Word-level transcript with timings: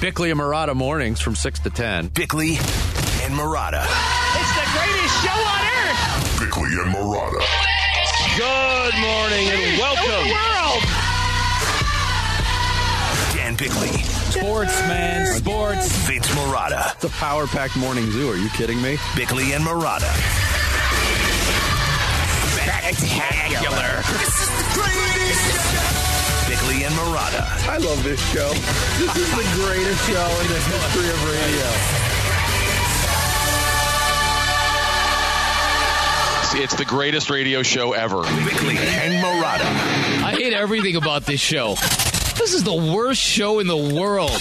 Bickley 0.00 0.30
and 0.30 0.40
Marotta 0.40 0.74
mornings 0.74 1.20
from 1.20 1.34
6 1.34 1.58
to 1.60 1.68
10. 1.68 2.08
Bickley 2.08 2.56
and 3.20 3.34
Marotta. 3.34 3.84
It's 3.84 4.54
the 4.56 4.64
greatest 4.72 5.22
show 5.22 5.28
on 5.28 5.60
earth. 5.60 6.40
Bickley 6.40 6.72
and 6.80 6.94
Marotta. 6.94 7.44
Good 8.38 8.94
morning 8.98 9.48
and 9.50 9.78
welcome. 9.78 10.30
World. 10.32 10.82
Dan 13.34 13.56
Bickley, 13.56 14.02
Sports, 14.30 14.80
man. 14.88 15.26
Sports. 15.36 15.94
Vince 16.08 16.28
Marotta. 16.28 16.94
It's 16.94 17.04
a 17.04 17.10
power 17.10 17.46
packed 17.46 17.76
morning 17.76 18.10
zoo. 18.10 18.30
Are 18.30 18.36
you 18.36 18.48
kidding 18.50 18.80
me? 18.80 18.96
Bickley 19.14 19.52
and 19.52 19.62
Marotta. 19.62 20.10
Spectacular. 22.56 24.02
Bickley 26.50 26.82
and 26.82 26.92
Marotta. 26.96 27.46
I 27.68 27.76
love 27.78 28.02
this 28.02 28.18
show. 28.32 28.48
This 28.98 29.16
is 29.16 29.30
the 29.36 29.46
greatest 29.54 30.04
show 30.04 30.40
in 30.40 30.48
the 30.48 30.58
history 30.58 31.08
of 31.08 31.24
radio. 31.30 31.68
It's 36.64 36.74
the 36.74 36.84
greatest 36.84 37.30
radio 37.30 37.62
show 37.62 37.92
ever. 37.92 38.22
Bickley 38.44 38.76
and 38.78 39.24
Marotta. 39.24 39.64
I 40.24 40.32
hate 40.36 40.52
everything 40.52 40.96
about 40.96 41.24
this 41.24 41.40
show. 41.40 41.76
This 42.36 42.52
is 42.52 42.64
the 42.64 42.74
worst 42.74 43.20
show 43.20 43.60
in 43.60 43.68
the 43.68 43.76
world. 43.76 44.32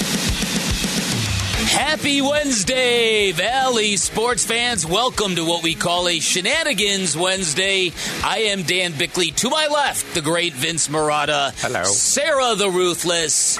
Happy 1.69 2.19
Wednesday, 2.19 3.31
Valley 3.31 3.95
sports 3.95 4.43
fans. 4.43 4.87
Welcome 4.87 5.35
to 5.35 5.45
what 5.45 5.61
we 5.61 5.75
call 5.75 6.09
a 6.09 6.19
Shenanigans 6.19 7.15
Wednesday. 7.15 7.91
I 8.23 8.39
am 8.49 8.63
Dan 8.63 8.93
Bickley. 8.97 9.27
To 9.27 9.51
my 9.51 9.67
left, 9.67 10.15
the 10.15 10.21
great 10.21 10.53
Vince 10.53 10.87
Marotta. 10.87 11.53
Hello. 11.61 11.83
Sarah 11.83 12.55
the 12.55 12.71
Ruthless. 12.71 13.59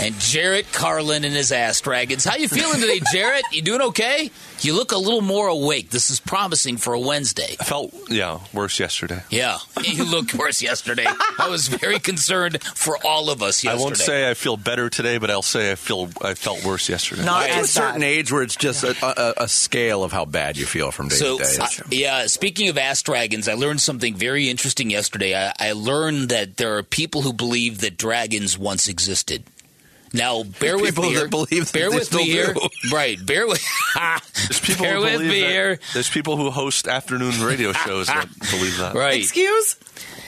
And 0.00 0.18
Jarrett 0.18 0.72
Carlin 0.72 1.24
and 1.24 1.34
his 1.34 1.52
ass 1.52 1.82
dragons. 1.82 2.24
How 2.24 2.36
you 2.36 2.48
feeling 2.48 2.80
today, 2.80 3.00
Jarrett? 3.12 3.44
You 3.52 3.60
doing 3.60 3.82
okay? 3.82 4.30
You 4.64 4.72
look 4.74 4.92
a 4.92 4.96
little 4.96 5.20
more 5.20 5.48
awake. 5.48 5.90
This 5.90 6.08
is 6.08 6.20
promising 6.20 6.78
for 6.78 6.94
a 6.94 7.00
Wednesday. 7.00 7.56
I 7.60 7.64
felt, 7.64 7.92
yeah, 8.08 8.40
worse 8.54 8.80
yesterday. 8.80 9.22
Yeah, 9.28 9.58
you 9.84 10.04
looked 10.04 10.32
worse 10.32 10.62
yesterday. 10.62 11.04
I 11.06 11.48
was 11.50 11.68
very 11.68 11.98
concerned 11.98 12.62
for 12.62 12.96
all 13.04 13.28
of 13.28 13.42
us 13.42 13.62
yesterday. 13.62 13.82
I 13.82 13.84
won't 13.84 13.96
say 13.98 14.30
I 14.30 14.32
feel 14.32 14.56
better 14.56 14.88
today, 14.88 15.18
but 15.18 15.30
I'll 15.30 15.42
say 15.42 15.70
I 15.70 15.74
feel 15.74 16.08
I 16.22 16.32
felt 16.32 16.64
worse 16.64 16.88
yesterday. 16.88 17.24
Not 17.24 17.46
to 17.46 17.60
a 17.60 17.64
certain 17.66 18.00
bad. 18.00 18.06
age 18.06 18.32
where 18.32 18.42
it's 18.42 18.56
just 18.56 18.84
a, 18.84 18.94
a, 19.04 19.44
a 19.44 19.48
scale 19.48 20.02
of 20.02 20.12
how 20.12 20.24
bad 20.24 20.56
you 20.56 20.64
feel 20.64 20.90
from 20.90 21.08
day 21.08 21.16
So, 21.16 21.38
to 21.38 21.44
day. 21.44 21.58
uh, 21.60 21.66
yeah, 21.90 22.26
speaking 22.26 22.68
of 22.68 22.78
ass 22.78 23.02
dragons, 23.02 23.48
I 23.48 23.54
learned 23.54 23.82
something 23.82 24.14
very 24.14 24.48
interesting 24.48 24.88
yesterday. 24.90 25.34
I, 25.34 25.52
I 25.58 25.72
learned 25.72 26.30
that 26.30 26.56
there 26.56 26.78
are 26.78 26.82
people 26.82 27.20
who 27.20 27.34
believe 27.34 27.82
that 27.82 27.98
dragons 27.98 28.56
once 28.58 28.88
existed. 28.88 29.44
Now, 30.14 30.44
bear 30.44 30.76
with 30.76 30.94
People 30.94 31.04
me 31.04 31.10
here. 31.10 31.28
believe 31.28 31.72
bear 31.72 31.90
with 31.90 31.98
me 31.98 32.04
still 32.04 32.24
here. 32.24 32.54
Right, 32.92 33.18
bear 33.24 33.48
with. 33.48 33.64
There's 33.94 34.60
people 34.60 34.84
bear 34.84 34.96
who 34.96 35.02
with 35.02 35.20
me 35.22 35.40
that- 35.40 35.50
here. 35.50 35.78
There's 35.92 36.08
people 36.08 36.36
who 36.36 36.50
host 36.50 36.86
afternoon 36.86 37.42
radio 37.42 37.72
shows 37.84 38.06
that 38.06 38.28
believe 38.50 38.78
that. 38.78 38.94
Right. 38.94 39.20
Excuse? 39.20 39.76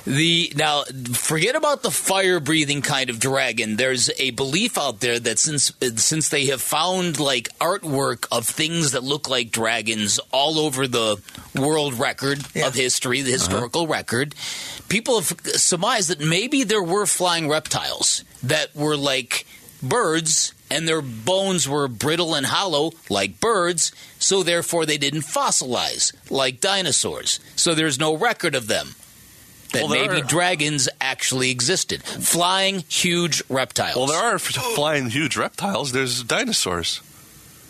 The 0.06 0.52
now 0.56 0.84
forget 1.14 1.56
about 1.56 1.82
the 1.82 1.90
fire 1.90 2.38
breathing 2.38 2.80
kind 2.80 3.10
of 3.10 3.18
dragon. 3.18 3.76
There's 3.76 4.08
a 4.18 4.30
belief 4.30 4.78
out 4.78 5.00
there 5.00 5.18
that 5.18 5.38
since 5.38 5.72
since 5.96 6.28
they 6.28 6.46
have 6.46 6.62
found 6.62 7.18
like 7.18 7.48
artwork 7.58 8.26
of 8.30 8.46
things 8.46 8.92
that 8.92 9.02
look 9.02 9.28
like 9.28 9.50
dragons 9.50 10.18
all 10.32 10.60
over 10.60 10.86
the 10.86 11.20
world 11.56 11.94
record 11.94 12.38
of 12.56 12.74
history, 12.74 13.22
the 13.22 13.30
uh-huh. 13.30 13.38
historical 13.38 13.86
record, 13.88 14.34
people 14.88 15.20
have 15.20 15.40
surmised 15.56 16.10
that 16.10 16.20
maybe 16.20 16.62
there 16.62 16.82
were 16.82 17.06
flying 17.06 17.48
reptiles 17.48 18.22
that 18.44 18.74
were 18.76 18.96
like 18.96 19.44
birds 19.82 20.52
and 20.70 20.86
their 20.88 21.02
bones 21.02 21.68
were 21.68 21.86
brittle 21.88 22.34
and 22.34 22.46
hollow 22.46 22.92
like 23.08 23.40
birds, 23.40 23.92
so 24.18 24.42
therefore 24.42 24.84
they 24.86 24.98
didn't 24.98 25.22
fossilize 25.22 26.12
like 26.30 26.60
dinosaurs. 26.60 27.40
So 27.54 27.74
there's 27.74 27.98
no 27.98 28.16
record 28.16 28.54
of 28.54 28.66
them 28.66 28.94
that 29.72 29.82
Well, 29.84 29.90
maybe 29.92 30.20
are- 30.22 30.24
dragons 30.24 30.88
actually 31.00 31.50
existed. 31.50 32.02
Flying 32.02 32.84
huge 32.88 33.42
reptiles. 33.48 33.96
Well, 33.96 34.06
there 34.06 34.18
are 34.34 34.38
flying 34.38 35.10
huge 35.10 35.36
reptiles. 35.36 35.92
There's 35.92 36.22
dinosaurs, 36.22 37.00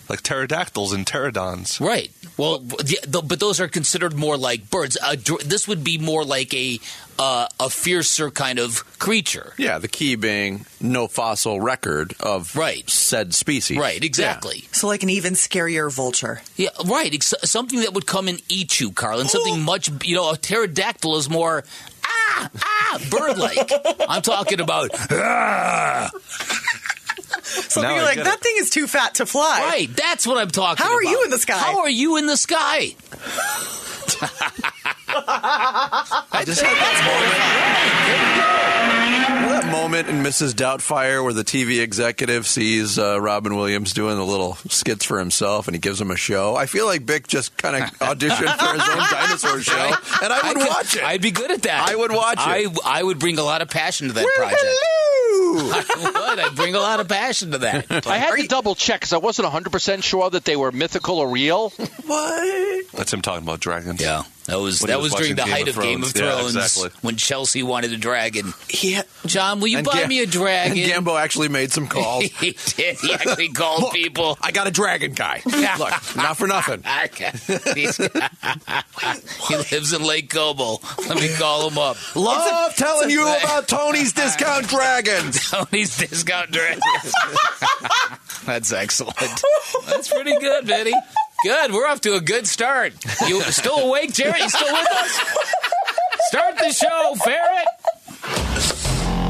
like 0.08 0.22
pterodactyls 0.22 0.92
and 0.92 1.06
pterodons. 1.06 1.80
Right. 1.80 2.10
Well, 2.36 2.58
the, 2.58 2.98
the, 3.06 3.22
but 3.22 3.40
those 3.40 3.60
are 3.60 3.68
considered 3.68 4.14
more 4.14 4.36
like 4.36 4.68
birds. 4.70 4.96
A 5.06 5.16
this 5.16 5.66
would 5.66 5.82
be 5.82 5.96
more 5.98 6.22
like 6.24 6.52
a 6.54 6.78
uh, 7.18 7.46
a 7.58 7.70
fiercer 7.70 8.30
kind 8.30 8.58
of 8.58 8.84
creature. 8.98 9.52
yeah, 9.58 9.78
the 9.78 9.88
key 9.88 10.14
being 10.16 10.66
no 10.80 11.08
fossil 11.08 11.60
record 11.60 12.14
of 12.20 12.54
Right. 12.56 12.88
said 12.90 13.34
species. 13.34 13.78
Right. 13.78 14.02
Exactly. 14.04 14.68
So, 14.72 14.86
like 14.86 15.02
an 15.02 15.10
even 15.10 15.34
scarier 15.34 15.90
vulture. 15.92 16.42
Yeah. 16.56 16.68
right. 16.84 17.12
Ex- 17.14 17.34
something 17.44 17.80
that 17.80 17.94
would 17.94 18.06
come 18.06 18.28
and 18.28 18.40
eat 18.48 18.80
you, 18.80 18.90
Carlin. 18.92 19.28
Something 19.28 19.62
much. 19.62 19.90
You 20.04 20.16
know, 20.16 20.30
a 20.32 20.36
pterodactyl 20.36 21.16
is 21.16 21.28
more. 21.30 21.64
Ah, 22.04 22.50
ah, 22.62 22.98
bird-like. 23.10 23.72
I'm 24.08 24.22
talking 24.22 24.60
about. 24.60 24.90
Ah. 25.10 26.10
So 27.42 27.80
Now 27.80 27.94
you're 27.94 28.02
like, 28.04 28.16
that 28.18 28.38
it. 28.38 28.40
thing 28.42 28.54
is 28.58 28.70
too 28.70 28.86
fat 28.86 29.14
to 29.16 29.26
fly. 29.26 29.60
Right. 29.70 29.88
That's 29.94 30.26
what 30.26 30.36
I'm 30.36 30.50
talking 30.50 30.84
about. 30.84 30.90
How 30.92 30.98
about. 30.98 31.06
are 31.06 31.10
you 31.10 31.24
in 31.24 31.30
the 31.30 31.38
sky? 31.38 31.54
How 31.58 31.78
are 31.80 31.88
you 31.90 32.16
in 32.18 32.26
the 32.26 32.36
sky? 32.36 32.94
I 35.08 36.42
just 36.44 36.60
had 36.62 36.74
that 36.76 37.02
moment. 37.06 38.46
You 39.42 39.48
that 39.52 39.70
moment 39.70 40.08
in 40.08 40.16
Mrs. 40.22 40.52
Doubtfire 40.54 41.22
where 41.22 41.32
the 41.32 41.44
TV 41.44 41.80
executive 41.82 42.46
sees 42.46 42.98
uh, 42.98 43.20
Robin 43.20 43.54
Williams 43.56 43.92
doing 43.92 44.16
the 44.16 44.24
little 44.24 44.54
skits 44.68 45.04
for 45.04 45.18
himself 45.18 45.68
and 45.68 45.74
he 45.74 45.80
gives 45.80 46.00
him 46.00 46.10
a 46.10 46.16
show? 46.16 46.56
I 46.56 46.66
feel 46.66 46.86
like 46.86 47.06
Bick 47.06 47.26
just 47.28 47.56
kind 47.56 47.76
of 47.76 47.90
auditioned 48.00 48.56
for 48.58 48.72
his 48.72 48.88
own 48.88 49.02
dinosaur 49.10 49.60
show, 49.60 49.92
and 50.22 50.32
I 50.32 50.40
would 50.48 50.56
could- 50.58 50.68
watch 50.68 50.96
it. 50.96 51.04
I'd 51.04 51.22
be 51.22 51.30
good 51.30 51.50
at 51.50 51.62
that. 51.62 51.88
I 51.88 51.94
would 51.96 52.12
watch 52.12 52.38
it. 52.38 52.40
I, 52.40 52.66
I 52.84 53.02
would 53.02 53.18
bring 53.18 53.38
a 53.38 53.42
lot 53.44 53.62
of 53.62 53.70
passion 53.70 54.08
to 54.08 54.14
that 54.14 54.24
Well, 54.24 54.34
project. 54.36 54.62
hello. 54.66 55.72
I 55.72 56.30
would. 56.34 56.38
I'd 56.40 56.56
bring 56.56 56.74
a 56.74 56.80
lot 56.80 57.00
of 57.00 57.08
passion 57.08 57.52
to 57.52 57.58
that. 57.58 57.90
I 58.06 58.18
had 58.18 58.36
to 58.36 58.46
double 58.48 58.74
check 58.74 59.00
because 59.00 59.12
I 59.12 59.18
wasn't 59.18 59.48
100% 59.48 60.02
sure 60.02 60.28
that 60.30 60.44
they 60.44 60.56
were 60.56 60.72
mythical 60.72 61.18
or 61.18 61.28
real. 61.30 61.70
What? 61.70 62.92
That's 62.92 63.12
him 63.12 63.22
talking 63.22 63.44
about 63.44 63.60
dragons. 63.60 64.00
Yeah, 64.00 64.24
that 64.46 64.58
was 64.60 64.80
that 64.80 65.00
was 65.00 65.12
was 65.12 65.20
during 65.20 65.34
the 65.36 65.42
watching 65.42 65.52
height 65.54 65.68
of 65.68 65.76
of 65.76 65.82
Game 65.82 66.02
of 66.02 66.10
Thrones. 66.12 66.54
Yeah, 66.54 66.62
exactly. 66.64 66.90
when 67.02 67.16
Chelsea 67.16 67.62
wanted 67.62 67.92
a 67.92 67.96
dragon. 67.96 68.52
Yeah. 68.70 69.02
John, 69.26 69.60
will 69.60 69.68
you 69.68 69.82
buy 69.82 70.00
Gam- 70.00 70.08
me 70.08 70.20
a 70.20 70.26
dragon? 70.26 70.78
And 70.78 71.06
Gambo 71.06 71.20
actually 71.20 71.48
made 71.48 71.72
some 71.72 71.86
calls. 71.88 72.24
he 72.40 72.56
did. 72.76 72.98
He 72.98 73.12
actually 73.12 73.48
called 73.52 73.82
Look, 73.82 73.92
people. 73.92 74.38
I 74.40 74.52
got 74.52 74.66
a 74.66 74.70
dragon 74.70 75.12
guy. 75.12 75.42
Look, 75.44 76.16
not 76.16 76.36
for 76.36 76.46
nothing. 76.46 76.82
He 79.48 79.56
lives 79.56 79.92
in 79.92 80.02
Lake 80.02 80.30
Como. 80.30 80.78
Let 81.08 81.20
me 81.20 81.28
call 81.36 81.68
him 81.68 81.78
up. 81.78 81.96
Love 82.16 82.74
telling 82.76 83.10
you 83.10 83.26
a- 83.26 83.38
about 83.38 83.68
Tony's 83.68 84.12
Discount 84.12 84.68
Dragons. 84.68 85.50
Tony's 85.50 85.96
discount 85.96 86.50
dragons. 86.50 87.14
That's 88.44 88.72
excellent. 88.72 89.16
That's 89.86 90.08
pretty 90.12 90.36
good, 90.38 90.64
Vinny. 90.66 90.92
Good. 91.46 91.72
We're 91.72 91.86
off 91.86 92.00
to 92.00 92.14
a 92.14 92.20
good 92.20 92.44
start. 92.44 92.92
You 93.28 93.40
still 93.42 93.78
awake, 93.78 94.12
Jerry? 94.12 94.40
You 94.40 94.48
still 94.48 94.72
with 94.72 94.90
us? 94.90 95.20
Start 96.26 96.58
the 96.58 96.72
show, 96.72 97.14
Ferret. 97.22 97.68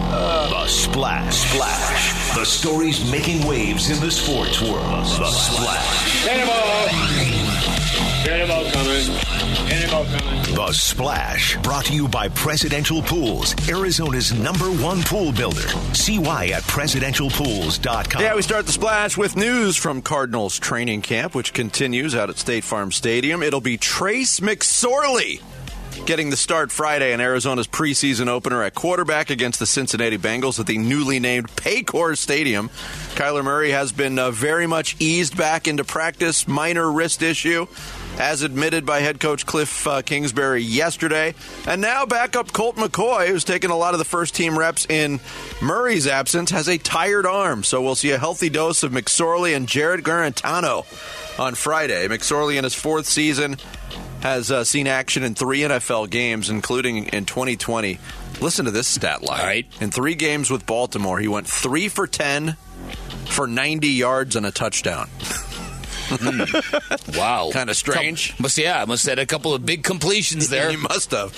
The 0.09 0.67
Splash. 0.67 1.37
Splash. 1.37 2.35
The 2.35 2.47
stories 2.47 3.11
making 3.11 3.47
waves 3.47 3.91
in 3.91 4.01
the 4.01 4.11
sports 4.11 4.63
world. 4.63 5.05
The 5.05 5.31
Splash. 5.31 7.46
Cannonball 8.27 8.69
coming. 8.73 9.07
Cannonball 9.69 10.05
coming. 10.07 10.55
The 10.57 10.73
Splash. 10.73 11.57
Brought 11.59 11.85
to 11.85 11.95
you 11.95 12.09
by 12.09 12.27
Presidential 12.27 13.01
Pools, 13.01 13.55
Arizona's 13.69 14.33
number 14.33 14.65
one 14.65 15.01
pool 15.03 15.31
builder. 15.31 15.69
See 15.93 16.19
why 16.19 16.47
at 16.47 16.65
presidentialpools.com. 16.65 18.21
Yeah, 18.21 18.35
we 18.35 18.43
start 18.43 18.67
the 18.67 18.73
splash 18.73 19.17
with 19.17 19.37
news 19.37 19.77
from 19.77 20.03
Cardinals 20.03 20.59
training 20.59 21.03
camp, 21.03 21.37
which 21.37 21.53
continues 21.53 22.17
out 22.17 22.29
at 22.29 22.37
State 22.37 22.65
Farm 22.65 22.91
Stadium. 22.91 23.45
It'll 23.45 23.61
be 23.61 23.79
Trace 23.79 24.41
McSorley 24.41 25.41
getting 26.05 26.31
the 26.31 26.37
start 26.37 26.71
Friday 26.71 27.13
in 27.13 27.21
Arizona's 27.21 27.67
preseason 27.67 28.29
opener 28.29 28.63
at 28.63 28.75
quarterback 28.75 29.31
against 29.31 29.59
the 29.59 29.67
Cincinnati 29.67 30.19
Bengals 30.19 30.61
at 30.61 30.67
the 30.67 30.79
newly 30.79 31.19
named 31.19 31.49
Paycor 31.57 32.17
Stadium. 32.17 32.69
Kyler 33.15 33.43
Murray 33.43 33.71
has 33.71 33.93
been 33.93 34.19
uh, 34.19 34.31
very 34.31 34.67
much 34.67 34.97
eased 34.99 35.37
back 35.37 35.67
into 35.67 35.85
practice, 35.85 36.47
minor 36.47 36.91
wrist 36.91 37.23
issue. 37.23 37.67
As 38.19 38.41
admitted 38.41 38.87
by 38.87 39.01
head 39.01 39.21
coach 39.21 39.45
Cliff 39.45 39.87
uh, 39.87 40.01
Kingsbury 40.01 40.63
yesterday. 40.63 41.35
And 41.67 41.83
now 41.83 42.07
backup 42.07 42.51
Colt 42.51 42.77
McCoy, 42.77 43.29
who's 43.29 43.45
taken 43.45 43.71
a 43.71 43.77
lot 43.77 43.93
of 43.93 43.99
the 43.99 44.07
first 44.07 44.35
team 44.35 44.59
reps 44.59 44.87
in 44.89 45.21
Murray's 45.61 46.07
absence, 46.07 46.51
has 46.51 46.67
a 46.67 46.79
tired 46.79 47.27
arm. 47.27 47.63
So 47.63 47.83
we'll 47.83 47.95
see 47.95 48.13
a 48.13 48.19
healthy 48.19 48.49
dose 48.49 48.83
of 48.83 48.93
McSorley 48.93 49.55
and 49.55 49.69
Jarrett 49.69 50.03
Guarantano 50.03 50.87
on 51.39 51.55
Friday. 51.55 52.09
McSorley 52.09 52.57
in 52.57 52.65
his 52.65 52.75
fourth 52.75 53.05
season 53.05 53.59
has 54.21 54.51
uh, 54.51 54.65
seen 54.65 54.87
action 54.87 55.23
in 55.23 55.35
three 55.35 55.61
NFL 55.61 56.11
games, 56.11 56.51
including 56.51 57.07
in 57.07 57.27
2020. 57.27 57.99
Listen 58.41 58.65
to 58.65 58.71
this 58.71 58.87
stat 58.87 59.23
line. 59.23 59.45
Right. 59.45 59.67
In 59.81 59.91
three 59.91 60.15
games 60.15 60.51
with 60.51 60.67
Baltimore, 60.67 61.19
he 61.19 61.29
went 61.29 61.47
three 61.47 61.89
for 61.89 62.07
10, 62.07 62.57
for 63.27 63.47
90 63.47 63.89
yards 63.89 64.37
and 64.37 64.47
a 64.47 64.51
touchdown. 64.51 65.09
Wow. 67.17 67.51
Kind 67.53 67.71
of 67.71 67.77
strange. 67.77 68.39
Must 68.39 68.57
yeah, 68.59 68.83
I 68.83 68.85
must 68.85 69.05
have 69.07 69.19
had 69.19 69.19
a 69.19 69.27
couple 69.27 69.55
of 69.55 69.65
big 69.65 69.83
completions 69.83 70.49
there. 70.49 70.71
He 70.77 70.77
must 70.77 71.13
have. 71.13 71.33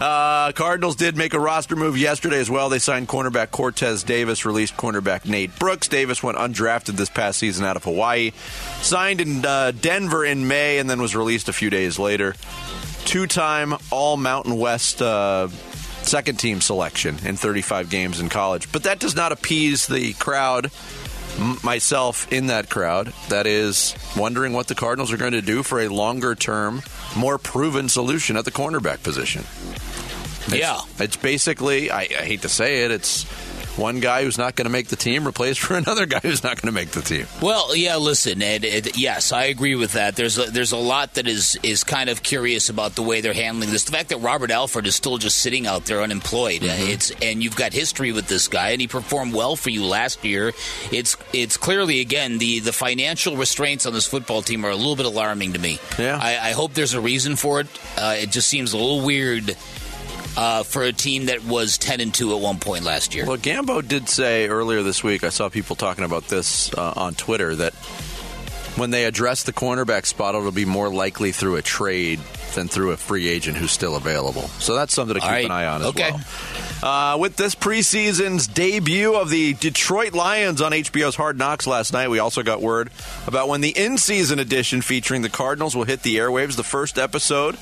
Uh, 0.00 0.52
Cardinals 0.52 0.96
did 0.96 1.16
make 1.16 1.34
a 1.34 1.40
roster 1.40 1.74
move 1.76 1.98
yesterday 1.98 2.38
as 2.38 2.48
well. 2.48 2.68
They 2.68 2.78
signed 2.78 3.08
cornerback 3.08 3.50
Cortez 3.50 4.02
Davis, 4.04 4.44
released 4.44 4.76
cornerback 4.76 5.26
Nate 5.26 5.58
Brooks. 5.58 5.88
Davis 5.88 6.22
went 6.22 6.38
undrafted 6.38 6.96
this 6.96 7.08
past 7.10 7.38
season 7.38 7.64
out 7.64 7.76
of 7.76 7.84
Hawaii. 7.84 8.30
Signed 8.80 9.20
in 9.20 9.44
uh, 9.44 9.72
Denver 9.72 10.24
in 10.24 10.46
May 10.48 10.78
and 10.78 10.88
then 10.88 11.00
was 11.02 11.16
released 11.16 11.48
a 11.48 11.52
few 11.52 11.70
days 11.70 11.98
later. 11.98 12.34
Two 13.04 13.26
time 13.26 13.74
All 13.90 14.16
Mountain 14.16 14.56
West 14.58 15.02
uh, 15.02 15.48
second 16.02 16.38
team 16.38 16.60
selection 16.60 17.18
in 17.24 17.36
35 17.36 17.90
games 17.90 18.20
in 18.20 18.28
college. 18.28 18.70
But 18.72 18.84
that 18.84 18.98
does 18.98 19.14
not 19.14 19.32
appease 19.32 19.86
the 19.86 20.12
crowd 20.14 20.70
myself 21.62 22.30
in 22.32 22.46
that 22.48 22.68
crowd 22.68 23.12
that 23.28 23.46
is 23.46 23.94
wondering 24.16 24.52
what 24.52 24.66
the 24.68 24.74
Cardinals 24.74 25.12
are 25.12 25.16
going 25.16 25.32
to 25.32 25.42
do 25.42 25.62
for 25.62 25.80
a 25.80 25.88
longer 25.88 26.34
term, 26.34 26.82
more 27.16 27.38
proven 27.38 27.88
solution 27.88 28.36
at 28.36 28.44
the 28.44 28.50
cornerback 28.50 29.02
position. 29.02 29.42
It's- 30.52 30.58
Yeah. 30.58 30.80
It's 30.98 31.16
basically, 31.16 31.90
I, 31.90 32.00
I 32.02 32.24
hate 32.24 32.42
to 32.42 32.48
say 32.48 32.84
it, 32.84 32.90
it's 32.90 33.24
one 33.78 34.00
guy 34.00 34.24
who's 34.24 34.36
not 34.38 34.56
going 34.56 34.64
to 34.66 34.70
make 34.70 34.88
the 34.88 34.96
team 34.96 35.24
replaced 35.24 35.60
for 35.60 35.74
another 35.82 36.04
guy 36.06 36.18
who's 36.20 36.42
not 36.42 36.60
going 36.60 36.72
to 36.72 36.78
make 36.78 36.90
the 36.90 37.00
team. 37.00 37.26
Well, 37.40 37.74
yeah. 37.76 37.96
Listen, 37.96 38.42
Ed, 38.42 38.64
Ed. 38.64 38.96
Yes, 38.96 39.32
I 39.32 39.44
agree 39.44 39.74
with 39.74 39.92
that. 39.92 40.16
There's 40.16 40.36
a, 40.38 40.44
there's 40.50 40.72
a 40.72 40.76
lot 40.76 41.14
that 41.14 41.26
is 41.26 41.58
is 41.62 41.84
kind 41.84 42.10
of 42.10 42.22
curious 42.22 42.68
about 42.68 42.94
the 42.96 43.02
way 43.02 43.20
they're 43.20 43.32
handling 43.32 43.70
this. 43.70 43.84
The 43.84 43.92
fact 43.92 44.08
that 44.10 44.18
Robert 44.18 44.50
Alford 44.50 44.86
is 44.86 44.94
still 44.96 45.18
just 45.18 45.38
sitting 45.38 45.66
out 45.66 45.84
there 45.86 46.02
unemployed. 46.02 46.62
uh, 46.62 46.66
It's 46.70 47.10
and 47.22 47.42
you've 47.42 47.56
got 47.56 47.72
history 47.72 48.12
with 48.12 48.26
this 48.28 48.48
guy, 48.48 48.70
and 48.70 48.80
he 48.80 48.88
performed 48.88 49.34
well 49.34 49.56
for 49.56 49.70
you 49.70 49.84
last 49.84 50.24
year. 50.24 50.52
It's 50.92 51.16
it's 51.32 51.56
clearly 51.56 52.00
again 52.00 52.38
the 52.38 52.60
the 52.60 52.72
financial 52.72 53.36
restraints 53.36 53.86
on 53.86 53.92
this 53.92 54.06
football 54.06 54.42
team 54.42 54.64
are 54.64 54.70
a 54.70 54.76
little 54.76 54.96
bit 54.96 55.06
alarming 55.06 55.52
to 55.52 55.58
me. 55.58 55.78
Yeah. 55.98 56.18
I, 56.20 56.50
I 56.50 56.52
hope 56.52 56.74
there's 56.74 56.94
a 56.94 57.00
reason 57.00 57.36
for 57.36 57.60
it. 57.60 57.66
Uh, 57.96 58.16
it 58.18 58.30
just 58.30 58.48
seems 58.48 58.72
a 58.72 58.76
little 58.76 59.04
weird. 59.04 59.56
Uh, 60.38 60.62
for 60.62 60.84
a 60.84 60.92
team 60.92 61.26
that 61.26 61.42
was 61.44 61.78
ten 61.78 62.00
and 62.00 62.14
two 62.14 62.32
at 62.32 62.40
one 62.40 62.58
point 62.60 62.84
last 62.84 63.12
year, 63.12 63.26
Well, 63.26 63.36
Gambo 63.36 63.86
did 63.86 64.08
say 64.08 64.46
earlier 64.46 64.84
this 64.84 65.02
week, 65.02 65.24
I 65.24 65.30
saw 65.30 65.48
people 65.48 65.74
talking 65.74 66.04
about 66.04 66.28
this 66.28 66.72
uh, 66.74 66.92
on 66.94 67.14
Twitter, 67.16 67.56
that 67.56 67.74
when 68.76 68.90
they 68.90 69.04
address 69.04 69.42
the 69.42 69.52
cornerback 69.52 70.06
spot, 70.06 70.36
it'll 70.36 70.52
be 70.52 70.64
more 70.64 70.88
likely 70.94 71.32
through 71.32 71.56
a 71.56 71.62
trade 71.62 72.20
than 72.54 72.68
through 72.68 72.92
a 72.92 72.96
free 72.96 73.26
agent 73.26 73.56
who's 73.56 73.72
still 73.72 73.96
available. 73.96 74.42
So 74.60 74.76
that's 74.76 74.94
something 74.94 75.14
to 75.14 75.20
keep 75.20 75.28
right. 75.28 75.44
an 75.44 75.50
eye 75.50 75.66
on 75.66 75.80
as 75.82 75.88
Okay. 75.88 76.12
well. 76.12 76.20
Uh, 76.80 77.18
with 77.18 77.34
this 77.36 77.56
preseason's 77.56 78.46
debut 78.46 79.16
of 79.16 79.30
the 79.30 79.54
Detroit 79.54 80.12
Lions 80.12 80.62
on 80.62 80.70
HBO's 80.70 81.16
Hard 81.16 81.36
Knocks 81.36 81.66
last 81.66 81.92
night, 81.92 82.08
we 82.10 82.20
also 82.20 82.44
got 82.44 82.62
word 82.62 82.90
about 83.26 83.48
when 83.48 83.60
the 83.60 83.70
in-season 83.76 84.38
edition 84.38 84.80
featuring 84.82 85.22
the 85.22 85.28
Cardinals 85.28 85.74
will 85.74 85.84
hit 85.84 86.02
the 86.04 86.16
airwaves. 86.16 86.54
The 86.54 86.62
first 86.62 86.96
episode 86.96 87.56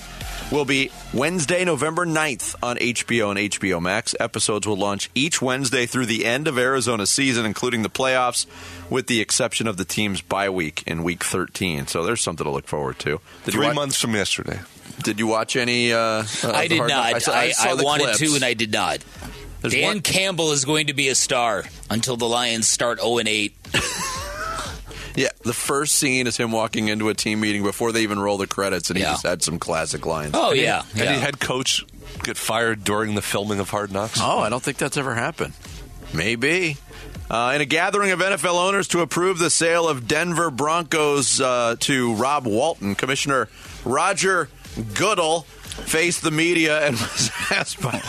will 0.50 0.64
be 0.64 0.90
Wednesday, 1.12 1.64
November 1.64 2.06
9th 2.06 2.54
on 2.62 2.76
HBO 2.76 3.30
and 3.30 3.38
HBO 3.52 3.80
Max. 3.80 4.14
Episodes 4.20 4.66
will 4.66 4.76
launch 4.76 5.10
each 5.14 5.42
Wednesday 5.42 5.86
through 5.86 6.06
the 6.06 6.24
end 6.24 6.48
of 6.48 6.58
Arizona's 6.58 7.10
season, 7.10 7.44
including 7.44 7.82
the 7.82 7.90
playoffs, 7.90 8.46
with 8.90 9.06
the 9.06 9.20
exception 9.20 9.66
of 9.66 9.76
the 9.76 9.84
team's 9.84 10.20
bye 10.20 10.48
week 10.50 10.82
in 10.86 11.02
Week 11.02 11.24
13. 11.24 11.86
So 11.86 12.04
there's 12.04 12.20
something 12.20 12.44
to 12.44 12.50
look 12.50 12.66
forward 12.68 12.98
to. 13.00 13.20
Did 13.44 13.52
Three 13.54 13.66
watch, 13.66 13.74
months 13.74 14.00
from 14.00 14.14
yesterday. 14.14 14.60
Did 15.02 15.18
you 15.18 15.26
watch 15.26 15.56
any? 15.56 15.92
Uh, 15.92 15.98
uh, 15.98 16.24
I 16.44 16.68
did 16.68 16.78
Hard 16.78 16.90
not. 16.90 17.12
Knocks? 17.12 17.28
I, 17.28 17.50
saw 17.50 17.70
I 17.70 17.74
the 17.76 17.84
wanted 17.84 18.04
clips. 18.04 18.18
to, 18.20 18.34
and 18.36 18.44
I 18.44 18.54
did 18.54 18.72
not. 18.72 18.98
There's 19.60 19.74
Dan 19.74 19.84
one- 19.84 20.00
Campbell 20.00 20.52
is 20.52 20.64
going 20.64 20.86
to 20.88 20.94
be 20.94 21.08
a 21.08 21.14
star 21.14 21.64
until 21.90 22.16
the 22.16 22.26
Lions 22.28 22.68
start 22.68 23.00
0 23.00 23.18
and 23.18 23.28
8. 23.28 23.54
Yeah, 25.16 25.28
the 25.42 25.52
first 25.54 25.96
scene 25.96 26.26
is 26.26 26.36
him 26.36 26.52
walking 26.52 26.88
into 26.88 27.08
a 27.08 27.14
team 27.14 27.40
meeting 27.40 27.62
before 27.62 27.90
they 27.92 28.02
even 28.02 28.18
roll 28.18 28.36
the 28.38 28.46
credits, 28.46 28.90
and 28.90 28.96
he 28.98 29.02
Yeah. 29.02 29.12
just 29.12 29.24
had 29.26 29.42
some 29.42 29.58
classic 29.58 30.04
lines. 30.06 30.32
Oh 30.34 30.52
yeah, 30.52 30.82
Any 30.94 31.04
yeah. 31.04 31.12
head 31.14 31.40
coach 31.40 31.84
get 32.22 32.36
fired 32.36 32.84
during 32.84 33.14
the 33.14 33.22
filming 33.22 33.58
of 33.58 33.70
Hard 33.70 33.90
Knocks? 33.92 34.20
Oh, 34.22 34.38
I 34.40 34.48
don't 34.50 34.62
think 34.62 34.76
that's 34.78 34.96
ever 34.96 35.14
happened. 35.14 35.54
Maybe. 36.12 36.76
Uh, 37.28 37.52
in 37.56 37.60
a 37.60 37.64
gathering 37.64 38.12
of 38.12 38.20
NFL 38.20 38.54
owners 38.56 38.86
to 38.88 39.00
approve 39.00 39.38
the 39.38 39.50
sale 39.50 39.88
of 39.88 40.06
Denver 40.06 40.50
Broncos 40.50 41.40
uh, 41.40 41.74
to 41.80 42.14
Rob 42.14 42.46
Walton, 42.46 42.94
Commissioner 42.94 43.48
Roger 43.84 44.48
Goodell 44.94 45.44
faced 45.84 46.22
the 46.22 46.30
media 46.30 46.80
and 46.86 46.96
was 47.00 47.30
asked 47.50 47.80
by 47.80 48.02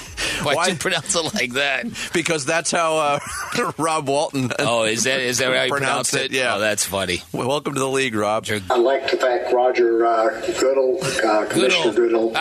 Why'd 0.43 0.69
you 0.73 0.75
pronounce 0.75 1.15
it 1.15 1.33
like 1.33 1.53
that? 1.53 1.85
because 2.13 2.45
that's 2.45 2.69
how 2.71 2.97
uh, 2.97 3.19
Rob 3.77 4.07
Walton 4.07 4.51
Oh, 4.59 4.83
is 4.83 5.03
that 5.03 5.19
is 5.19 5.39
that 5.39 5.53
how 5.55 5.63
you 5.63 5.69
pronounce 5.71 6.13
it? 6.13 6.31
Yeah. 6.31 6.55
Oh, 6.55 6.59
that's 6.59 6.85
funny. 6.85 7.21
Well, 7.31 7.47
welcome 7.47 7.73
to 7.73 7.79
the 7.79 7.87
league, 7.89 8.13
Rob. 8.15 8.45
I'd 8.49 8.61
like 8.79 9.07
to 9.09 9.17
thank 9.17 9.51
Roger 9.51 10.05
uh, 10.05 10.41
Goodell, 10.59 10.99
uh, 11.03 11.45
Commissioner 11.47 11.93
Goodell. 11.93 12.31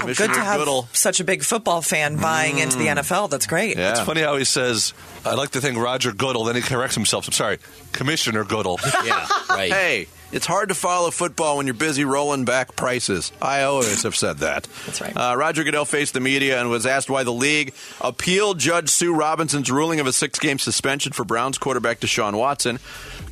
Commissioner 0.00 0.28
Good 0.28 0.34
to 0.34 0.40
have 0.40 0.60
Goodell. 0.60 0.88
such 0.92 1.20
a 1.20 1.24
big 1.24 1.42
football 1.42 1.82
fan 1.82 2.16
buying 2.16 2.58
into 2.58 2.78
the 2.78 2.86
NFL. 2.86 3.30
That's 3.30 3.46
great. 3.46 3.76
Yeah. 3.76 3.90
It's 3.90 4.00
funny 4.00 4.20
how 4.22 4.36
he 4.36 4.44
says, 4.44 4.94
I'd 5.24 5.34
like 5.34 5.50
to 5.50 5.60
thank 5.60 5.76
Roger 5.76 6.12
Goodell, 6.12 6.44
then 6.44 6.56
he 6.56 6.62
corrects 6.62 6.94
himself. 6.94 7.26
I'm 7.26 7.32
sorry, 7.32 7.58
Commissioner 7.92 8.44
Goodell. 8.44 8.78
Yeah, 9.04 9.26
right. 9.48 9.72
Hey, 9.72 10.06
it's 10.32 10.46
hard 10.46 10.68
to 10.68 10.74
follow 10.74 11.10
football 11.10 11.56
when 11.56 11.66
you're 11.66 11.74
busy 11.74 12.04
rolling 12.04 12.44
back 12.44 12.76
prices. 12.76 13.32
I 13.40 13.62
always 13.62 14.02
have 14.04 14.14
said 14.16 14.38
that. 14.38 14.68
That's 14.86 15.00
right. 15.00 15.16
Uh, 15.16 15.36
Roger 15.36 15.64
Goodell 15.64 15.84
faced 15.84 16.14
the 16.14 16.20
media 16.20 16.60
and 16.60 16.70
was 16.70 16.86
asked 16.86 17.10
why 17.10 17.24
the 17.24 17.32
league 17.32 17.74
appealed 18.00 18.58
Judge 18.58 18.90
Sue 18.90 19.14
Robinson's 19.14 19.70
ruling 19.70 20.00
of 20.00 20.06
a 20.06 20.12
six 20.12 20.38
game 20.38 20.58
suspension 20.58 21.12
for 21.12 21.24
Browns 21.24 21.58
quarterback 21.58 22.00
Deshaun 22.00 22.36
Watson. 22.38 22.78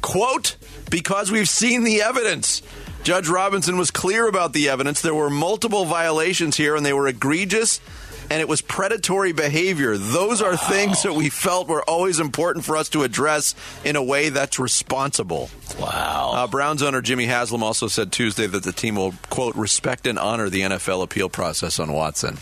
Quote, 0.00 0.56
because 0.90 1.30
we've 1.30 1.48
seen 1.48 1.84
the 1.84 2.02
evidence. 2.02 2.62
Judge 3.04 3.28
Robinson 3.28 3.78
was 3.78 3.90
clear 3.90 4.28
about 4.28 4.52
the 4.52 4.68
evidence. 4.68 5.00
There 5.00 5.14
were 5.14 5.30
multiple 5.30 5.84
violations 5.84 6.56
here, 6.56 6.76
and 6.76 6.84
they 6.84 6.92
were 6.92 7.08
egregious. 7.08 7.80
And 8.30 8.40
it 8.40 8.48
was 8.48 8.60
predatory 8.60 9.32
behavior. 9.32 9.96
Those 9.96 10.42
are 10.42 10.56
things 10.56 11.02
that 11.02 11.14
we 11.14 11.30
felt 11.30 11.66
were 11.66 11.82
always 11.82 12.20
important 12.20 12.64
for 12.64 12.76
us 12.76 12.90
to 12.90 13.02
address 13.02 13.54
in 13.84 13.96
a 13.96 14.02
way 14.02 14.28
that's 14.28 14.58
responsible. 14.58 15.48
Wow. 15.80 16.32
Uh, 16.34 16.46
Browns 16.46 16.82
owner 16.82 17.00
Jimmy 17.00 17.24
Haslam 17.24 17.62
also 17.62 17.88
said 17.88 18.12
Tuesday 18.12 18.46
that 18.46 18.64
the 18.64 18.72
team 18.72 18.96
will, 18.96 19.14
quote, 19.30 19.56
respect 19.56 20.06
and 20.06 20.18
honor 20.18 20.50
the 20.50 20.60
NFL 20.60 21.02
appeal 21.02 21.28
process 21.28 21.80
on 21.80 21.92
Watson. 21.92 22.36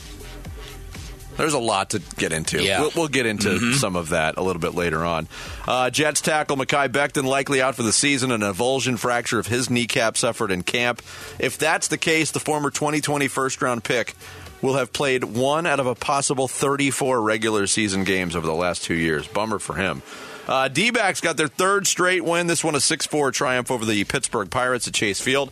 There's 1.36 1.52
a 1.52 1.58
lot 1.58 1.90
to 1.90 2.00
get 2.16 2.32
into. 2.32 2.62
Yeah. 2.62 2.80
We'll, 2.80 2.92
we'll 2.96 3.08
get 3.08 3.26
into 3.26 3.74
some 3.74 3.94
of 3.94 4.10
that 4.10 4.38
a 4.38 4.42
little 4.42 4.60
bit 4.60 4.74
later 4.74 5.04
on. 5.04 5.28
Uh, 5.68 5.90
Jets 5.90 6.20
tackle 6.20 6.56
Mekhi 6.56 6.88
Becton 6.88 7.24
likely 7.24 7.60
out 7.60 7.74
for 7.74 7.82
the 7.82 7.92
season. 7.92 8.32
An 8.32 8.40
avulsion 8.40 8.98
fracture 8.98 9.38
of 9.38 9.46
his 9.46 9.68
kneecap 9.68 10.16
suffered 10.16 10.50
in 10.50 10.62
camp. 10.62 11.02
If 11.38 11.58
that's 11.58 11.88
the 11.88 11.98
case, 11.98 12.30
the 12.30 12.40
former 12.40 12.70
2020 12.70 13.28
first 13.28 13.60
round 13.60 13.84
pick 13.84 14.14
will 14.62 14.74
have 14.74 14.92
played 14.92 15.24
one 15.24 15.66
out 15.66 15.80
of 15.80 15.86
a 15.86 15.94
possible 15.94 16.48
34 16.48 17.20
regular 17.20 17.66
season 17.66 18.04
games 18.04 18.34
over 18.34 18.46
the 18.46 18.54
last 18.54 18.84
two 18.84 18.94
years. 18.94 19.26
Bummer 19.26 19.58
for 19.58 19.74
him. 19.74 20.02
Uh, 20.48 20.68
D 20.68 20.90
backs 20.90 21.20
got 21.20 21.36
their 21.36 21.48
third 21.48 21.86
straight 21.86 22.24
win. 22.24 22.46
This 22.46 22.62
one 22.62 22.74
a 22.74 22.80
6 22.80 23.06
4 23.06 23.32
triumph 23.32 23.70
over 23.70 23.84
the 23.84 24.04
Pittsburgh 24.04 24.50
Pirates 24.50 24.86
at 24.86 24.94
Chase 24.94 25.20
Field. 25.20 25.50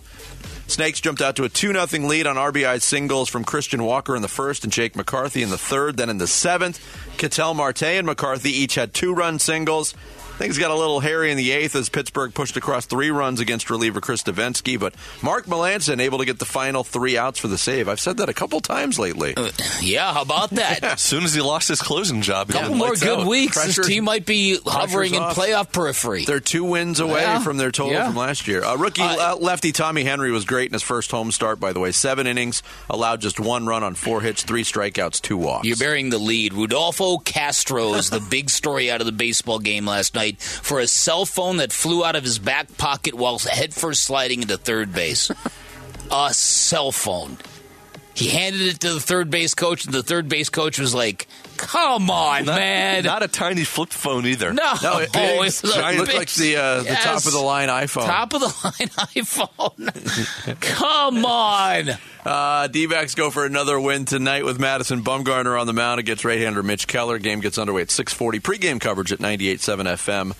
Snakes 0.66 1.00
jumped 1.00 1.20
out 1.20 1.36
to 1.36 1.44
a 1.44 1.48
2 1.48 1.72
0 1.74 2.06
lead 2.06 2.26
on 2.26 2.36
RBI 2.36 2.80
singles 2.80 3.28
from 3.28 3.44
Christian 3.44 3.82
Walker 3.82 4.16
in 4.16 4.22
the 4.22 4.28
first 4.28 4.64
and 4.64 4.72
Jake 4.72 4.96
McCarthy 4.96 5.42
in 5.42 5.50
the 5.50 5.58
third. 5.58 5.96
Then 5.96 6.08
in 6.08 6.18
the 6.18 6.26
seventh, 6.26 6.80
Ketel 7.18 7.54
Marte 7.54 7.82
and 7.82 8.06
McCarthy 8.06 8.50
each 8.50 8.76
had 8.76 8.94
two 8.94 9.12
run 9.14 9.38
singles. 9.38 9.94
Things 10.38 10.58
got 10.58 10.70
a 10.70 10.74
little 10.74 11.00
hairy 11.00 11.30
in 11.30 11.36
the 11.36 11.52
eighth 11.52 11.76
as 11.76 11.88
Pittsburgh 11.88 12.34
pushed 12.34 12.56
across 12.56 12.86
three 12.86 13.10
runs 13.10 13.38
against 13.40 13.70
reliever 13.70 14.00
Chris 14.00 14.22
Devenski, 14.24 14.78
but 14.78 14.94
Mark 15.22 15.46
Melancon 15.46 16.00
able 16.00 16.18
to 16.18 16.24
get 16.24 16.38
the 16.40 16.44
final 16.44 16.82
three 16.82 17.16
outs 17.16 17.38
for 17.38 17.46
the 17.48 17.56
save. 17.56 17.88
I've 17.88 18.00
said 18.00 18.16
that 18.16 18.28
a 18.28 18.34
couple 18.34 18.60
times 18.60 18.98
lately. 18.98 19.34
yeah, 19.80 20.12
how 20.12 20.22
about 20.22 20.50
that? 20.56 20.82
As 20.82 21.02
soon 21.02 21.22
as 21.24 21.34
he 21.34 21.40
lost 21.40 21.68
his 21.68 21.80
closing 21.80 22.20
job, 22.20 22.48
he 22.48 22.52
couple 22.54 22.74
more 22.74 22.94
good 22.94 23.20
out. 23.20 23.26
weeks. 23.26 23.54
Pressure- 23.56 23.82
this 23.82 23.86
team 23.86 24.04
might 24.04 24.26
be 24.26 24.58
hovering 24.66 25.14
in 25.14 25.22
off. 25.22 25.36
playoff 25.36 25.70
periphery. 25.72 26.24
They're 26.24 26.40
two 26.40 26.64
wins 26.64 26.98
away 27.00 27.20
Yeah. 27.22 27.38
from 27.38 27.56
their 27.56 27.70
total 27.70 27.92
Yeah. 27.92 28.06
from 28.08 28.16
last 28.16 28.48
year. 28.48 28.64
Uh, 28.64 28.76
rookie 28.76 29.02
Uh, 29.02 29.34
uh, 29.34 29.36
lefty 29.36 29.70
Tommy 29.72 30.02
Henry 30.04 30.32
was 30.32 30.44
great 30.44 30.66
in 30.68 30.72
his 30.72 30.82
first 30.82 31.10
home 31.12 31.30
start, 31.30 31.60
by 31.60 31.72
the 31.72 31.78
way. 31.80 31.92
Seven 31.92 32.26
innings, 32.26 32.62
allowed 32.90 33.20
just 33.20 33.38
one 33.38 33.66
run 33.66 33.84
on 33.84 33.94
four 33.94 34.20
hits, 34.20 34.42
three 34.42 34.64
strikeouts, 34.64 35.20
two 35.20 35.36
walks. 35.36 35.66
You're 35.66 35.76
bearing 35.76 36.10
the 36.10 36.18
lead. 36.18 36.54
Rodolfo 36.54 37.18
Castro 37.18 37.94
is 37.94 38.10
the 38.10 38.20
big 38.30 38.50
story 38.50 38.90
out 38.90 39.00
of 39.00 39.06
the 39.06 39.12
baseball 39.12 39.58
game 39.60 39.86
last 39.86 40.14
night 40.14 40.23
for 40.32 40.80
a 40.80 40.86
cell 40.86 41.26
phone 41.26 41.58
that 41.58 41.72
flew 41.72 42.04
out 42.04 42.16
of 42.16 42.24
his 42.24 42.38
back 42.38 42.76
pocket 42.76 43.14
while 43.14 43.38
headfirst 43.38 44.02
sliding 44.02 44.42
into 44.42 44.56
third 44.56 44.92
base. 44.92 45.30
a 46.10 46.34
cell 46.34 46.92
phone. 46.92 47.38
He 48.14 48.28
handed 48.28 48.62
it 48.62 48.80
to 48.80 48.94
the 48.94 49.00
third 49.00 49.30
base 49.30 49.54
coach, 49.54 49.84
and 49.84 49.94
the 49.94 50.02
third 50.02 50.28
base 50.28 50.48
coach 50.48 50.78
was 50.78 50.94
like, 50.94 51.26
"Come 51.66 52.10
on, 52.10 52.44
Not, 52.44 52.56
man." 52.56 53.04
not 53.04 53.22
a 53.22 53.28
tiny 53.28 53.64
flip 53.64 53.90
phone 53.90 54.26
either. 54.26 54.52
no, 54.52 54.74
No, 54.82 54.98
it, 54.98 55.10
Oh, 55.14 55.42
it's 55.42 55.62
a 55.64 55.68
giant- 55.72 55.98
looked 55.98 56.10
big- 56.10 56.18
like 56.18 56.30
the 56.34 56.56
uh, 56.56 56.82
the 56.82 56.94
top 56.94 57.26
of 57.26 57.32
the 57.32 57.38
line 57.40 57.68
iPhone. 57.68 58.06
Top 58.06 58.32
of 58.34 58.40
the 58.40 58.46
line 58.46 58.88
iPhone. 59.14 60.60
Come 60.60 61.24
on. 61.24 61.90
Uh, 62.24 62.66
D-backs 62.68 63.14
go 63.14 63.30
for 63.30 63.44
another 63.44 63.78
win 63.78 64.06
tonight 64.06 64.44
with 64.46 64.58
Madison 64.58 65.02
Bumgarner 65.04 65.60
on 65.60 65.66
the 65.66 65.74
mound 65.74 66.00
against 66.00 66.24
right-hander 66.24 66.62
Mitch 66.62 66.86
Keller. 66.86 67.18
Game 67.18 67.40
gets 67.40 67.58
underway 67.58 67.82
at 67.82 67.88
6:40. 67.88 68.42
Pre-game 68.42 68.78
coverage 68.78 69.12
at 69.12 69.18
98.7 69.18 69.86
FM. 69.86 70.32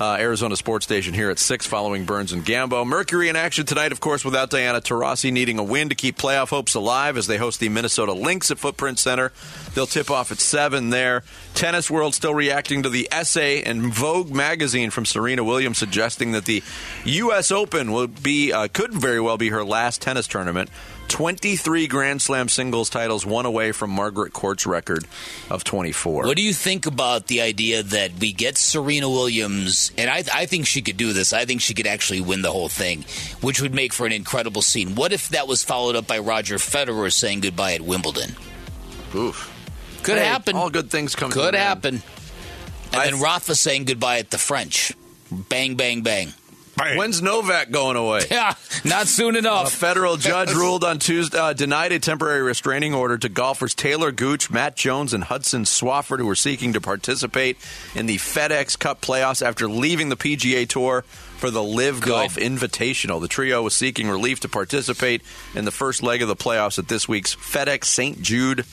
Uh, 0.00 0.16
Arizona 0.18 0.56
Sports 0.56 0.86
Station 0.86 1.12
here 1.12 1.30
at 1.30 1.38
6 1.38 1.66
following 1.66 2.06
Burns 2.06 2.32
and 2.32 2.44
Gambo. 2.44 2.86
Mercury 2.86 3.28
in 3.28 3.36
action 3.36 3.66
tonight, 3.66 3.92
of 3.92 4.00
course, 4.00 4.24
without 4.24 4.48
Diana 4.48 4.80
Taurasi 4.80 5.30
needing 5.30 5.58
a 5.58 5.62
win 5.62 5.90
to 5.90 5.94
keep 5.94 6.16
playoff 6.16 6.48
hopes 6.48 6.74
alive 6.74 7.18
as 7.18 7.26
they 7.26 7.36
host 7.36 7.60
the 7.60 7.68
Minnesota 7.68 8.12
Lynx 8.12 8.50
at 8.50 8.58
Footprint 8.58 8.98
Center. 8.98 9.30
They'll 9.74 9.86
tip 9.86 10.10
off 10.10 10.32
at 10.32 10.40
7 10.40 10.90
there. 10.90 11.22
Tennis 11.54 11.90
World 11.90 12.14
still 12.14 12.34
reacting 12.34 12.82
to 12.82 12.88
the 12.88 13.08
essay 13.12 13.62
in 13.62 13.92
Vogue 13.92 14.30
magazine 14.30 14.90
from 14.90 15.04
Serena 15.04 15.44
Williams 15.44 15.76
suggesting 15.76 16.32
that 16.32 16.46
the 16.46 16.62
U.S. 17.04 17.52
Open 17.52 17.92
will 17.92 18.06
be 18.06 18.52
uh, 18.52 18.68
could 18.72 18.94
very 18.94 19.20
well 19.20 19.36
be 19.36 19.50
her 19.50 19.64
last 19.64 20.00
tennis 20.00 20.26
tournament. 20.26 20.70
23 21.10 21.88
Grand 21.88 22.22
Slam 22.22 22.48
singles 22.48 22.88
titles, 22.88 23.26
one 23.26 23.44
away 23.44 23.72
from 23.72 23.90
Margaret 23.90 24.32
Court's 24.32 24.64
record 24.64 25.04
of 25.50 25.64
24. 25.64 26.24
What 26.24 26.36
do 26.36 26.42
you 26.42 26.54
think 26.54 26.86
about 26.86 27.26
the 27.26 27.40
idea 27.40 27.82
that 27.82 28.12
we 28.20 28.32
get 28.32 28.56
Serena 28.56 29.08
Williams, 29.08 29.90
and 29.98 30.08
I, 30.08 30.22
I 30.32 30.46
think 30.46 30.66
she 30.66 30.82
could 30.82 30.96
do 30.96 31.12
this. 31.12 31.32
I 31.32 31.44
think 31.44 31.60
she 31.62 31.74
could 31.74 31.88
actually 31.88 32.20
win 32.20 32.42
the 32.42 32.52
whole 32.52 32.68
thing, 32.68 33.04
which 33.40 33.60
would 33.60 33.74
make 33.74 33.92
for 33.92 34.06
an 34.06 34.12
incredible 34.12 34.62
scene. 34.62 34.94
What 34.94 35.12
if 35.12 35.28
that 35.30 35.48
was 35.48 35.64
followed 35.64 35.96
up 35.96 36.06
by 36.06 36.20
Roger 36.20 36.56
Federer 36.56 37.12
saying 37.12 37.40
goodbye 37.40 37.74
at 37.74 37.80
Wimbledon? 37.82 38.36
Oof. 39.14 39.56
Could 40.04 40.16
Hey, 40.18 40.24
happen. 40.24 40.54
All 40.56 40.70
good 40.70 40.90
things 40.90 41.14
come 41.16 41.30
Could 41.32 41.54
end. 41.54 41.56
happen. 41.56 42.02
And 42.92 43.02
I- 43.02 43.10
then 43.10 43.20
Rafa 43.20 43.54
saying 43.56 43.84
goodbye 43.86 44.18
at 44.20 44.30
the 44.30 44.38
French. 44.38 44.92
Bang, 45.30 45.74
bang, 45.74 46.02
bang. 46.02 46.32
When's 46.96 47.22
Novak 47.22 47.70
going 47.70 47.96
away? 47.96 48.20
Yeah, 48.30 48.54
not 48.84 49.08
soon 49.08 49.34
enough. 49.34 49.74
A 49.74 49.76
federal 49.76 50.16
judge 50.16 50.52
ruled 50.54 50.84
on 50.84 50.98
Tuesday, 50.98 51.36
uh, 51.36 51.52
denied 51.52 51.90
a 51.92 51.98
temporary 51.98 52.42
restraining 52.42 52.94
order 52.94 53.18
to 53.18 53.28
golfers 53.28 53.74
Taylor 53.74 54.12
Gooch, 54.12 54.50
Matt 54.50 54.76
Jones, 54.76 55.12
and 55.12 55.24
Hudson 55.24 55.64
Swafford, 55.64 56.18
who 56.18 56.26
were 56.26 56.36
seeking 56.36 56.72
to 56.74 56.80
participate 56.80 57.56
in 57.94 58.06
the 58.06 58.16
FedEx 58.18 58.78
Cup 58.78 59.00
playoffs 59.00 59.44
after 59.44 59.68
leaving 59.68 60.10
the 60.10 60.16
PGA 60.16 60.68
Tour 60.68 61.02
for 61.38 61.50
the 61.50 61.62
LIV 61.62 62.02
Golf 62.02 62.36
Invitational. 62.36 63.20
The 63.20 63.28
trio 63.28 63.62
was 63.62 63.74
seeking 63.74 64.08
relief 64.08 64.40
to 64.40 64.48
participate 64.48 65.22
in 65.54 65.64
the 65.64 65.70
first 65.72 66.02
leg 66.02 66.22
of 66.22 66.28
the 66.28 66.36
playoffs 66.36 66.78
at 66.78 66.88
this 66.88 67.08
week's 67.08 67.34
FedEx 67.34 67.84
St. 67.84 68.22
Jude 68.22 68.64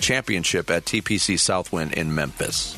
Championship 0.00 0.70
at 0.70 0.84
TPC 0.84 1.38
Southwind 1.38 1.94
in 1.94 2.14
Memphis. 2.14 2.76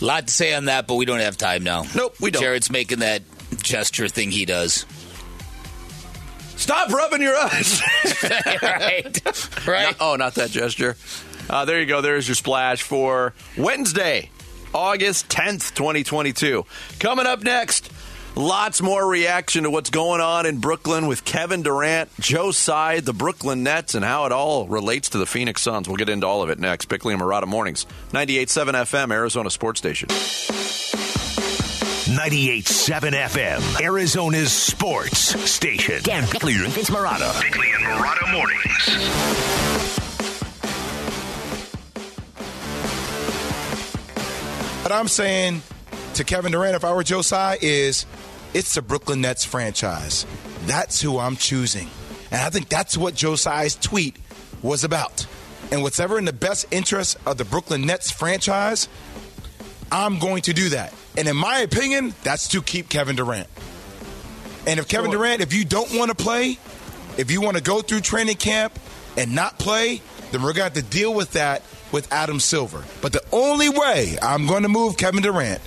A 0.00 0.04
lot 0.04 0.26
to 0.26 0.32
say 0.32 0.52
on 0.52 0.66
that, 0.66 0.86
but 0.86 0.96
we 0.96 1.06
don't 1.06 1.20
have 1.20 1.38
time 1.38 1.62
now. 1.64 1.84
Nope, 1.94 2.16
we 2.20 2.30
don't. 2.30 2.42
Jared's 2.42 2.70
making 2.70 2.98
that 2.98 3.22
gesture 3.56 4.08
thing 4.08 4.30
he 4.30 4.44
does. 4.44 4.86
Stop 6.56 6.90
rubbing 6.90 7.20
your 7.22 7.36
eyes. 7.36 7.82
right. 8.62 9.66
Right. 9.66 9.96
No- 10.00 10.12
oh, 10.12 10.16
not 10.16 10.34
that 10.36 10.50
gesture. 10.50 10.96
Uh, 11.48 11.64
there 11.64 11.80
you 11.80 11.86
go. 11.86 12.00
There's 12.00 12.26
your 12.26 12.34
splash 12.34 12.82
for 12.82 13.34
Wednesday, 13.56 14.30
August 14.74 15.28
10th, 15.28 15.74
2022. 15.74 16.64
Coming 16.98 17.26
up 17.26 17.42
next, 17.42 17.92
lots 18.34 18.82
more 18.82 19.06
reaction 19.06 19.62
to 19.64 19.70
what's 19.70 19.90
going 19.90 20.20
on 20.20 20.46
in 20.46 20.58
Brooklyn 20.58 21.06
with 21.06 21.24
Kevin 21.24 21.62
Durant, 21.62 22.08
Joe 22.18 22.50
Tsai, 22.50 23.00
the 23.00 23.12
Brooklyn 23.12 23.62
Nets, 23.62 23.94
and 23.94 24.04
how 24.04 24.24
it 24.24 24.32
all 24.32 24.66
relates 24.66 25.10
to 25.10 25.18
the 25.18 25.26
Phoenix 25.26 25.62
Suns. 25.62 25.86
We'll 25.86 25.98
get 25.98 26.08
into 26.08 26.26
all 26.26 26.42
of 26.42 26.50
it 26.50 26.58
next. 26.58 26.86
Bickley 26.86 27.12
and 27.12 27.22
Marotta 27.22 27.46
Mornings, 27.46 27.86
98.7 28.10 28.72
FM, 28.72 29.12
Arizona 29.12 29.50
Sports 29.50 29.78
Station. 29.78 30.08
98.7 32.06 33.10
FM, 33.10 33.80
Arizona's 33.82 34.52
sports 34.52 35.18
station. 35.50 36.00
Dan 36.04 36.24
Bickley 36.30 36.54
and 36.54 36.68
Vince 36.68 36.88
Marotta. 36.88 37.42
Bickley 37.42 37.66
and 37.72 37.82
Marotta 37.82 38.32
mornings. 38.32 38.86
What 44.84 44.92
I'm 44.92 45.08
saying 45.08 45.62
to 46.14 46.22
Kevin 46.22 46.52
Durant, 46.52 46.76
if 46.76 46.84
I 46.84 46.92
were 46.94 47.02
Joe 47.02 47.22
Tsai, 47.22 47.58
is 47.60 48.06
it's 48.54 48.76
the 48.76 48.82
Brooklyn 48.82 49.20
Nets 49.20 49.44
franchise. 49.44 50.26
That's 50.66 51.00
who 51.00 51.18
I'm 51.18 51.34
choosing. 51.34 51.90
And 52.30 52.40
I 52.40 52.50
think 52.50 52.68
that's 52.68 52.96
what 52.96 53.16
Joe 53.16 53.34
Tsai's 53.34 53.74
tweet 53.74 54.16
was 54.62 54.84
about. 54.84 55.26
And 55.72 55.82
what's 55.82 55.98
ever 55.98 56.18
in 56.18 56.24
the 56.24 56.32
best 56.32 56.66
interest 56.70 57.16
of 57.26 57.36
the 57.36 57.44
Brooklyn 57.44 57.84
Nets 57.84 58.12
franchise, 58.12 58.88
I'm 59.90 60.20
going 60.20 60.42
to 60.42 60.52
do 60.52 60.68
that. 60.68 60.94
And 61.16 61.28
in 61.28 61.36
my 61.36 61.58
opinion, 61.60 62.14
that's 62.22 62.48
to 62.48 62.62
keep 62.62 62.88
Kevin 62.88 63.16
Durant. 63.16 63.48
And 64.66 64.80
if 64.80 64.88
Kevin 64.88 65.10
Durant, 65.10 65.40
if 65.40 65.54
you 65.54 65.64
don't 65.64 65.96
want 65.96 66.16
to 66.16 66.16
play, 66.16 66.58
if 67.16 67.30
you 67.30 67.40
want 67.40 67.56
to 67.56 67.62
go 67.62 67.80
through 67.80 68.00
training 68.00 68.36
camp 68.36 68.78
and 69.16 69.34
not 69.34 69.58
play, 69.58 70.02
then 70.32 70.42
we're 70.42 70.52
going 70.52 70.70
to 70.70 70.74
have 70.74 70.74
to 70.74 70.82
deal 70.82 71.14
with 71.14 71.32
that 71.32 71.62
with 71.92 72.12
Adam 72.12 72.40
Silver. 72.40 72.84
But 73.00 73.12
the 73.12 73.22
only 73.32 73.68
way 73.68 74.18
I'm 74.20 74.46
going 74.46 74.64
to 74.64 74.68
move 74.68 74.96
Kevin 74.96 75.22
Durant 75.22 75.62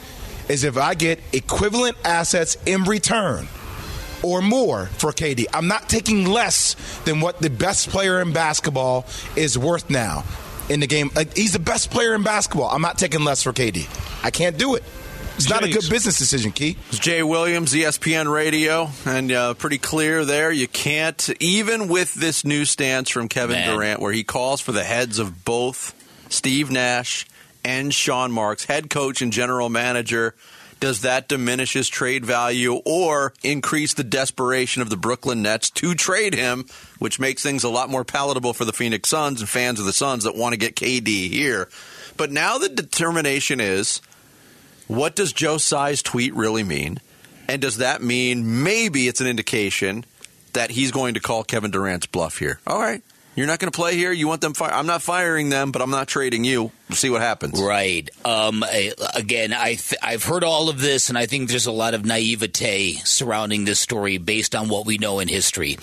is 0.49 0.63
if 0.63 0.77
I 0.77 0.95
get 0.95 1.19
equivalent 1.31 1.95
assets 2.03 2.57
in 2.65 2.83
return 2.83 3.47
or 4.21 4.41
more 4.41 4.87
for 4.87 5.11
KD. 5.11 5.45
I'm 5.53 5.67
not 5.67 5.87
taking 5.87 6.25
less 6.25 6.75
than 7.05 7.21
what 7.21 7.39
the 7.39 7.49
best 7.49 7.89
player 7.89 8.21
in 8.21 8.33
basketball 8.33 9.05
is 9.35 9.57
worth 9.57 9.89
now 9.89 10.25
in 10.69 10.79
the 10.79 10.87
game. 10.87 11.09
He's 11.35 11.53
the 11.53 11.59
best 11.59 11.89
player 11.89 12.13
in 12.13 12.23
basketball. 12.23 12.69
I'm 12.69 12.81
not 12.81 12.97
taking 12.97 13.23
less 13.23 13.43
for 13.43 13.53
KD. 13.53 13.87
I 14.23 14.31
can't 14.31 14.57
do 14.57 14.75
it. 14.75 14.83
It's 15.39 15.49
not 15.49 15.63
a 15.63 15.69
good 15.69 15.89
business 15.89 16.19
decision, 16.19 16.51
Key. 16.51 16.75
It's 16.89 16.99
Jay 16.99 17.23
Williams, 17.23 17.73
ESPN 17.73 18.29
Radio, 18.29 18.89
and 19.05 19.31
uh, 19.31 19.53
pretty 19.53 19.77
clear 19.77 20.25
there. 20.25 20.51
You 20.51 20.67
can't, 20.67 21.29
even 21.39 21.87
with 21.87 22.13
this 22.13 22.43
new 22.43 22.65
stance 22.65 23.09
from 23.09 23.29
Kevin 23.29 23.55
Man. 23.55 23.73
Durant, 23.73 24.01
where 24.01 24.11
he 24.11 24.25
calls 24.25 24.59
for 24.59 24.73
the 24.73 24.83
heads 24.83 25.17
of 25.17 25.45
both 25.45 25.95
Steve 26.27 26.69
Nash 26.69 27.25
and 27.63 27.93
Sean 27.93 28.33
Marks, 28.33 28.65
head 28.65 28.89
coach 28.89 29.21
and 29.21 29.31
general 29.31 29.69
manager. 29.69 30.35
Does 30.81 31.01
that 31.01 31.29
diminish 31.29 31.71
his 31.71 31.87
trade 31.87 32.25
value 32.25 32.81
or 32.85 33.31
increase 33.41 33.93
the 33.93 34.03
desperation 34.03 34.81
of 34.81 34.89
the 34.89 34.97
Brooklyn 34.97 35.41
Nets 35.41 35.69
to 35.69 35.95
trade 35.95 36.33
him, 36.35 36.65
which 36.99 37.17
makes 37.17 37.41
things 37.41 37.63
a 37.63 37.69
lot 37.69 37.89
more 37.89 38.03
palatable 38.03 38.53
for 38.53 38.65
the 38.65 38.73
Phoenix 38.73 39.07
Suns 39.07 39.39
and 39.39 39.49
fans 39.49 39.79
of 39.79 39.85
the 39.85 39.93
Suns 39.93 40.25
that 40.25 40.35
want 40.35 40.51
to 40.51 40.57
get 40.57 40.75
KD 40.75 41.29
here? 41.29 41.69
But 42.17 42.29
now 42.29 42.57
the 42.57 42.67
determination 42.67 43.61
is 43.61 44.01
what 44.89 45.15
does 45.15 45.31
Joe 45.31 45.55
Tsai's 45.57 46.03
tweet 46.03 46.33
really 46.35 46.63
mean? 46.63 46.99
And 47.47 47.61
does 47.61 47.77
that 47.77 48.01
mean 48.03 48.63
maybe 48.63 49.07
it's 49.07 49.21
an 49.21 49.27
indication 49.27 50.03
that 50.53 50.71
he's 50.71 50.91
going 50.91 51.13
to 51.13 51.19
call 51.19 51.43
Kevin 51.43 51.71
Durant's 51.71 52.07
bluff 52.07 52.37
here? 52.39 52.59
All 52.67 52.79
right. 52.79 53.01
You're 53.35 53.47
not 53.47 53.59
going 53.59 53.71
to 53.71 53.75
play 53.75 53.95
here. 53.95 54.11
You 54.11 54.27
want 54.27 54.41
them 54.41 54.53
fired. 54.53 54.73
I'm 54.73 54.87
not 54.87 55.01
firing 55.01 55.47
them, 55.49 55.71
but 55.71 55.81
I'm 55.81 55.91
not 55.91 56.09
trading 56.09 56.43
you. 56.43 56.71
We'll 56.89 56.95
see 56.97 57.09
what 57.09 57.21
happens. 57.21 57.61
Right. 57.61 58.09
Um, 58.25 58.63
I- 58.63 58.91
again, 59.15 59.53
I 59.53 59.75
th- 59.75 59.95
I've 60.01 60.23
heard 60.25 60.43
all 60.43 60.67
of 60.67 60.81
this, 60.81 61.07
and 61.07 61.17
I 61.17 61.25
think 61.25 61.47
there's 61.49 61.67
a 61.67 61.71
lot 61.71 61.93
of 61.93 62.03
naivete 62.03 62.95
surrounding 63.05 63.63
this 63.63 63.79
story 63.79 64.17
based 64.17 64.55
on 64.55 64.67
what 64.67 64.85
we 64.85 64.97
know 64.97 65.19
in 65.19 65.29
history. 65.29 65.77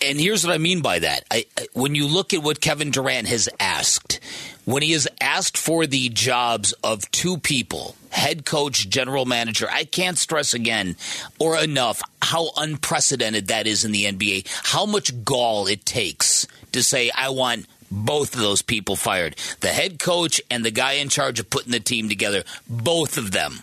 And 0.00 0.18
here's 0.18 0.44
what 0.44 0.52
I 0.52 0.58
mean 0.58 0.80
by 0.80 0.98
that. 0.98 1.24
I, 1.30 1.44
when 1.74 1.94
you 1.94 2.08
look 2.08 2.34
at 2.34 2.42
what 2.42 2.60
Kevin 2.60 2.90
Durant 2.90 3.28
has 3.28 3.48
asked, 3.60 4.18
when 4.64 4.82
he 4.82 4.92
has 4.92 5.06
asked 5.20 5.56
for 5.56 5.86
the 5.86 6.08
jobs 6.08 6.72
of 6.82 7.08
two 7.12 7.36
people, 7.38 7.94
head 8.16 8.46
coach, 8.46 8.88
general 8.88 9.26
manager, 9.26 9.68
I 9.70 9.84
can't 9.84 10.16
stress 10.16 10.54
again 10.54 10.96
or 11.38 11.58
enough 11.58 12.02
how 12.22 12.50
unprecedented 12.56 13.48
that 13.48 13.66
is 13.66 13.84
in 13.84 13.92
the 13.92 14.06
NBA, 14.06 14.46
how 14.64 14.86
much 14.86 15.24
gall 15.24 15.66
it 15.66 15.84
takes 15.84 16.46
to 16.72 16.82
say, 16.82 17.10
I 17.14 17.28
want 17.28 17.66
both 17.90 18.34
of 18.34 18.40
those 18.40 18.62
people 18.62 18.96
fired. 18.96 19.36
The 19.60 19.68
head 19.68 19.98
coach 19.98 20.40
and 20.50 20.64
the 20.64 20.70
guy 20.70 20.92
in 20.94 21.08
charge 21.08 21.38
of 21.38 21.50
putting 21.50 21.72
the 21.72 21.80
team 21.80 22.08
together, 22.08 22.42
both 22.68 23.18
of 23.18 23.32
them. 23.32 23.62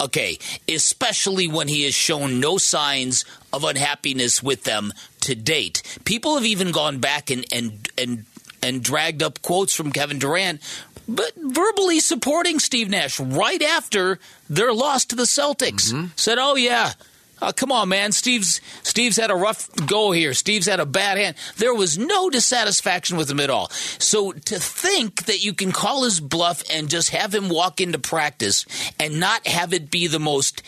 Okay, 0.00 0.38
especially 0.68 1.46
when 1.46 1.68
he 1.68 1.84
has 1.84 1.94
shown 1.94 2.40
no 2.40 2.58
signs 2.58 3.24
of 3.52 3.62
unhappiness 3.62 4.42
with 4.42 4.64
them 4.64 4.92
to 5.20 5.34
date. 5.34 5.82
People 6.04 6.34
have 6.34 6.44
even 6.44 6.72
gone 6.72 6.98
back 6.98 7.30
and 7.30 7.44
and 7.52 7.88
and 7.96 8.24
and 8.62 8.82
dragged 8.82 9.22
up 9.22 9.42
quotes 9.42 9.74
from 9.74 9.92
Kevin 9.92 10.18
Durant 10.18 10.60
but 11.14 11.32
verbally 11.36 12.00
supporting 12.00 12.58
Steve 12.58 12.88
Nash 12.88 13.20
right 13.20 13.62
after 13.62 14.18
their 14.48 14.72
loss 14.72 15.04
to 15.06 15.16
the 15.16 15.24
Celtics. 15.24 15.92
Said, 16.16 16.38
"Oh 16.38 16.56
yeah, 16.56 16.92
uh, 17.42 17.50
come 17.50 17.72
on, 17.72 17.88
man. 17.88 18.12
Steve's 18.12 18.60
Steve's 18.84 19.16
had 19.16 19.30
a 19.30 19.34
rough 19.34 19.68
go 19.86 20.12
here. 20.12 20.32
Steve's 20.32 20.66
had 20.66 20.78
a 20.78 20.86
bad 20.86 21.18
hand. 21.18 21.36
There 21.56 21.74
was 21.74 21.98
no 21.98 22.30
dissatisfaction 22.30 23.16
with 23.16 23.28
him 23.28 23.40
at 23.40 23.50
all. 23.50 23.68
So 23.98 24.30
to 24.32 24.58
think 24.60 25.24
that 25.24 25.44
you 25.44 25.52
can 25.52 25.72
call 25.72 26.04
his 26.04 26.20
bluff 26.20 26.62
and 26.70 26.88
just 26.88 27.10
have 27.10 27.34
him 27.34 27.48
walk 27.48 27.80
into 27.80 27.98
practice 27.98 28.64
and 29.00 29.18
not 29.18 29.46
have 29.46 29.74
it 29.74 29.90
be 29.90 30.06
the 30.06 30.20
most 30.20 30.62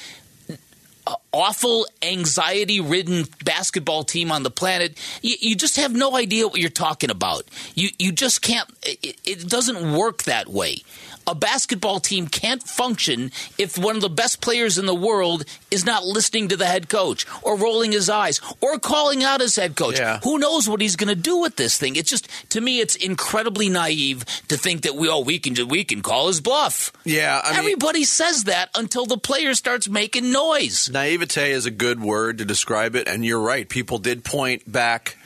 awful, 1.33 1.87
anxiety 2.03 2.81
ridden 2.81 3.25
basketball 3.45 4.05
team 4.05 4.33
on 4.33 4.43
the 4.43 4.51
planet, 4.51 4.99
you, 5.23 5.37
you 5.41 5.57
just 5.57 5.77
have 5.77 5.93
no 5.93 6.17
idea 6.17 6.47
what 6.47 6.61
you're 6.61 6.71
talking 6.71 7.11
about. 7.11 7.45
You, 7.75 7.91
you 7.99 8.13
just 8.13 8.43
can't, 8.43 8.69
it, 8.83 9.19
it 9.25 9.49
doesn't 9.49 9.93
work 9.93 10.25
that 10.25 10.49
way. 10.49 10.79
A 11.27 11.35
basketball 11.35 12.01
team 12.01 12.27
can't 12.27 12.63
function 12.63 13.31
if 13.59 13.79
one 13.79 13.97
of 13.97 14.03
the 14.03 14.11
best 14.11 14.41
players 14.41 14.79
in 14.79 14.87
the 14.87 14.95
world 14.95 15.45
is 15.71 15.85
not 15.85 16.05
listening 16.05 16.49
to 16.49 16.57
the 16.57 16.67
head 16.67 16.89
coach 16.89 17.27
or 17.43 17.57
rolling 17.57 17.93
his 17.93 18.11
eyes 18.11 18.41
or 18.61 18.79
calling 18.79 19.25
out 19.25 19.41
his 19.41 19.57
head 19.57 19.75
coach. 19.77 19.99
Yeah. 19.99 20.21
Who 20.23 20.39
knows 20.39 20.69
what 20.69 20.81
he's 20.81 20.97
going 20.97 21.09
to 21.15 21.21
do 21.21 21.39
with 21.39 21.57
this 21.57 21.79
thing? 21.79 21.97
It's 21.97 22.11
just 22.11 22.29
to 22.51 22.61
me, 22.61 22.81
it's 22.81 22.95
incredibly 22.95 23.69
naive 23.69 24.25
to 24.49 24.57
think 24.57 24.83
that 24.83 24.95
we 24.95 25.09
oh 25.09 25.21
we 25.21 25.39
can 25.39 25.69
we 25.69 25.85
can 25.85 26.03
call 26.03 26.29
his 26.29 26.41
bluff. 26.41 26.93
Yeah, 27.05 27.41
I 27.43 27.51
mean, 27.51 27.59
Everybody 27.59 28.05
says 28.05 28.45
that 28.45 28.71
until 28.75 29.07
the 29.07 29.19
player 29.19 29.55
starts 29.55 29.89
making 29.89 30.31
noise. 30.31 30.91
naivete 30.91 31.53
is 31.53 31.67
a 31.67 31.71
good 31.71 32.03
word 32.03 32.39
to 32.39 32.45
describe 32.45 32.95
it, 32.95 33.09
and 33.09 33.25
you're 33.25 33.41
right. 33.41 33.69
People 33.69 33.99
did 33.99 34.25
point 34.25 34.71
back 34.71 35.17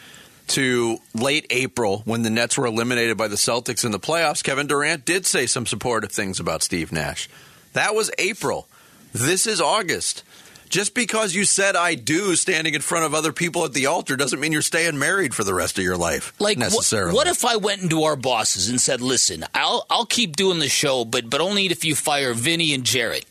to 0.48 0.98
late 1.14 1.46
April 1.50 2.02
when 2.04 2.22
the 2.22 2.30
Nets 2.30 2.56
were 2.58 2.66
eliminated 2.66 3.16
by 3.16 3.28
the 3.28 3.36
Celtics 3.36 3.84
in 3.84 3.92
the 3.92 4.00
playoffs. 4.00 4.42
Kevin 4.42 4.66
Durant 4.66 5.04
did 5.04 5.26
say 5.26 5.46
some 5.46 5.66
supportive 5.66 6.12
things 6.12 6.40
about 6.40 6.62
Steve 6.62 6.92
Nash. 6.92 7.28
That 7.72 7.94
was 7.94 8.10
April. 8.18 8.68
This 9.12 9.46
is 9.46 9.60
August. 9.60 10.24
Just 10.68 10.94
because 10.94 11.34
you 11.34 11.44
said 11.44 11.76
I 11.76 11.94
do 11.94 12.36
standing 12.36 12.74
in 12.74 12.82
front 12.82 13.06
of 13.06 13.14
other 13.14 13.32
people 13.32 13.64
at 13.64 13.72
the 13.72 13.86
altar 13.86 14.16
doesn't 14.16 14.38
mean 14.38 14.52
you're 14.52 14.60
staying 14.60 14.98
married 14.98 15.34
for 15.34 15.42
the 15.42 15.54
rest 15.54 15.78
of 15.78 15.84
your 15.84 15.96
life. 15.96 16.34
Like 16.38 16.58
wh- 16.58 16.60
necessarily. 16.60 17.14
what 17.14 17.26
if 17.26 17.44
I 17.44 17.56
went 17.56 17.82
into 17.82 18.02
our 18.02 18.16
bosses 18.16 18.68
and 18.68 18.78
said, 18.78 19.00
"Listen, 19.00 19.46
I'll 19.54 19.86
I'll 19.88 20.04
keep 20.04 20.36
doing 20.36 20.58
the 20.58 20.68
show, 20.68 21.06
but 21.06 21.30
but 21.30 21.40
only 21.40 21.66
if 21.66 21.84
you 21.84 21.94
fire 21.94 22.34
Vinny 22.34 22.74
and 22.74 22.84
Jarrett." 22.84 23.24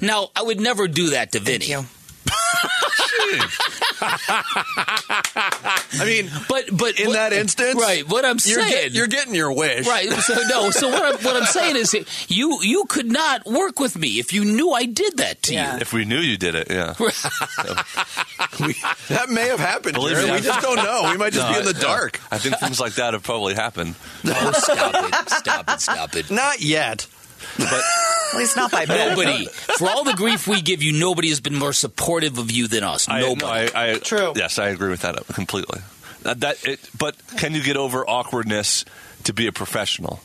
Now, 0.00 0.30
I 0.34 0.42
would 0.42 0.60
never 0.60 0.88
do 0.88 1.10
that 1.10 1.32
to 1.32 1.40
Vinny. 1.40 1.74
You. 3.18 3.40
I 6.00 6.04
mean, 6.04 6.30
But 6.48 6.64
but 6.76 6.98
in 6.98 7.08
what- 7.08 7.14
that 7.14 7.32
instance, 7.32 7.80
right? 7.80 8.06
What 8.08 8.24
I'm 8.24 8.38
you're, 8.44 8.60
saying, 8.62 8.70
get- 8.70 8.92
you're 8.92 9.06
getting 9.06 9.34
your 9.34 9.52
wish. 9.52 9.86
right. 9.86 10.08
So 10.10 10.34
no. 10.48 10.70
So 10.70 10.88
what 10.88 11.02
I'm, 11.14 11.24
what 11.24 11.36
I'm 11.36 11.46
saying 11.58 11.76
is, 11.76 11.94
you 12.28 12.58
you 12.62 12.84
could 12.88 13.06
not 13.10 13.44
work 13.46 13.78
with 13.80 13.96
me 13.96 14.18
if 14.18 14.32
you 14.32 14.44
knew 14.44 14.70
I 14.72 14.84
did 14.86 15.16
that 15.18 15.42
to 15.44 15.54
Yeah. 15.54 15.74
you. 15.74 15.80
If 15.80 15.92
we 15.92 16.04
knew 16.04 16.18
you 16.18 16.36
did 16.36 16.54
it, 16.54 16.68
yeah. 16.70 16.94
We, 16.98 18.74
that 19.08 19.28
may 19.28 19.48
have 19.48 19.60
happened. 19.60 19.94
Believe 19.94 20.14
Jared. 20.16 20.26
me, 20.26 20.32
we 20.32 20.38
I- 20.38 20.40
just 20.40 20.60
don't 20.60 20.76
know. 20.76 21.08
We 21.10 21.16
might 21.18 21.32
just 21.32 21.46
No, 21.46 21.52
be 21.54 21.58
in 21.60 21.64
the 21.74 21.78
I- 21.78 21.82
dark. 21.82 22.20
I 22.30 22.38
think 22.38 22.58
things 22.58 22.80
like 22.80 22.94
that 22.94 23.12
have 23.14 23.22
probably 23.22 23.54
happened. 23.54 23.94
Oh, 24.24 24.52
stop 24.56 24.94
it! 24.94 25.30
Stop 25.30 25.70
it! 25.70 25.80
Stop 25.80 26.16
it! 26.16 26.30
Not 26.30 26.60
yet. 26.60 27.06
But 27.58 27.82
At 28.32 28.38
least 28.38 28.56
not 28.56 28.70
by 28.70 28.86
bed. 28.86 29.16
Nobody, 29.16 29.46
for 29.46 29.88
all 29.90 30.04
the 30.04 30.12
grief 30.14 30.46
we 30.46 30.60
give 30.62 30.82
you, 30.82 30.92
nobody 30.98 31.28
has 31.30 31.40
been 31.40 31.56
more 31.56 31.72
supportive 31.72 32.38
of 32.38 32.50
you 32.50 32.68
than 32.68 32.84
us. 32.84 33.08
I, 33.08 33.20
Nobody. 33.20 33.40
no, 33.44 33.48
I, 33.48 33.70
I, 33.74 33.98
True. 33.98 34.32
Yes, 34.36 34.58
I 34.58 34.68
agree 34.68 34.90
with 34.90 35.02
that 35.02 35.16
completely. 35.28 35.80
Uh, 36.24 36.34
that, 36.34 36.64
it, 36.66 36.80
but 36.98 37.16
can 37.38 37.54
you 37.54 37.62
get 37.62 37.76
over 37.76 38.08
awkwardness 38.08 38.84
to 39.24 39.32
be 39.32 39.46
a 39.46 39.52
professional? 39.52 40.20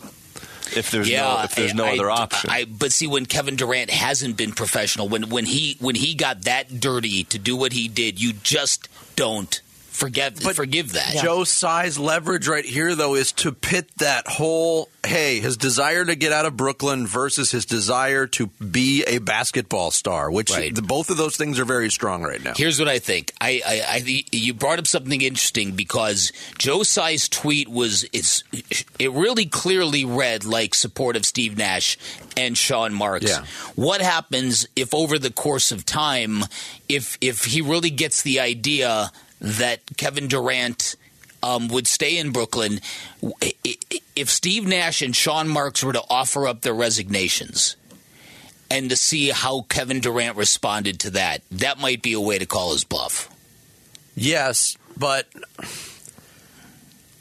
If 0.76 0.92
there's 0.92 1.10
no, 1.12 1.42
if 1.44 1.56
there's 1.56 1.74
no 1.76 1.86
I- 1.86 1.94
other 1.94 2.10
option, 2.10 2.50
I, 2.50 2.66
but 2.66 2.92
see, 2.92 3.08
when 3.08 3.26
Kevin 3.28 3.56
Durant 3.56 3.90
hasn't 3.92 4.36
been 4.36 4.52
professional, 4.52 5.08
when 5.08 5.30
when 5.30 5.46
he 5.46 5.78
when 5.80 5.96
he 5.96 6.16
got 6.16 6.42
that 6.44 6.80
dirty 6.80 7.24
to 7.26 7.38
do 7.40 7.56
what 7.56 7.72
he 7.72 7.88
did, 7.88 8.22
you 8.22 8.34
just 8.34 8.90
don't 9.16 9.62
forget 9.96 10.42
But 10.44 10.56
forgive 10.56 10.94
that. 10.94 11.16
Joe 11.22 11.44
Tsai's 11.44 11.98
leverage 11.98 12.48
right 12.48 12.66
here, 12.66 12.96
though, 12.96 13.16
is 13.16 13.32
to 13.34 13.52
pit 13.52 13.90
that 13.98 14.28
whole 14.28 14.90
hey, 15.06 15.40
his 15.40 15.58
desire 15.58 16.04
to 16.04 16.16
get 16.16 16.32
out 16.32 16.46
of 16.46 16.58
Brooklyn 16.58 17.06
versus 17.08 17.52
his 17.52 17.66
desire 17.66 18.28
to 18.28 18.48
be 18.48 19.04
a 19.06 19.20
basketball 19.20 19.92
star, 19.92 20.32
which 20.32 20.52
Right. 20.52 20.74
the, 20.74 20.82
both 20.82 21.10
of 21.10 21.18
those 21.18 21.38
things 21.38 21.60
are 21.60 21.66
very 21.66 21.90
strong 21.90 22.24
right 22.24 22.44
now. 22.44 22.54
Here's 22.56 22.80
what 22.80 22.88
I 22.88 23.00
think. 23.00 23.32
I, 23.40 23.62
I, 23.66 23.82
I 23.88 24.24
you 24.32 24.54
brought 24.54 24.80
up 24.80 24.88
something 24.88 25.22
interesting 25.22 25.76
because 25.76 26.32
Joe 26.58 26.84
Tsai's 26.84 27.30
tweet 27.30 27.68
was 27.68 28.06
it's 28.14 28.44
it 29.00 29.12
really 29.12 29.46
clearly 29.46 30.06
read 30.06 30.44
like 30.46 30.74
support 30.74 31.16
of 31.16 31.26
Steve 31.26 31.58
Nash 31.58 31.98
and 32.38 32.58
Sean 32.58 32.94
Marks. 32.94 33.30
Yeah. 33.30 33.46
What 33.76 34.02
happens 34.02 34.68
if 34.76 34.94
over 34.94 35.20
the 35.20 35.32
course 35.32 35.72
of 35.72 35.86
time, 35.86 36.44
if 36.90 37.18
if 37.22 37.46
he 37.46 37.62
really 37.62 37.90
gets 37.90 38.22
the 38.24 38.40
idea 38.40 39.12
that 39.46 39.80
Kevin 39.96 40.28
Durant 40.28 40.96
um, 41.42 41.68
would 41.70 41.88
stay 41.88 42.18
in 42.18 42.32
Brooklyn, 42.32 42.82
if 44.16 44.30
Steve 44.30 44.68
Nash 44.68 45.02
and 45.02 45.16
Sean 45.16 45.48
Marks 45.48 45.84
were 45.84 45.94
to 45.94 46.04
offer 46.10 46.48
up 46.48 46.62
their 46.62 46.74
resignations? 46.74 47.78
and 48.70 48.90
to 48.90 48.96
see 48.96 49.30
how 49.30 49.62
Kevin 49.62 50.00
Durant 50.00 50.38
responded 50.38 51.00
to 51.02 51.12
that. 51.12 51.42
That 51.52 51.80
might 51.80 52.02
be 52.02 52.14
a 52.14 52.20
way 52.20 52.40
to 52.40 52.46
call 52.46 52.74
his 52.74 52.84
bluff. 52.84 53.30
Yes, 54.16 54.76
but 54.98 55.28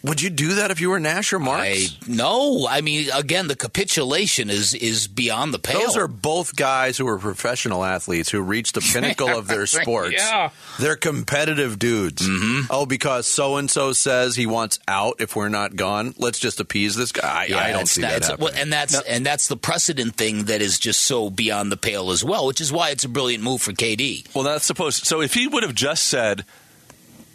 would 0.04 0.20
you 0.20 0.28
do 0.30 0.56
that 0.56 0.70
if 0.70 0.80
you 0.80 0.90
were 0.90 1.00
Nash 1.00 1.32
or 1.32 1.38
Marks? 1.38 1.64
I 1.66 1.86
no, 2.06 2.66
I 2.68 2.82
mean 2.82 3.08
again, 3.12 3.48
the 3.48 3.56
capitulation 3.56 4.50
is 4.50 4.74
is 4.74 5.08
beyond 5.08 5.54
the 5.54 5.58
pale. 5.58 5.80
Those 5.80 5.96
are 5.96 6.06
both 6.06 6.54
guys 6.54 6.98
who 6.98 7.08
are 7.08 7.18
professional 7.18 7.82
athletes 7.82 8.28
who 8.30 8.40
reached 8.42 8.74
the 8.74 8.80
pinnacle 8.92 9.28
of 9.30 9.48
their 9.48 9.66
sports. 9.66 10.16
Yeah. 10.18 10.50
They're 10.78 10.96
competitive 10.96 11.78
dudes. 11.78 12.28
Mm-hmm. 12.28 12.66
Oh, 12.70 12.84
because 12.86 13.26
so 13.26 13.56
and 13.56 13.70
so 13.70 13.92
says 13.94 14.36
he 14.36 14.44
wants 14.46 14.78
out 14.86 15.16
if 15.20 15.34
we're 15.34 15.48
not 15.48 15.74
gone. 15.74 16.14
Let's 16.18 16.38
just 16.38 16.60
appease 16.60 16.94
this 16.96 17.10
guy. 17.10 17.48
I, 17.50 17.70
I 17.70 17.72
don't 17.72 17.86
see 17.86 18.02
not- 18.02 18.10
that 18.10 18.22
happening. 18.24 18.44
well, 18.44 18.52
and 18.56 18.70
that's 18.72 19.00
and 19.02 19.24
that's 19.24 19.48
the 19.48 19.56
precedent 19.56 20.16
thing 20.16 20.44
that 20.44 20.60
is 20.60 20.78
just 20.78 21.00
so 21.02 21.30
beyond 21.30 21.72
the 21.72 21.76
pale 21.78 22.10
as 22.10 22.22
well, 22.22 22.46
which 22.46 22.60
is 22.60 22.70
why 22.70 22.90
it's 22.90 23.04
a 23.04 23.08
brilliant 23.08 23.42
move 23.42 23.62
for 23.62 23.72
KD. 23.72 24.26
well, 24.34 24.44
that's 24.44 24.66
supposed. 24.66 25.04
So 25.06 25.22
if 25.22 25.32
he 25.32 25.46
would 25.48 25.62
have 25.62 25.74
just 25.74 26.04
said, 26.08 26.44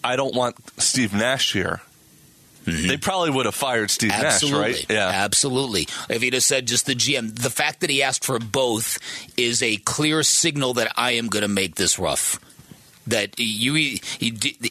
"I 0.04 0.16
don't 0.16 0.36
want 0.36 0.56
Steve 0.80 1.14
Nash 1.14 1.52
here," 1.54 1.82
they 2.72 2.78
mm-hmm. 2.78 3.00
probably 3.00 3.32
would 3.32 3.46
have 3.46 3.56
fired 3.56 3.92
Steve 3.92 4.12
Absolutely. 4.12 4.60
Nash, 4.60 4.78
right? 4.78 4.86
Yeah. 4.90 5.08
Absolutely. 5.08 5.88
If 6.10 6.22
he'd 6.22 6.34
have 6.34 6.44
said 6.44 6.68
just 6.68 6.86
the 6.86 6.96
GM, 6.96 7.36
the 7.36 7.50
fact 7.50 7.82
that 7.82 7.90
he 7.90 8.04
asked 8.04 8.24
for 8.24 8.40
both 8.40 8.98
is 9.38 9.62
a 9.62 9.78
clear 9.78 10.24
signal 10.24 10.76
that 10.76 10.92
I 10.96 11.12
am 11.12 11.28
going 11.28 11.44
to 11.44 11.48
make 11.48 11.76
this 11.76 12.00
rough. 12.00 12.40
That 13.10 13.40
you, 13.40 13.74
you, 13.74 14.00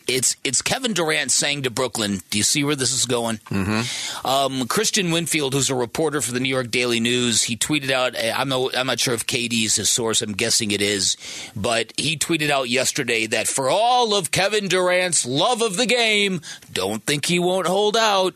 it's 0.07 0.37
it's 0.45 0.63
Kevin 0.63 0.93
Durant 0.93 1.31
saying 1.31 1.63
to 1.63 1.71
Brooklyn, 1.71 2.23
"Do 2.31 2.39
you 2.39 2.45
see 2.45 2.65
where 2.65 2.77
this 2.77 2.93
is 2.93 3.07
going?" 3.07 3.39
Mm-hmm. 3.51 4.27
Um, 4.27 4.69
Kristian 4.69 5.13
Winfield, 5.13 5.55
who's 5.55 5.71
a 5.71 5.75
reporter 5.75 6.21
for 6.21 6.33
the 6.33 6.41
New 6.41 6.49
York 6.49 6.71
Daily 6.71 7.01
News, 7.01 7.43
he 7.43 7.57
tweeted 7.57 7.91
out. 7.91 8.15
I'm 8.19 8.49
not, 8.49 8.77
I'm 8.77 8.87
not 8.87 9.01
sure 9.01 9.15
if 9.15 9.27
KD 9.27 9.65
is 9.65 9.77
his 9.77 9.91
source. 9.91 10.23
I'm 10.23 10.33
guessing 10.33 10.71
it 10.71 10.81
is, 10.83 11.17
but 11.57 11.93
he 11.97 12.17
tweeted 12.17 12.51
out 12.51 12.69
yesterday 12.69 13.27
that 13.27 13.49
for 13.49 13.69
all 13.69 14.15
of 14.15 14.31
Kevin 14.31 14.69
Durant's 14.69 15.27
love 15.27 15.63
of 15.63 15.77
the 15.77 15.87
game, 15.87 16.41
don't 16.73 17.03
think 17.05 17.27
he 17.27 17.39
won't 17.39 17.67
hold 17.67 17.97
out. 17.97 18.35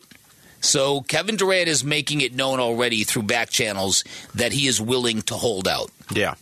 So 0.61 1.01
Kevin 1.03 1.37
Durant 1.37 1.69
is 1.69 1.83
making 1.83 2.21
it 2.21 2.35
known 2.35 2.61
already 2.61 3.03
through 3.03 3.25
back 3.25 3.51
channels 3.51 4.05
that 4.35 4.53
he 4.53 4.69
is 4.69 4.81
willing 4.81 5.23
to 5.23 5.35
hold 5.35 5.67
out. 5.67 5.91
yeah. 6.15 6.35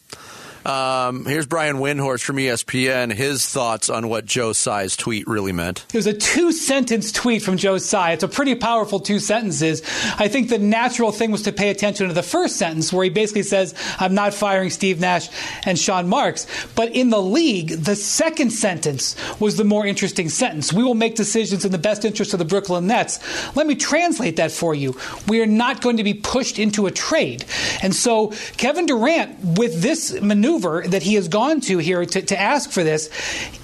Um, 0.64 1.24
here's 1.24 1.46
Brian 1.46 1.76
Windhorst 1.76 2.22
from 2.22 2.36
ESPN. 2.36 3.12
His 3.12 3.46
thoughts 3.46 3.88
on 3.88 4.08
what 4.08 4.26
Joe 4.26 4.52
Tsai's 4.52 4.94
tweet 4.94 5.26
really 5.26 5.52
meant. 5.52 5.86
It 5.88 5.96
was 5.96 6.06
a 6.06 6.12
two 6.12 6.52
sentence 6.52 7.12
tweet 7.12 7.42
from 7.42 7.56
Joe 7.56 7.78
Tsai. 7.78 8.12
It's 8.12 8.22
a 8.22 8.28
pretty 8.28 8.54
powerful 8.54 9.00
two 9.00 9.20
sentences. 9.20 9.82
I 10.18 10.28
think 10.28 10.50
the 10.50 10.58
natural 10.58 11.12
thing 11.12 11.30
was 11.30 11.42
to 11.42 11.52
pay 11.52 11.70
attention 11.70 12.08
to 12.08 12.14
the 12.14 12.22
first 12.22 12.56
sentence 12.56 12.92
where 12.92 13.04
he 13.04 13.10
basically 13.10 13.42
says, 13.42 13.74
I'm 13.98 14.14
not 14.14 14.34
firing 14.34 14.68
Steve 14.68 15.00
Nash 15.00 15.28
and 15.64 15.78
Sean 15.78 16.08
Marks. 16.08 16.46
But 16.74 16.94
in 16.94 17.08
the 17.08 17.22
league, 17.22 17.70
the 17.70 17.96
second 17.96 18.50
sentence 18.50 19.16
was 19.40 19.56
the 19.56 19.64
more 19.64 19.86
interesting 19.86 20.28
sentence. 20.28 20.72
We 20.72 20.84
will 20.84 20.94
make 20.94 21.16
decisions 21.16 21.64
in 21.64 21.72
the 21.72 21.78
best 21.78 22.04
interest 22.04 22.34
of 22.34 22.38
the 22.38 22.44
Brooklyn 22.44 22.86
Nets. 22.86 23.18
Let 23.56 23.66
me 23.66 23.76
translate 23.76 24.36
that 24.36 24.52
for 24.52 24.74
you. 24.74 24.96
We 25.26 25.40
are 25.40 25.46
not 25.46 25.80
going 25.80 25.96
to 25.96 26.04
be 26.04 26.14
pushed 26.14 26.58
into 26.58 26.86
a 26.86 26.90
trade. 26.90 27.46
And 27.82 27.94
so 27.94 28.34
Kevin 28.58 28.84
Durant, 28.84 29.58
with 29.58 29.80
this 29.80 30.20
maneuver 30.20 30.49
that 30.58 31.02
he 31.02 31.14
has 31.14 31.28
gone 31.28 31.60
to 31.62 31.78
here 31.78 32.04
to, 32.04 32.22
to 32.22 32.40
ask 32.40 32.70
for 32.70 32.82
this, 32.82 33.10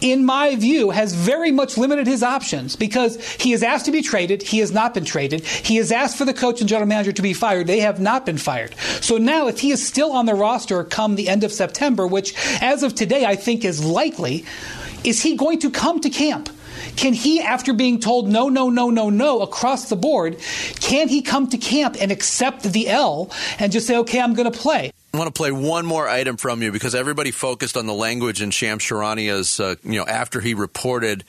in 0.01 0.25
my 0.25 0.57
view, 0.57 0.90
has 0.90 1.14
very 1.14 1.51
much 1.51 1.77
limited 1.77 2.07
his 2.07 2.22
options 2.22 2.77
because 2.77 3.22
he 3.35 3.51
has 3.51 3.62
asked 3.62 3.87
to 3.87 3.92
be 3.92 4.03
traded. 4.03 4.42
He 4.42 4.59
has 4.59 4.72
not 4.72 4.94
been 4.94 5.05
traded. 5.05 5.44
He 5.44 5.77
has 5.77 5.90
asked 5.90 6.16
for 6.18 6.25
the 6.25 6.35
coach 6.35 6.61
and 6.61 6.68
general 6.68 6.88
manager 6.88 7.12
to 7.12 7.22
be 7.22 7.33
fired. 7.33 7.66
They 7.66 7.81
have 7.81 8.01
not 8.01 8.27
been 8.27 8.38
fired. 8.38 8.75
So 9.01 9.18
now, 9.18 9.49
if 9.49 9.59
he 9.59 9.70
is 9.70 9.87
still 9.87 10.12
on 10.12 10.27
the 10.27 10.35
roster 10.35 10.85
come 10.85 11.14
the 11.16 11.29
end 11.29 11.44
of 11.44 11.53
September, 11.53 12.07
which 12.07 12.35
as 12.62 12.83
of 12.83 12.94
today 12.94 13.25
I 13.25 13.37
think 13.37 13.64
is 13.64 13.85
likely, 13.85 14.44
is 15.05 15.22
he 15.22 15.37
going 15.37 15.61
to 15.61 15.70
come 15.70 16.01
to 16.01 16.11
camp? 16.11 16.51
Can 16.96 17.12
he, 17.12 17.40
after 17.40 17.72
being 17.72 18.01
told 18.01 18.29
no, 18.29 18.49
no, 18.49 18.70
no, 18.70 18.90
no, 18.90 19.11
no 19.11 19.40
across 19.40 19.88
the 19.88 19.96
board, 19.96 20.38
can 20.81 21.09
he 21.09 21.22
come 21.22 21.49
to 21.49 21.59
camp 21.59 21.96
and 22.01 22.11
accept 22.11 22.62
the 22.62 22.88
L 22.88 23.31
and 23.59 23.72
just 23.72 23.87
say, 23.87 23.96
okay, 23.99 24.20
I'm 24.20 24.35
going 24.35 24.51
to 24.51 24.59
play? 24.59 24.92
I 25.14 25.19
want 25.19 25.35
to 25.35 25.38
play 25.38 25.51
one 25.51 25.87
more 25.87 26.09
item 26.09 26.37
from 26.37 26.62
you 26.62 26.73
because 26.73 26.95
everybody 26.95 27.31
focused 27.31 27.77
on 27.77 27.87
the 27.87 27.95
language 27.95 28.42
in 28.42 28.51
Shams 28.51 28.83
Charania's, 28.83 29.59
uh, 29.61 29.77
you 29.83 29.99
know, 29.99 30.07
after 30.07 30.40
he 30.40 30.55
reported 30.55 31.25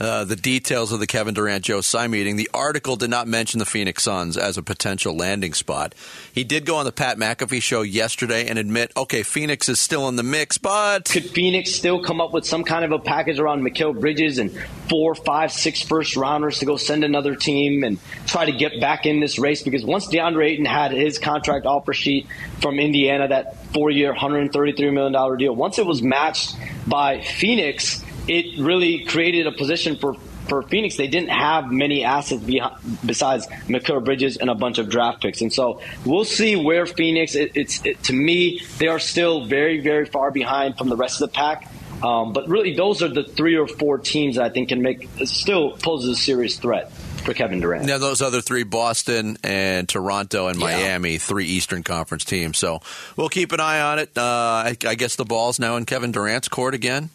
uh, 0.00 0.24
the 0.24 0.36
details 0.36 0.92
of 0.92 1.00
the 1.00 1.06
Kevin 1.06 1.34
Durant 1.34 1.64
Joe 1.64 1.80
Tsai 1.80 2.06
meeting. 2.06 2.36
The 2.36 2.50
article 2.54 2.96
did 2.96 3.10
not 3.10 3.26
mention 3.26 3.58
the 3.58 3.66
Phoenix 3.66 4.02
Suns 4.02 4.36
as 4.36 4.56
a 4.56 4.62
potential 4.62 5.16
landing 5.16 5.54
spot. 5.54 5.94
He 6.32 6.44
did 6.44 6.64
go 6.64 6.76
on 6.76 6.84
the 6.84 6.92
Pat 6.92 7.18
McAfee 7.18 7.62
show 7.62 7.82
yesterday 7.82 8.46
and 8.48 8.58
admit, 8.58 8.92
okay, 8.96 9.22
Phoenix 9.22 9.68
is 9.68 9.80
still 9.80 10.08
in 10.08 10.16
the 10.16 10.22
mix, 10.22 10.58
but 10.58 11.04
could 11.06 11.30
Phoenix 11.30 11.74
still 11.74 12.02
come 12.02 12.20
up 12.20 12.32
with 12.32 12.46
some 12.46 12.64
kind 12.64 12.84
of 12.84 12.92
a 12.92 12.98
package 12.98 13.38
around 13.38 13.62
Mikal 13.62 13.98
Bridges 13.98 14.38
and 14.38 14.56
four, 14.88 15.14
five, 15.14 15.52
six 15.52 15.82
first 15.82 16.16
rounders 16.16 16.60
to 16.60 16.66
go 16.66 16.76
send 16.76 17.04
another 17.04 17.34
team 17.34 17.82
and 17.84 17.98
try 18.26 18.44
to 18.44 18.52
get 18.52 18.80
back 18.80 19.06
in 19.06 19.20
this 19.20 19.38
race? 19.38 19.62
Because 19.62 19.84
once 19.84 20.06
DeAndre 20.06 20.50
Ayton 20.50 20.64
had 20.64 20.92
his 20.92 21.18
contract 21.18 21.66
offer 21.66 21.92
sheet 21.92 22.26
from 22.60 22.78
Indiana, 22.78 23.28
that 23.28 23.72
four-year, 23.72 24.14
$133 24.14 24.92
million 24.92 25.38
deal, 25.38 25.54
once 25.54 25.78
it 25.78 25.86
was 25.86 26.02
matched 26.02 26.56
by 26.86 27.20
Phoenix 27.20 28.04
it 28.28 28.60
really 28.60 29.04
created 29.04 29.46
a 29.46 29.52
position 29.52 29.96
for 29.96 30.14
for 30.48 30.62
Phoenix, 30.62 30.96
they 30.96 31.08
didn't 31.08 31.28
have 31.28 31.70
many 31.70 32.04
assets 32.04 32.42
behind, 32.42 32.76
besides 33.04 33.46
Mikal 33.68 34.02
Bridges 34.02 34.38
and 34.38 34.48
a 34.48 34.54
bunch 34.54 34.78
of 34.78 34.88
draft 34.88 35.20
picks. 35.20 35.42
And 35.42 35.52
so 35.52 35.82
we'll 36.06 36.24
see 36.24 36.56
where 36.56 36.86
Phoenix. 36.86 37.34
It, 37.34 37.52
it's 37.54 37.84
it, 37.84 38.02
to 38.04 38.14
me, 38.14 38.62
they 38.78 38.86
are 38.88 38.98
still 38.98 39.44
very 39.44 39.80
very 39.80 40.06
far 40.06 40.30
behind 40.30 40.78
from 40.78 40.88
the 40.88 40.96
rest 40.96 41.20
of 41.20 41.30
the 41.30 41.34
pack. 41.34 41.70
Um, 42.02 42.32
but 42.32 42.48
really, 42.48 42.74
those 42.74 43.02
are 43.02 43.08
the 43.08 43.24
three 43.24 43.56
or 43.56 43.66
four 43.66 43.98
teams 43.98 44.36
that 44.36 44.44
I 44.44 44.50
think 44.50 44.68
can 44.68 44.82
make 44.82 45.08
still 45.24 45.72
poses 45.72 46.10
a 46.10 46.20
serious 46.20 46.56
threat 46.56 46.92
for 46.92 47.34
Kevin 47.34 47.60
Durant. 47.60 47.86
Now, 47.86 47.98
those 47.98 48.22
other 48.22 48.40
three, 48.40 48.62
Boston 48.62 49.36
and 49.42 49.88
Toronto 49.88 50.46
and 50.46 50.58
Miami, 50.58 51.12
yeah. 51.12 51.18
three 51.18 51.46
Eastern 51.46 51.82
Conference 51.82 52.24
teams. 52.24 52.56
So 52.56 52.80
we'll 53.16 53.28
keep 53.28 53.50
an 53.50 53.58
eye 53.58 53.80
on 53.80 53.98
it. 53.98 54.16
Uh, 54.16 54.22
I, 54.22 54.76
I 54.86 54.94
guess 54.94 55.16
the 55.16 55.24
ball's 55.24 55.58
now 55.58 55.76
in 55.76 55.86
Kevin 55.86 56.12
Durant's 56.12 56.48
court 56.48 56.74
again. 56.74 57.10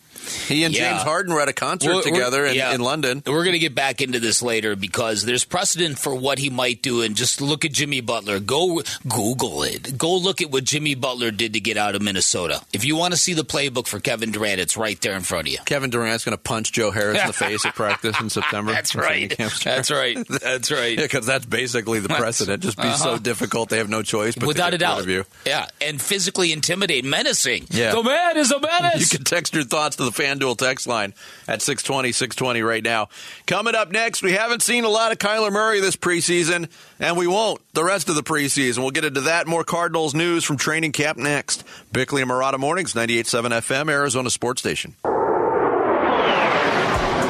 He 0.47 0.63
and 0.63 0.73
yeah. 0.73 0.91
James 0.91 1.04
Harden 1.04 1.34
were 1.34 1.41
at 1.41 1.49
a 1.49 1.54
concert 1.54 1.95
we're, 1.95 2.02
together 2.02 2.41
we're, 2.41 2.47
in, 2.47 2.56
yeah. 2.56 2.73
in, 2.73 2.82
London. 2.82 3.21
We're 3.26 3.43
going 3.43 3.54
to 3.54 3.60
get 3.60 3.76
back 3.76 4.02
into 4.02 4.19
this 4.19 4.41
later 4.41 4.76
because 4.76 5.23
there's 5.23 5.45
precedent 5.45 5.99
for 5.99 6.15
what 6.15 6.39
he 6.39 6.49
might 6.49 6.82
do. 6.82 7.02
And 7.02 7.15
just 7.15 7.41
look 7.41 7.65
at 7.65 7.71
Jimmy 7.71 8.02
Butler. 8.02 8.39
Go 8.39 8.82
Google 9.08 9.63
it. 9.63 9.97
Go 9.97 10.15
look 10.15 10.41
at 10.41 10.52
what 10.52 10.63
Jimmy 10.63 10.95
Butler 10.95 11.32
did 11.32 11.54
to 11.54 11.60
get 11.60 11.78
out 11.78 11.95
of 11.95 12.02
Minnesota. 12.02 12.62
If 12.73 12.86
you 12.86 12.95
want 12.95 13.13
to 13.13 13.19
see 13.19 13.34
the 13.34 13.43
playbook 13.43 13.88
for 13.88 13.99
Kevin 13.99 14.32
Durant, 14.32 14.60
it's 14.60 14.78
right 14.78 14.99
there 15.02 15.15
in 15.15 15.21
front 15.21 15.47
of 15.47 15.54
you. 15.54 15.60
Kevin 15.65 15.89
Durant's 15.89 16.26
going 16.26 16.38
to 16.38 16.41
punch 16.41 16.71
Joe 16.71 16.91
Harris 16.91 17.19
in 17.19 17.28
the 17.28 17.34
face 17.34 17.65
at 17.65 17.76
practice 17.76 18.19
in 18.19 18.30
September. 18.30 18.71
That's 18.71 18.95
right. 18.95 19.36
That's 19.38 19.91
right. 19.91 20.17
That's 20.28 20.71
right. 20.71 20.99
Because 21.04 21.28
yeah, 21.28 21.34
that's 21.34 21.45
basically 21.45 21.99
the 21.99 22.10
precedent. 22.10 22.63
Just 22.63 22.78
be 22.78 22.84
uh-huh. 22.84 22.97
so 22.97 23.17
difficult 23.17 23.69
they 23.69 23.78
have 23.78 23.89
no 23.89 24.04
choice. 24.04 24.36
But 24.36 24.47
Without 24.47 24.73
a 24.73 24.78
doubt. 24.78 25.06
Yeah, 25.45 25.67
and 25.82 26.02
physically 26.02 26.54
intimidate, 26.54 27.04
menacing. 27.04 27.67
Yeah. 27.69 27.91
The 27.91 28.04
man 28.04 28.38
is 28.38 28.52
a 28.52 28.60
menace. 28.60 29.12
You 29.12 29.17
can 29.17 29.26
text 29.26 29.54
your 29.54 29.63
thoughts 29.63 29.97
to 29.97 30.06
the 30.06 30.12
FanDuel 30.13 30.58
text 30.58 30.88
line 30.88 31.13
at 31.47 31.62
620, 31.62 32.12
620 32.12 32.62
right 32.62 32.84
now. 32.84 33.10
Coming 33.45 33.76
up 33.76 33.91
next, 33.91 34.23
we 34.23 34.32
haven't 34.34 34.62
seen 34.62 34.84
a 34.84 34.89
lot 34.89 35.12
of 35.12 35.17
Kyler 35.17 35.52
Murray 35.52 35.80
this 35.80 35.95
preseason, 35.95 36.69
and 36.99 37.17
we 37.17 37.28
won't 37.28 37.62
the 37.73 37.84
rest 37.84 38.10
of 38.10 38.15
the 38.15 38.23
preseason. 38.23 38.80
We'll 38.80 38.91
get 38.91 39.06
into 39.06 39.21
that. 39.21 39.47
More 39.47 39.63
Cardinals 39.63 40.13
news 40.13 40.43
from 40.43 40.58
training 40.58 40.91
camp 40.93 41.17
next. 41.17 41.63
Bickley 41.91 42.21
and 42.21 42.32
Marotta 42.32 42.60
Mornings, 42.60 42.93
98.7 42.93 43.49
FM, 43.52 43.89
Arizona 43.89 44.30
Sports 44.30 44.62
Station. 44.62 44.95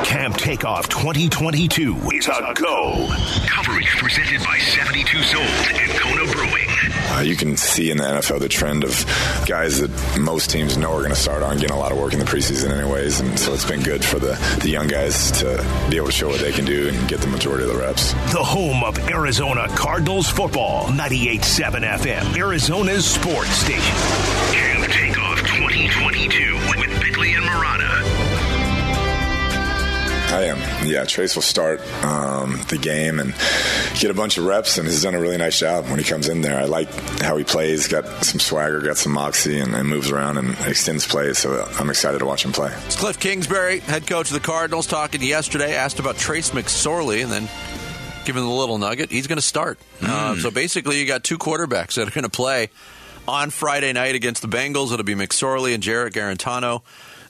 Camp 0.03 0.37
Takeoff 0.37 0.89
2022 0.89 1.95
is 2.11 2.27
a 2.27 2.53
go. 2.53 3.07
Coverage 3.47 3.87
presented 3.97 4.43
by 4.43 4.59
72 4.59 5.23
Sold 5.23 5.43
and 5.43 5.91
Kona 5.91 6.31
Brewing. 6.31 6.52
Uh, 7.13 7.19
you 7.21 7.35
can 7.35 7.55
see 7.57 7.91
in 7.91 7.97
the 7.97 8.03
NFL 8.03 8.39
the 8.39 8.49
trend 8.49 8.83
of 8.83 9.05
guys 9.45 9.79
that 9.79 9.91
most 10.19 10.49
teams 10.49 10.77
know 10.77 10.91
are 10.93 10.99
going 10.99 11.09
to 11.11 11.15
start 11.15 11.43
on 11.43 11.57
getting 11.57 11.75
a 11.75 11.79
lot 11.79 11.91
of 11.91 11.97
work 11.99 12.13
in 12.13 12.19
the 12.19 12.25
preseason, 12.25 12.71
anyways. 12.71 13.19
And 13.19 13.37
so 13.37 13.53
it's 13.53 13.65
been 13.65 13.83
good 13.83 14.03
for 14.03 14.17
the, 14.17 14.33
the 14.61 14.69
young 14.69 14.87
guys 14.87 15.29
to 15.39 15.63
be 15.89 15.97
able 15.97 16.07
to 16.07 16.11
show 16.11 16.27
what 16.29 16.39
they 16.41 16.51
can 16.51 16.65
do 16.65 16.89
and 16.89 17.07
get 17.07 17.19
the 17.21 17.27
majority 17.27 17.65
of 17.65 17.71
the 17.71 17.77
reps. 17.79 18.13
The 18.33 18.43
home 18.43 18.83
of 18.83 18.97
Arizona 19.09 19.67
Cardinals 19.69 20.27
football, 20.27 20.87
98.7 20.87 21.87
FM, 21.99 22.37
Arizona's 22.37 23.05
sports 23.05 23.51
station. 23.51 23.95
Camp 24.51 24.91
Takeoff 24.91 25.37
2022 25.39 26.55
with 26.79 27.01
Bickley 27.01 27.33
and 27.33 27.45
Marotta. 27.45 28.02
I 30.33 30.45
am. 30.45 30.57
Yeah, 30.87 31.05
Trace 31.05 31.35
will 31.35 31.43
start 31.43 31.79
um, 32.03 32.59
the 32.67 32.79
game 32.79 33.19
and 33.19 33.35
get 33.99 34.09
a 34.09 34.15
bunch 34.15 34.39
of 34.39 34.45
reps, 34.45 34.79
and 34.79 34.87
he's 34.87 35.03
done 35.03 35.13
a 35.13 35.19
really 35.19 35.37
nice 35.37 35.59
job 35.59 35.85
when 35.85 35.99
he 35.99 36.03
comes 36.03 36.27
in 36.27 36.41
there. 36.41 36.59
I 36.59 36.65
like 36.65 36.89
how 37.21 37.37
he 37.37 37.43
plays. 37.43 37.87
Got 37.87 38.07
some 38.25 38.39
swagger, 38.39 38.81
got 38.81 38.97
some 38.97 39.11
moxie, 39.11 39.59
and, 39.59 39.75
and 39.75 39.87
moves 39.87 40.09
around 40.09 40.39
and 40.39 40.57
extends 40.65 41.05
plays. 41.05 41.37
So 41.37 41.63
I'm 41.79 41.87
excited 41.91 42.17
to 42.17 42.25
watch 42.25 42.43
him 42.43 42.51
play. 42.51 42.73
It's 42.87 42.95
Cliff 42.95 43.19
Kingsbury, 43.19 43.79
head 43.81 44.07
coach 44.07 44.29
of 44.29 44.33
the 44.33 44.39
Cardinals, 44.39 44.87
talking 44.87 45.21
yesterday. 45.21 45.75
Asked 45.75 45.99
about 45.99 46.17
Trace 46.17 46.49
McSorley, 46.49 47.21
and 47.21 47.31
then 47.31 47.47
given 48.25 48.41
the 48.41 48.49
little 48.49 48.79
nugget, 48.79 49.11
he's 49.11 49.27
going 49.27 49.37
to 49.37 49.43
start. 49.43 49.77
Mm. 49.99 50.09
Uh, 50.09 50.35
so 50.37 50.49
basically, 50.49 50.99
you 50.99 51.05
got 51.05 51.23
two 51.23 51.37
quarterbacks 51.37 51.93
that 51.93 52.07
are 52.07 52.11
going 52.11 52.23
to 52.23 52.29
play 52.29 52.71
on 53.27 53.51
Friday 53.51 53.93
night 53.93 54.15
against 54.15 54.41
the 54.41 54.47
Bengals. 54.47 54.91
It'll 54.91 55.03
be 55.03 55.13
McSorley 55.13 55.75
and 55.75 55.83
Jarrett 55.83 56.15
Guarantano. 56.15 56.81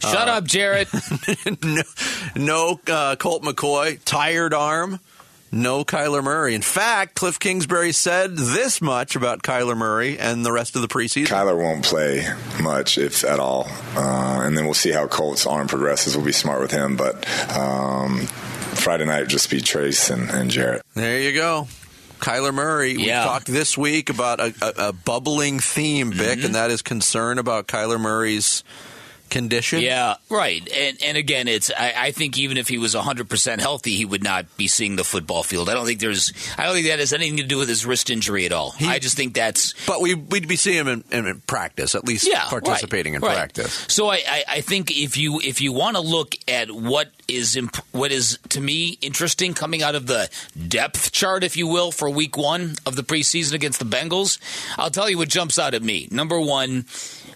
Shut 0.04 0.28
uh, 0.28 0.34
up, 0.34 0.44
Jarrett. 0.46 0.90
no, 1.64 1.82
no 2.36 2.80
uh, 2.88 3.16
Colt 3.16 3.44
McCoy, 3.44 4.00
tired 4.04 4.54
arm. 4.54 5.00
No 5.54 5.86
Kyler 5.86 6.24
Murray. 6.24 6.56
In 6.56 6.64
fact, 6.64 7.14
Cliff 7.14 7.38
Kingsbury 7.38 7.92
said 7.92 8.36
this 8.36 8.82
much 8.82 9.16
about 9.16 9.44
Kyler 9.44 9.78
Murray 9.78 10.18
and 10.18 10.44
the 10.44 10.52
rest 10.52 10.76
of 10.76 10.82
the 10.82 10.88
preseason. 10.88 11.28
Kyler 11.28 11.56
won't 11.56 11.86
play 11.86 12.28
much, 12.60 12.98
if 12.98 13.24
at 13.24 13.40
all. 13.40 13.68
Uh, 13.96 14.42
and 14.44 14.58
then 14.58 14.66
we'll 14.66 14.74
see 14.74 14.92
how 14.92 15.06
Colt's 15.06 15.46
arm 15.46 15.68
progresses. 15.68 16.18
We'll 16.18 16.26
be 16.26 16.32
smart 16.32 16.60
with 16.60 16.72
him. 16.72 16.98
But 16.98 17.28
um, 17.56 18.22
Friday 18.22 19.06
night, 19.06 19.28
just 19.28 19.52
be 19.52 19.62
Trace 19.62 20.10
and, 20.10 20.32
and 20.32 20.50
Jarrett. 20.50 20.82
There 20.96 21.20
you 21.20 21.34
go. 21.34 21.68
Kyler 22.20 22.54
Murray. 22.54 22.94
Yeah. 22.94 23.24
We 23.24 23.28
talked 23.28 23.46
this 23.46 23.78
week 23.78 24.10
about 24.10 24.40
a, 24.40 24.54
a, 24.60 24.88
a 24.88 24.94
bubbling 24.94 25.60
theme, 25.60 26.10
Bick, 26.10 26.20
mm-hmm. 26.20 26.46
and 26.48 26.56
that 26.56 26.72
is 26.72 26.82
concern 26.82 27.38
about 27.38 27.68
Kyler 27.68 28.00
Murray's 28.00 28.64
condition. 29.30 29.82
Yeah, 29.82 30.16
right. 30.30 30.68
And 30.72 30.98
and 31.04 31.18
again, 31.18 31.48
it's 31.48 31.72
I, 31.72 31.94
I 31.98 32.12
think 32.12 32.38
even 32.38 32.58
if 32.58 32.68
he 32.68 32.78
was 32.78 32.96
100 32.96 33.30
percent 33.30 33.62
healthy, 33.62 33.96
he 33.96 34.06
would 34.06 34.24
not 34.24 34.58
be 34.58 34.68
seeing 34.68 34.96
the 34.96 35.04
football 35.04 35.44
field. 35.44 35.70
I 35.70 35.74
don't 35.74 35.86
think 35.86 36.00
there's 36.00 36.32
I 36.58 36.66
don't 36.66 36.76
think 36.76 36.88
that 36.88 37.00
has 37.00 37.14
anything 37.14 37.38
to 37.38 37.44
do 37.44 37.58
with 37.58 37.70
his 37.70 37.86
wrist 37.86 38.10
injury 38.10 38.46
at 38.46 38.52
all. 38.52 38.72
He, 38.72 38.88
I 38.88 39.00
just 39.00 39.18
think 39.18 39.34
that's. 39.34 39.74
But 39.86 40.02
we 40.02 40.14
we'd 40.14 40.48
be 40.48 40.56
seeing 40.56 40.86
him 40.86 41.04
in, 41.12 41.26
in 41.26 41.42
practice, 41.42 41.96
at 41.96 42.06
least 42.06 42.28
yeah, 42.28 42.46
participating 42.48 43.14
right, 43.14 43.24
in 43.24 43.28
right. 43.28 43.36
practice. 43.36 43.86
So 43.90 44.10
I, 44.10 44.22
I, 44.28 44.44
I 44.48 44.62
think 44.62 44.92
if 44.92 45.18
you 45.18 45.40
if 45.40 45.62
you 45.62 45.74
want 45.74 45.96
to 45.96 46.02
look 46.02 46.36
at 46.48 46.72
what 46.72 47.10
is 47.28 47.56
imp- 47.56 47.84
what 47.92 48.12
is 48.12 48.40
to 48.50 48.62
me 48.62 48.98
interesting 49.02 49.54
coming 49.54 49.82
out 49.82 49.96
of 49.96 50.08
the 50.08 50.30
depth 50.68 51.12
chart, 51.12 51.44
if 51.44 51.58
you 51.58 51.68
will, 51.68 51.92
for 51.92 52.10
Week 52.10 52.38
One 52.38 52.76
of 52.86 52.96
the 52.96 53.04
preseason 53.04 53.54
against 53.54 53.80
the 53.80 53.86
Bengals, 53.86 54.38
I'll 54.78 54.92
tell 54.92 55.10
you 55.10 55.18
what 55.18 55.30
jumps 55.30 55.58
out 55.58 55.74
at 55.74 55.82
me. 55.82 56.08
Number 56.12 56.40
one 56.40 56.86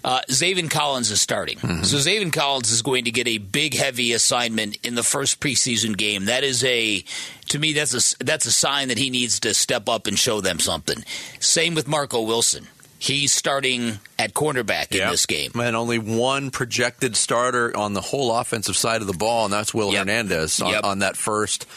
uh, 0.04 0.22
Zaven 0.30 0.70
Collins 0.70 1.12
is 1.12 1.22
starting. 1.22 1.58
Mm-hmm. 1.78 1.86
So 1.86 1.98
Zaven 1.98 2.34
Collins 2.34 2.72
is 2.72 2.82
going 2.82 3.06
to 3.06 3.12
get 3.12 3.28
a 3.28 3.38
big, 3.38 3.74
heavy 3.76 4.14
assignment 4.14 4.78
in 4.84 4.96
the 4.96 5.04
first 5.04 5.40
preseason 5.40 5.96
game. 5.96 6.26
That 6.26 6.44
is 6.44 6.64
a, 6.64 7.04
to 7.50 7.60
me, 7.60 7.74
that's 7.74 7.94
a, 7.94 8.24
that's 8.24 8.46
a 8.46 8.52
sign 8.52 8.88
that 8.90 8.98
he 8.98 9.10
needs 9.10 9.40
to 9.42 9.54
step 9.54 9.88
up 9.88 10.08
and 10.08 10.18
show 10.18 10.42
them 10.42 10.60
something. 10.60 11.04
Same 11.40 11.76
with 11.76 11.88
Marco 11.88 12.22
Wilson. 12.22 12.68
He's 13.00 13.32
starting 13.32 14.00
at 14.18 14.34
cornerback 14.34 14.92
in 14.92 15.08
this 15.12 15.28
game. 15.28 15.52
And 15.54 15.76
only 15.76 16.00
one 16.00 16.50
projected 16.50 17.16
starter 17.16 17.76
on 17.78 17.94
the 17.94 18.02
whole 18.02 18.36
offensive 18.36 18.76
side 18.76 19.02
of 19.02 19.08
the 19.08 19.14
ball, 19.14 19.46
and 19.46 19.54
that's 19.54 19.72
Will 19.72 19.92
yep. 19.92 20.00
Hernandez 20.00 20.60
on, 20.60 20.72
yep. 20.72 20.84
on 20.84 21.00
that 21.00 21.16
first 21.16 21.68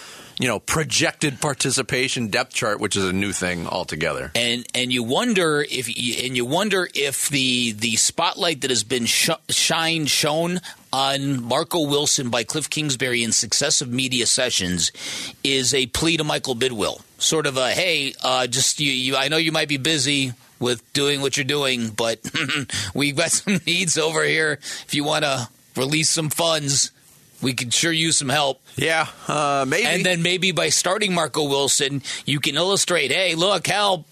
you 0.40 0.48
know 0.48 0.59
projected 0.59 1.40
participation 1.40 2.29
depth 2.29 2.55
chart, 2.55 2.81
which 2.81 2.96
is 2.96 3.05
a 3.05 3.12
new 3.12 3.31
thing 3.31 3.66
altogether. 3.66 4.33
And 4.35 4.66
and 4.74 4.90
you 4.90 5.03
wonder 5.03 5.64
if 5.68 5.87
and 5.87 6.35
you 6.37 6.46
wonder 6.46 6.88
if 6.94 7.29
the 7.29 7.72
the 7.72 7.96
spotlight 7.96 8.62
that 8.62 8.70
has 8.70 8.83
been 8.83 9.05
sh- 9.05 9.29
shined 9.50 10.09
shown 10.09 10.61
on 10.92 11.42
Marco 11.44 11.87
Wilson 11.87 12.31
by 12.31 12.42
Cliff 12.42 12.70
Kingsbury 12.70 13.22
in 13.22 13.33
successive 13.33 13.90
media 13.92 14.24
sessions 14.24 14.90
is 15.44 15.74
a 15.74 15.87
plea 15.87 16.16
to 16.16 16.24
Michael 16.24 16.57
Bidwill, 16.57 17.03
sort 17.18 17.46
of 17.46 17.59
a 17.59 17.70
hey, 17.72 18.14
uh, 18.22 18.46
just 18.46 18.81
you, 18.81 18.90
you 18.90 19.16
I 19.16 19.29
know 19.29 19.37
you 19.37 19.53
might 19.53 19.68
be 19.68 19.76
busy 19.76 20.33
with 20.59 20.90
doing 20.94 21.20
what 21.20 21.37
you're 21.37 21.44
doing, 21.44 21.90
but 21.90 22.18
we've 22.94 23.16
got 23.16 23.31
some 23.31 23.61
needs 23.66 23.98
over 23.98 24.24
here. 24.24 24.53
If 24.87 24.94
you 24.94 25.05
want 25.05 25.24
to 25.24 25.50
release 25.76 26.09
some 26.09 26.31
funds 26.31 26.92
we 27.42 27.55
could 27.55 27.72
sure 27.72 27.92
use 27.92 28.18
some 28.18 28.29
help. 28.29 28.61
Yeah, 28.76 29.07
uh, 29.29 29.64
maybe. 29.66 29.87
And 29.87 30.05
then 30.05 30.22
maybe 30.22 30.53
by 30.53 30.68
starting 30.68 31.14
Marco 31.14 31.48
Wilson, 31.48 32.03
you 32.24 32.40
can 32.40 32.57
illustrate, 32.57 33.11
hey, 33.11 33.35
look, 33.35 33.66
help. 33.66 34.07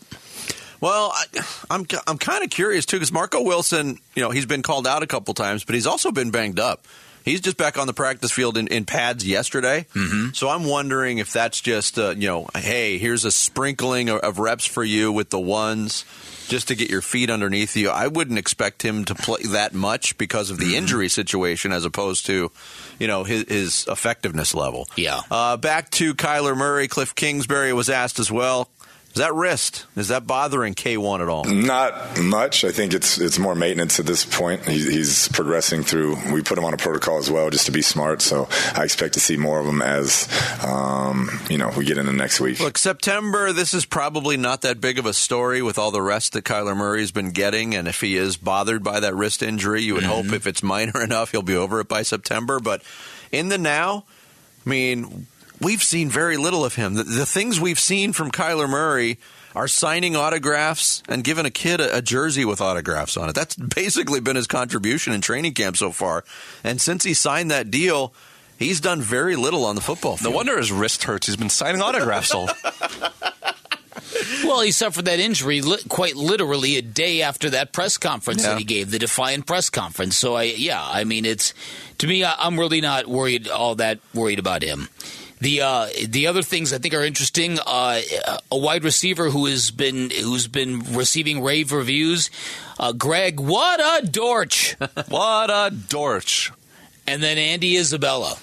Well, 0.80 1.12
I, 1.12 1.24
am 1.70 1.86
I'm, 1.90 2.00
I'm 2.06 2.18
kind 2.18 2.44
of 2.44 2.50
curious 2.50 2.86
too 2.86 2.96
because 2.96 3.12
Marco 3.12 3.42
Wilson, 3.42 3.98
you 4.14 4.22
know, 4.22 4.30
he's 4.30 4.46
been 4.46 4.62
called 4.62 4.86
out 4.86 5.02
a 5.02 5.06
couple 5.06 5.34
times, 5.34 5.64
but 5.64 5.74
he's 5.74 5.86
also 5.86 6.12
been 6.12 6.30
banged 6.30 6.60
up. 6.60 6.84
He's 7.24 7.40
just 7.40 7.56
back 7.56 7.78
on 7.78 7.86
the 7.86 7.92
practice 7.92 8.32
field 8.32 8.56
in, 8.56 8.68
in 8.68 8.84
pads 8.84 9.26
yesterday. 9.26 9.86
Mm-hmm. 9.94 10.30
So 10.32 10.48
I'm 10.48 10.64
wondering 10.64 11.18
if 11.18 11.32
that's 11.32 11.60
just, 11.60 11.98
uh, 11.98 12.14
you 12.16 12.28
know, 12.28 12.48
hey, 12.56 12.98
here's 12.98 13.24
a 13.24 13.30
sprinkling 13.30 14.08
of, 14.08 14.20
of 14.20 14.38
reps 14.38 14.64
for 14.66 14.84
you 14.84 15.12
with 15.12 15.30
the 15.30 15.40
ones 15.40 16.04
just 16.48 16.68
to 16.68 16.74
get 16.74 16.88
your 16.88 17.02
feet 17.02 17.28
underneath 17.28 17.76
you. 17.76 17.90
I 17.90 18.06
wouldn't 18.08 18.38
expect 18.38 18.80
him 18.82 19.04
to 19.04 19.14
play 19.14 19.42
that 19.48 19.74
much 19.74 20.16
because 20.16 20.50
of 20.50 20.56
the 20.58 20.68
Mm-hmm. 20.68 20.74
injury 20.76 21.08
situation 21.08 21.72
as 21.72 21.84
opposed 21.84 22.26
to, 22.26 22.50
you 22.98 23.06
know, 23.06 23.24
his, 23.24 23.44
his 23.48 23.86
effectiveness 23.88 24.54
level. 24.54 24.88
Yeah. 24.96 25.20
Uh, 25.30 25.56
back 25.58 25.90
to 25.92 26.14
Kyler 26.14 26.56
Murray. 26.56 26.88
Cliff 26.88 27.14
Kingsbury 27.14 27.72
was 27.72 27.90
asked 27.90 28.18
as 28.18 28.30
well. 28.32 28.68
Is 29.18 29.24
that 29.24 29.34
wrist? 29.34 29.84
Is 29.96 30.08
that 30.08 30.28
bothering 30.28 30.76
K1 30.76 31.20
at 31.20 31.28
all? 31.28 31.42
Not 31.42 32.20
much. 32.20 32.62
I 32.64 32.70
think 32.70 32.94
it's 32.94 33.18
it's 33.18 33.36
more 33.36 33.56
maintenance 33.56 33.98
at 33.98 34.06
this 34.06 34.24
point. 34.24 34.64
He, 34.64 34.78
he's 34.78 35.26
progressing 35.26 35.82
through. 35.82 36.32
We 36.32 36.40
put 36.40 36.56
him 36.56 36.64
on 36.64 36.72
a 36.72 36.76
protocol 36.76 37.18
as 37.18 37.28
well, 37.28 37.50
just 37.50 37.66
to 37.66 37.72
be 37.72 37.82
smart. 37.82 38.22
So 38.22 38.46
I 38.76 38.84
expect 38.84 39.14
to 39.14 39.20
see 39.20 39.36
more 39.36 39.58
of 39.58 39.66
him 39.66 39.82
as 39.82 40.28
um, 40.64 41.30
you 41.50 41.58
know 41.58 41.72
we 41.76 41.84
get 41.84 41.98
into 41.98 42.12
next 42.12 42.38
week. 42.38 42.60
Look, 42.60 42.78
September, 42.78 43.52
this 43.52 43.74
is 43.74 43.84
probably 43.84 44.36
not 44.36 44.62
that 44.62 44.80
big 44.80 45.00
of 45.00 45.06
a 45.06 45.12
story 45.12 45.62
with 45.62 45.80
all 45.80 45.90
the 45.90 46.00
rest 46.00 46.34
that 46.34 46.44
Kyler 46.44 46.76
Murray's 46.76 47.10
been 47.10 47.32
getting. 47.32 47.74
And 47.74 47.88
if 47.88 48.00
he 48.00 48.16
is 48.16 48.36
bothered 48.36 48.84
by 48.84 49.00
that 49.00 49.16
wrist 49.16 49.42
injury, 49.42 49.82
you 49.82 49.94
would 49.94 50.04
hope 50.04 50.26
if 50.26 50.46
it's 50.46 50.62
minor 50.62 51.02
enough, 51.02 51.32
he'll 51.32 51.42
be 51.42 51.56
over 51.56 51.80
it 51.80 51.88
by 51.88 52.02
September. 52.02 52.60
But 52.60 52.82
in 53.32 53.48
the 53.48 53.58
now, 53.58 54.04
I 54.64 54.70
mean, 54.70 55.26
we've 55.60 55.82
seen 55.82 56.08
very 56.08 56.36
little 56.36 56.64
of 56.64 56.74
him. 56.74 56.94
The, 56.94 57.02
the 57.04 57.26
things 57.26 57.60
we've 57.60 57.78
seen 57.80 58.12
from 58.12 58.30
Kyler 58.30 58.68
Murray 58.68 59.18
are 59.54 59.68
signing 59.68 60.14
autographs 60.14 61.02
and 61.08 61.24
giving 61.24 61.46
a 61.46 61.50
kid 61.50 61.80
a, 61.80 61.96
a 61.98 62.02
jersey 62.02 62.44
with 62.44 62.60
autographs 62.60 63.16
on 63.16 63.28
it. 63.28 63.34
That's 63.34 63.56
basically 63.56 64.20
been 64.20 64.36
his 64.36 64.46
contribution 64.46 65.12
in 65.12 65.20
training 65.20 65.54
camp 65.54 65.76
so 65.76 65.90
far. 65.90 66.24
And 66.62 66.80
since 66.80 67.02
he 67.04 67.14
signed 67.14 67.50
that 67.50 67.70
deal, 67.70 68.12
he's 68.58 68.80
done 68.80 69.00
very 69.00 69.36
little 69.36 69.64
on 69.64 69.74
the 69.74 69.80
football 69.80 70.16
field. 70.16 70.32
No 70.32 70.36
wonder 70.36 70.56
his 70.58 70.70
wrist 70.70 71.04
hurts. 71.04 71.26
He's 71.26 71.36
been 71.36 71.50
signing 71.50 71.80
autographs 71.82 72.32
all. 72.34 72.48
Well, 74.44 74.60
he 74.62 74.70
suffered 74.70 75.04
that 75.04 75.20
injury 75.20 75.60
li- 75.60 75.82
quite 75.88 76.14
literally 76.16 76.76
a 76.76 76.82
day 76.82 77.22
after 77.22 77.50
that 77.50 77.72
press 77.72 77.98
conference 77.98 78.42
Yeah. 78.42 78.50
that 78.50 78.58
he 78.58 78.64
gave, 78.64 78.90
the 78.90 78.98
Defiant 78.98 79.46
press 79.46 79.68
conference. 79.70 80.16
So, 80.16 80.34
I 80.36 80.44
yeah, 80.44 80.82
I 80.82 81.04
mean, 81.04 81.24
it's 81.24 81.52
to 81.98 82.06
me, 82.06 82.24
I, 82.24 82.34
I'm 82.38 82.58
really 82.58 82.80
not 82.80 83.06
worried 83.06 83.48
all 83.48 83.74
that 83.76 83.98
worried 84.14 84.38
about 84.38 84.62
him. 84.62 84.88
The 85.40 85.60
uh, 85.62 85.88
the 86.08 86.26
other 86.26 86.42
things 86.42 86.72
I 86.72 86.78
think 86.78 86.94
are 86.94 87.04
interesting. 87.04 87.58
Uh, 87.64 88.00
a 88.50 88.58
wide 88.58 88.82
receiver 88.84 89.30
who 89.30 89.46
has 89.46 89.70
been 89.70 90.10
who's 90.10 90.48
been 90.48 90.80
receiving 90.94 91.42
rave 91.42 91.72
reviews. 91.72 92.30
Uh, 92.78 92.92
Greg, 92.92 93.38
what 93.38 93.80
a 93.80 94.06
dorch! 94.06 94.76
what 95.08 95.50
a 95.50 95.70
dorch! 95.74 96.50
And 97.06 97.22
then 97.22 97.38
Andy 97.38 97.76
Isabella. 97.76 98.36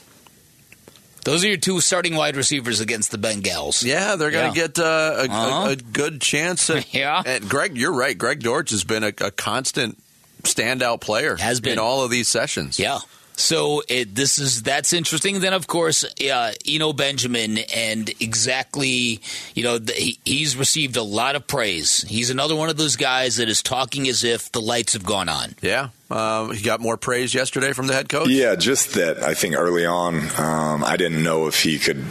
Those 1.25 1.43
are 1.43 1.47
your 1.47 1.58
two 1.58 1.81
starting 1.81 2.15
wide 2.15 2.36
receivers 2.38 2.79
against 2.79 3.10
the 3.12 3.17
Bengals. 3.17 3.84
Yeah, 3.84 4.15
they're 4.15 4.29
going 4.29 4.53
to 4.53 4.60
Yeah. 4.60 4.67
get 4.67 4.79
uh, 4.79 4.84
a, 4.84 5.23
Uh-huh. 5.23 5.67
a, 5.67 5.71
a 5.71 5.75
good 5.75 6.21
chance. 6.21 6.69
At, 6.69 6.93
Yeah. 6.93 7.21
And 7.25 7.49
Greg, 7.49 7.75
you're 7.77 7.91
right. 7.93 8.15
Greg 8.15 8.41
Dortch 8.41 8.69
has 8.69 8.84
been 8.84 9.03
a, 9.03 9.08
a 9.08 9.31
constant 9.31 9.97
standout 10.43 11.01
player. 11.01 11.36
Has 11.36 11.60
been. 11.62 11.73
in 11.73 11.79
all 11.79 12.03
of 12.03 12.12
these 12.12 12.27
sessions. 12.27 12.77
Yeah. 12.77 12.99
So 13.38 13.84
it, 13.88 14.15
this 14.15 14.39
is 14.39 14.63
that's 14.63 14.93
interesting. 14.93 15.39
Then 15.39 15.54
of 15.54 15.67
course, 15.67 16.04
uh, 16.04 16.54
Eno 16.67 16.93
Benjamin, 16.93 17.58
and 17.74 18.10
exactly, 18.19 19.21
you 19.54 19.63
know, 19.63 19.78
the, 19.78 19.93
he, 19.93 20.19
he's 20.24 20.56
received 20.56 20.95
a 20.98 21.04
lot 21.04 21.36
of 21.36 21.45
praise. 21.45 22.02
He's 22.08 22.30
another 22.30 22.56
one 22.56 22.69
of 22.69 22.78
those 22.78 22.95
guys 22.95 23.38
that 23.38 23.50
is 23.50 23.62
talking 23.62 24.08
as 24.08 24.24
if 24.24 24.52
the 24.52 24.62
lights 24.62 24.93
have 24.93 25.06
gone 25.06 25.30
on. 25.30 25.56
Yeah, 25.62 25.89
um, 26.10 26.54
he 26.54 26.63
got 26.63 26.80
more 26.80 26.98
praise 26.98 27.34
yesterday 27.34 27.74
from 27.74 27.88
the 27.88 27.94
head 27.94 28.10
coach. 28.10 28.30
Yeah, 28.30 28.56
just 28.56 28.94
that 28.94 29.24
I 29.24 29.34
think 29.34 29.56
early 29.56 29.86
on, 29.86 30.20
um, 30.38 30.84
I 30.84 30.98
didn't 30.98 31.24
know 31.24 31.48
if 31.48 31.62
he 31.63 31.80
could 31.80 32.04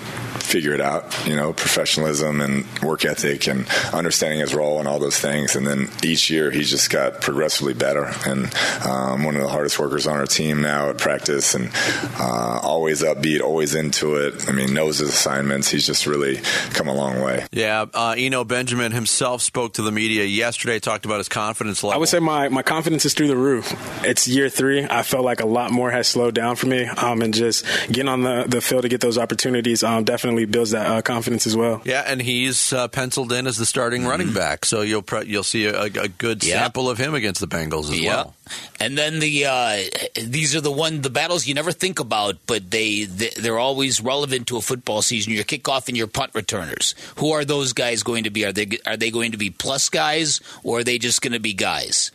figure 0.44 0.74
it 0.74 0.80
out, 0.80 1.26
you 1.26 1.35
know, 1.35 1.52
professionalism 1.52 2.40
and 2.40 2.64
work 2.80 3.04
ethic 3.04 3.48
and 3.48 3.66
understanding 3.92 4.40
his 4.40 4.54
role 4.54 4.78
and 4.78 4.87
all 4.87 4.98
those 4.98 5.18
things. 5.18 5.57
And 5.57 5.66
then 5.66 5.88
each 6.02 6.30
year 6.30 6.50
he's 6.50 6.70
just 6.70 6.90
got 6.90 7.20
progressively 7.20 7.74
better 7.74 8.12
and 8.26 8.54
um, 8.85 9.24
one 9.24 9.37
of 9.37 9.42
the 9.42 9.48
hardest 9.48 9.78
workers 9.78 10.07
on 10.07 10.16
our 10.16 10.26
team 10.26 10.61
now 10.61 10.90
at 10.90 10.98
practice 10.98 11.54
and 11.54 11.70
uh, 12.18 12.61
always 12.62 13.02
upbeat, 13.02 13.40
always 13.40 13.74
into 13.74 14.16
it. 14.16 14.48
I 14.48 14.52
mean, 14.52 14.74
knows 14.74 14.98
his 14.98 15.09
assignments. 15.09 15.68
He's 15.70 15.87
just 15.87 16.07
really 16.07 16.37
come 16.70 16.88
a 16.88 16.94
long 16.94 17.20
way. 17.20 17.46
Yeah, 17.50 17.87
uh, 17.94 18.14
Eno 18.16 18.44
Benjamin 18.44 18.92
himself 18.92 19.42
spoke 19.42 19.74
to 19.74 19.83
the 19.83 19.92
media 19.92 20.24
yesterday. 20.24 20.78
Talked 20.78 21.04
about 21.04 21.18
his 21.18 21.28
confidence 21.28 21.83
level. 21.83 21.94
I 21.94 21.98
would 21.98 22.09
say 22.09 22.18
my, 22.18 22.48
my 22.48 22.62
confidence 22.62 23.04
is 23.04 23.14
through 23.14 23.28
the 23.28 23.37
roof. 23.37 23.72
It's 24.06 24.28
year 24.28 24.50
three. 24.50 24.84
I 24.84 25.02
felt 25.02 25.24
like 25.24 25.40
a 25.40 25.46
lot 25.46 25.70
more 25.70 25.90
has 25.90 26.06
slowed 26.08 26.34
down 26.34 26.56
for 26.56 26.66
me, 26.66 26.84
um, 26.84 27.22
and 27.22 27.32
just 27.32 27.64
getting 27.88 28.08
on 28.08 28.20
the, 28.22 28.44
the 28.46 28.60
field 28.60 28.82
to 28.82 28.88
get 28.90 29.00
those 29.00 29.16
opportunities 29.16 29.82
um, 29.82 30.04
definitely 30.04 30.44
builds 30.44 30.72
that 30.72 30.86
uh, 30.86 31.00
confidence 31.00 31.46
as 31.46 31.56
well. 31.56 31.80
Yeah, 31.86 32.02
and 32.06 32.20
he's 32.20 32.70
uh, 32.74 32.88
penciled 32.88 33.32
in 33.32 33.46
as 33.46 33.56
the 33.56 33.64
starting 33.64 34.04
running 34.06 34.34
back, 34.34 34.66
so 34.66 34.82
you'll 34.82 35.00
pre- 35.00 35.24
you'll 35.24 35.42
see 35.42 35.64
a, 35.66 35.80
a 35.84 36.08
good 36.08 36.40
Mm-hmm. 36.40 36.50
Sample 36.50 36.90
of 36.90 36.98
him 36.98 37.14
against 37.14 37.40
the 37.40 37.46
Bengals 37.48 37.84
as 37.90 37.98
Yeah. 37.98 38.14
well. 38.16 38.34
And 38.78 38.98
then 38.98 39.20
the 39.20 39.46
uh, 39.46 39.82
these 40.22 40.54
are 40.54 40.60
the 40.60 40.70
one 40.70 41.00
the 41.00 41.08
battles 41.08 41.46
you 41.46 41.54
never 41.54 41.72
think 41.72 41.98
about, 41.98 42.36
but 42.46 42.70
they 42.70 43.04
they- 43.04 43.30
they're 43.38 43.58
always 43.58 44.02
relevant 44.02 44.48
to 44.48 44.58
a 44.58 44.60
football 44.60 45.00
season. 45.00 45.32
Your 45.32 45.44
kickoff 45.44 45.88
and 45.88 45.96
your 45.96 46.08
punt 46.08 46.32
returners. 46.34 46.94
Who 47.16 47.32
are 47.32 47.46
those 47.46 47.72
guys 47.72 48.02
going 48.02 48.24
to 48.24 48.30
be? 48.30 48.44
Are 48.44 48.52
they 48.52 48.68
are 48.84 48.98
they 48.98 49.10
going 49.10 49.32
to 49.32 49.38
be 49.38 49.48
plus 49.48 49.88
guys 49.88 50.40
or 50.62 50.80
are 50.80 50.84
they 50.84 50.98
just 50.98 51.22
going 51.22 51.32
to 51.32 51.40
be 51.40 51.54
guys? 51.54 52.10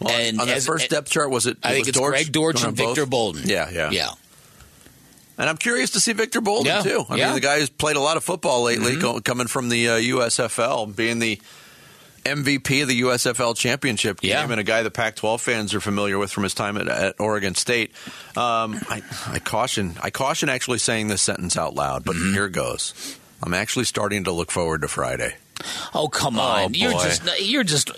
Well, 0.00 0.12
and 0.14 0.40
on 0.40 0.46
that 0.48 0.58
as- 0.58 0.66
first 0.66 0.90
depth 0.90 1.10
chart, 1.10 1.30
was 1.30 1.46
it? 1.46 1.56
I 1.62 1.70
it 1.70 1.74
think 1.74 1.88
it's 1.88 1.98
Dortch 1.98 2.10
Greg 2.12 2.32
Dortch 2.32 2.62
and 2.64 2.76
Victor 2.76 3.02
both? 3.06 3.10
Bolden. 3.10 3.42
Yeah, 3.48 3.70
yeah, 3.70 3.90
yeah. 3.90 4.10
And 5.38 5.50
I'm 5.50 5.56
curious 5.58 5.90
to 5.90 6.00
see 6.00 6.12
Victor 6.14 6.40
Bolden 6.40 6.66
Yeah, 6.66 6.82
too. 6.82 7.04
I 7.10 7.16
yeah. 7.16 7.26
mean, 7.26 7.34
the 7.34 7.40
guy 7.40 7.58
who's 7.60 7.68
played 7.68 7.96
a 7.96 8.00
lot 8.00 8.16
of 8.16 8.24
football 8.24 8.62
lately, 8.62 8.96
Mhm. 8.96 9.00
go, 9.00 9.20
coming 9.20 9.46
from 9.48 9.68
the 9.68 9.88
uh, 9.90 9.96
USFL, 9.96 10.86
being 10.94 11.18
the 11.18 11.40
MVP 12.24 12.80
of 12.82 12.88
the 12.88 13.00
USFL 13.02 13.54
championship 13.54 14.20
game, 14.20 14.30
Yeah. 14.30 14.42
and 14.50 14.58
a 14.58 14.64
guy 14.64 14.82
that 14.82 14.90
Pac-12 14.92 15.40
fans 15.40 15.74
are 15.74 15.80
familiar 15.80 16.18
with 16.18 16.32
from 16.32 16.42
his 16.42 16.54
time 16.54 16.76
at, 16.76 16.88
at 16.88 17.14
Oregon 17.20 17.54
State. 17.54 17.92
Um, 18.36 18.80
I, 18.88 19.02
I 19.26 19.38
caution, 19.38 19.96
I 20.02 20.10
caution 20.10 20.48
actually 20.48 20.78
saying 20.78 21.08
this 21.08 21.22
sentence 21.22 21.56
out 21.56 21.74
loud, 21.74 22.04
but 22.04 22.16
Mm-hmm. 22.16 22.32
here 22.32 22.48
goes. 22.48 22.94
I'm 23.42 23.52
actually 23.54 23.84
starting 23.84 24.24
to 24.24 24.32
look 24.32 24.50
forward 24.50 24.80
to 24.82 24.88
Friday. 24.88 25.36
Oh 25.94 26.08
come 26.08 26.38
oh, 26.38 26.42
on! 26.42 26.74
you're 26.74 26.92
boy. 26.92 27.02
just 27.02 27.40
you're 27.40 27.64
just 27.64 27.90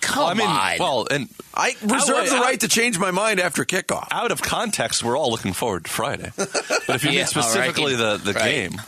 come 0.00 0.26
I 0.26 0.34
mean, 0.34 0.46
on. 0.48 0.76
well, 0.78 1.06
and 1.10 1.28
I 1.54 1.74
reserve 1.82 2.30
the 2.30 2.38
right 2.40 2.58
to 2.60 2.68
change 2.68 2.98
my 2.98 3.10
mind 3.10 3.40
after 3.40 3.64
kickoff. 3.64 4.08
Out 4.10 4.32
of 4.32 4.40
context, 4.42 5.04
we're 5.04 5.16
all 5.16 5.30
looking 5.30 5.52
forward 5.52 5.84
to 5.84 5.90
Friday. 5.90 6.32
But 6.36 6.88
if 6.88 7.04
you 7.04 7.10
Yeah, 7.10 7.18
mean 7.20 7.26
specifically 7.26 7.94
all 7.94 8.12
right. 8.12 8.18
the, 8.24 8.32
the 8.32 8.38
Right. 8.38 8.44
game, 8.70 8.80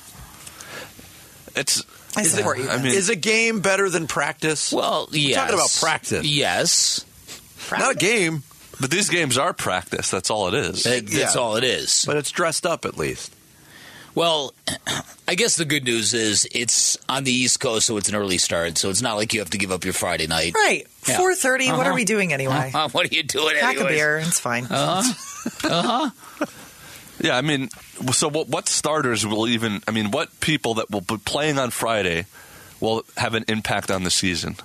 it's. 1.56 1.84
I 2.16 2.22
support 2.24 2.58
you. 2.58 2.68
I 2.68 2.78
mean, 2.82 2.92
Is 2.94 3.08
a 3.08 3.14
game 3.16 3.60
better 3.60 3.88
than 3.88 4.06
practice? 4.08 4.72
well, 4.72 5.08
We're 5.12 5.34
talking 5.34 5.54
about 5.54 5.76
practice, 5.80 6.26
Yes, 6.26 7.04
not 7.70 7.92
a 7.92 7.98
game, 7.98 8.42
but 8.80 8.90
these 8.90 9.08
games 9.08 9.38
are 9.38 9.52
practice. 9.52 10.10
That's 10.10 10.28
all 10.28 10.48
it 10.48 10.54
is. 10.54 10.82
That- 10.82 11.06
that's 11.06 11.34
Yeah. 11.36 11.40
all 11.40 11.54
it 11.56 11.62
is. 11.62 12.04
but 12.06 12.16
it's 12.16 12.32
dressed 12.32 12.66
up 12.66 12.84
at 12.84 12.96
least. 12.98 13.32
Well, 14.16 14.54
I 15.30 15.36
guess 15.36 15.54
the 15.56 15.64
good 15.64 15.84
news 15.84 16.12
is 16.12 16.44
it's 16.50 16.98
on 17.08 17.22
the 17.22 17.30
East 17.30 17.60
Coast, 17.60 17.86
so 17.86 17.96
it's 17.98 18.08
an 18.08 18.16
early 18.16 18.36
start. 18.36 18.76
So 18.78 18.90
it's 18.90 19.00
not 19.00 19.14
like 19.14 19.32
you 19.32 19.38
have 19.38 19.50
to 19.50 19.58
give 19.58 19.70
up 19.70 19.84
your 19.84 19.92
Friday 19.92 20.26
night. 20.26 20.54
Right. 20.56 20.88
Yeah. 21.06 21.18
4.30. 21.18 21.22
What 21.22 21.58
Uh-huh. 21.86 21.90
are 21.90 21.94
we 21.94 22.04
doing 22.04 22.32
anyway? 22.32 22.72
Uh, 22.74 22.88
what 22.92 23.06
are 23.08 23.14
you 23.14 23.22
doing 23.22 23.54
Pack 23.60 23.78
a 23.78 23.84
beer. 23.84 24.18
It's 24.18 24.40
fine. 24.40 24.64
Uh-huh. 24.68 25.12
uh-huh. 25.68 26.46
Yeah, 27.20 27.36
I 27.36 27.42
mean, 27.42 27.68
so 28.12 28.28
what, 28.28 28.48
what 28.48 28.68
starters 28.68 29.24
will 29.24 29.46
even? 29.46 29.82
I 29.86 29.92
mean, 29.92 30.10
what 30.10 30.40
people 30.40 30.74
that 30.74 30.90
will 30.90 31.00
be 31.02 31.16
playing 31.18 31.60
on 31.60 31.70
Friday 31.70 32.26
will 32.80 33.04
have 33.16 33.34
an 33.34 33.44
impact 33.46 33.92
on 33.92 34.02
the 34.02 34.10
season? 34.10 34.56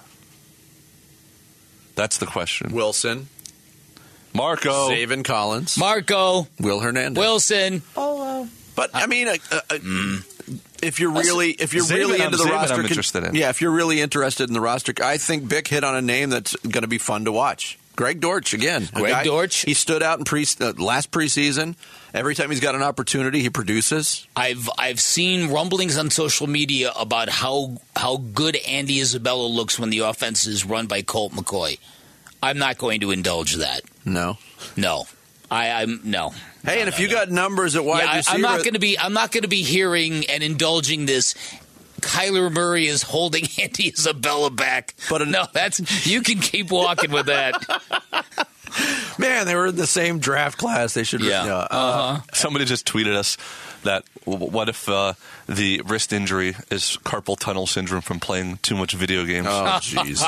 That's 1.94 2.18
the 2.18 2.26
question. 2.26 2.72
Wilson, 2.74 3.28
Marco, 4.34 4.90
Zaven 4.90 5.24
Collins, 5.24 5.78
Marco, 5.78 6.48
Will 6.60 6.80
Hernandez. 6.80 7.20
Wilson. 7.22 7.84
Bolo. 7.94 8.48
But 8.76 8.90
I 8.96 9.06
mean, 9.06 9.28
uh, 9.28 9.36
uh, 9.52 9.60
uh, 9.70 9.78
if 10.86 11.00
you're 11.00 11.12
really 11.12 11.52
if 11.52 11.74
you're 11.74 11.84
Zaven, 11.84 11.98
really 11.98 12.20
I'm- 12.22 12.34
into 12.34 12.38
the 12.38 12.44
Zaven 12.46 12.52
roster, 12.52 12.76
I'm 12.76 12.86
interested 12.86 13.24
in. 13.24 13.36
yeah, 13.36 13.50
if 13.50 13.62
you're 13.62 13.72
really 13.72 14.02
interested 14.02 14.48
in 14.50 14.54
the 14.54 14.62
roster, 14.62 14.94
I 15.04 15.18
think 15.18 15.48
Bick 15.50 15.68
hit 15.68 15.84
on 15.84 15.96
a 15.96 16.02
name 16.02 16.30
that's 16.30 16.56
going 16.58 16.84
to 16.84 16.88
be 16.88 16.98
fun 16.98 17.26
to 17.26 17.32
watch. 17.32 17.78
Greg 17.96 18.20
Dortch 18.20 18.54
again. 18.54 18.90
Greg 18.94 19.10
guy- 19.12 19.24
Dortch. 19.24 19.62
He 19.62 19.74
stood 19.74 20.04
out 20.04 20.20
in 20.20 20.26
pre 20.26 20.46
uh, 20.60 20.74
last 20.78 21.12
preseason. 21.12 21.76
Every 22.14 22.36
time 22.36 22.50
he's 22.50 22.60
got 22.60 22.76
an 22.76 22.82
opportunity, 22.84 23.42
he 23.42 23.50
produces. 23.50 24.28
I've 24.36 24.70
I've 24.78 25.00
seen 25.00 25.50
rumblings 25.50 25.98
on 25.98 26.10
social 26.10 26.48
media 26.48 26.92
about 26.98 27.30
how 27.30 27.78
how 27.96 28.18
good 28.18 28.58
Andy 28.68 29.00
Isabella 29.00 29.48
looks 29.48 29.80
when 29.80 29.90
the 29.92 30.00
offense 30.00 30.46
is 30.46 30.66
run 30.66 30.88
by 30.88 31.04
Colt 31.04 31.32
McCoy. 31.34 31.80
I'm 32.44 32.58
not 32.58 32.78
going 32.78 33.00
to 33.00 33.12
indulge 33.12 33.56
that. 33.56 33.82
No. 34.04 34.38
No, 34.78 35.06
I, 35.50 35.82
I'm 35.82 36.02
no. 36.04 36.34
Hey, 36.64 36.80
and 36.80 36.90
if 36.90 37.00
you 37.00 37.08
got 37.10 37.30
numbers 37.30 37.76
at 37.76 37.86
wide 37.86 38.04
Yeah, 38.04 38.12
I, 38.12 38.18
receiver, 38.18 38.36
I'm 38.36 38.42
not 38.42 38.60
going 38.60 38.74
to 38.74 38.80
be. 38.80 38.98
I'm 38.98 39.14
not 39.14 39.32
going 39.32 39.44
to 39.44 39.48
be 39.48 39.62
hearing 39.62 40.26
and 40.26 40.44
indulging 40.44 41.06
this. 41.06 41.36
Kyler 42.02 42.52
Murray 42.52 42.88
is 42.88 43.02
holding 43.04 43.46
Andy 43.62 43.90
Isabella 43.90 44.52
back, 44.52 44.94
but 45.10 45.28
no, 45.28 45.46
that's 45.54 46.06
you 46.06 46.22
can 46.22 46.40
keep 46.40 46.72
walking 46.72 47.12
with 47.12 47.28
that. 47.28 47.56
Man, 49.18 49.46
they 49.46 49.56
were 49.56 49.68
in 49.68 49.76
the 49.76 49.88
same 49.88 50.20
draft 50.20 50.58
class. 50.58 50.94
They 50.94 51.04
should. 51.04 51.22
Yeah. 51.22 51.44
uh, 51.46 51.68
Uh-huh. 51.72 52.22
Somebody 52.34 52.66
just 52.66 52.86
tweeted 52.88 53.16
us 53.16 53.38
that 53.84 54.04
what 54.26 54.68
if 54.70 54.90
uh, 54.90 55.14
the 55.48 55.82
wrist 55.86 56.12
injury 56.12 56.56
is 56.72 56.98
carpal 57.04 57.38
tunnel 57.38 57.68
syndrome 57.68 58.02
from 58.02 58.20
playing 58.20 58.58
too 58.64 58.76
much 58.76 58.94
video 58.94 59.24
games? 59.26 59.48
Oh, 59.50 59.52
jeez. 59.82 60.20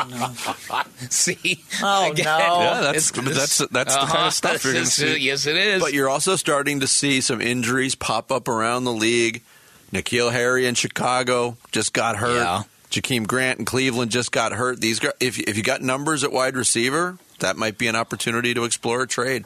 See? 1.11 1.63
Oh, 1.81 2.11
Again, 2.11 2.25
no. 2.25 2.59
Yeah, 2.61 2.81
that's 2.81 3.09
it's- 3.17 3.35
that's 3.37 3.57
that's 3.71 3.93
the 3.95 3.99
kind 4.01 4.11
Uh-huh. 4.11 4.27
of 4.27 4.33
stuff 4.33 4.63
you're 4.63 4.73
going 4.73 4.85
to 4.85 4.91
see. 4.91 5.17
Yes, 5.17 5.45
it 5.47 5.55
is. 5.57 5.81
But 5.81 5.93
you're 5.93 6.09
also 6.09 6.35
starting 6.35 6.79
to 6.81 6.87
see 6.87 7.21
some 7.21 7.41
injuries 7.41 7.95
pop 7.95 8.31
up 8.31 8.47
around 8.47 8.83
the 8.83 8.93
league. 8.93 9.41
Nikhil 9.91 10.29
Harry 10.31 10.65
in 10.65 10.75
Chicago 10.75 11.57
just 11.71 11.93
got 11.93 12.17
hurt. 12.17 12.35
Yeah. 12.35 12.63
Jakeem 12.91 13.25
Grant 13.27 13.59
in 13.59 13.65
Cleveland 13.65 14.11
just 14.11 14.31
got 14.31 14.51
hurt. 14.53 14.79
These 14.81 14.99
guys, 14.99 15.13
if 15.19 15.39
if 15.39 15.57
you 15.57 15.63
got 15.63 15.81
numbers 15.81 16.23
at 16.23 16.31
wide 16.31 16.55
receiver, 16.55 17.17
that 17.39 17.57
might 17.57 17.77
be 17.77 17.87
an 17.87 17.95
opportunity 17.95 18.53
to 18.53 18.63
explore 18.63 19.01
a 19.01 19.07
trade. 19.07 19.45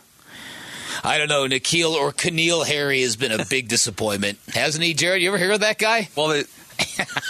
I 1.04 1.18
don't 1.18 1.30
know. 1.30 1.48
Nikhil 1.48 1.94
or 1.94 2.12
Keneal 2.12 2.66
Harry 2.66 3.02
has 3.02 3.16
been 3.16 3.32
a 3.32 3.46
big 3.50 3.68
disappointment, 3.68 4.40
hasn't 4.54 4.84
he, 4.84 4.94
Jared? 4.94 5.22
You 5.22 5.30
ever 5.30 5.38
hear 5.38 5.54
of 5.54 5.62
that 5.62 5.78
guy? 5.78 6.10
Well, 6.16 6.28
they, 6.28 6.44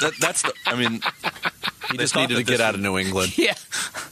that, 0.01 0.13
that's 0.19 0.41
the. 0.41 0.53
I 0.65 0.75
mean, 0.75 1.01
He 1.91 1.97
just 1.97 2.15
needed 2.15 2.35
to 2.35 2.43
get 2.43 2.53
this 2.53 2.61
out 2.61 2.75
of 2.75 2.81
New 2.81 2.97
England. 2.97 3.37
Yeah. 3.41 3.55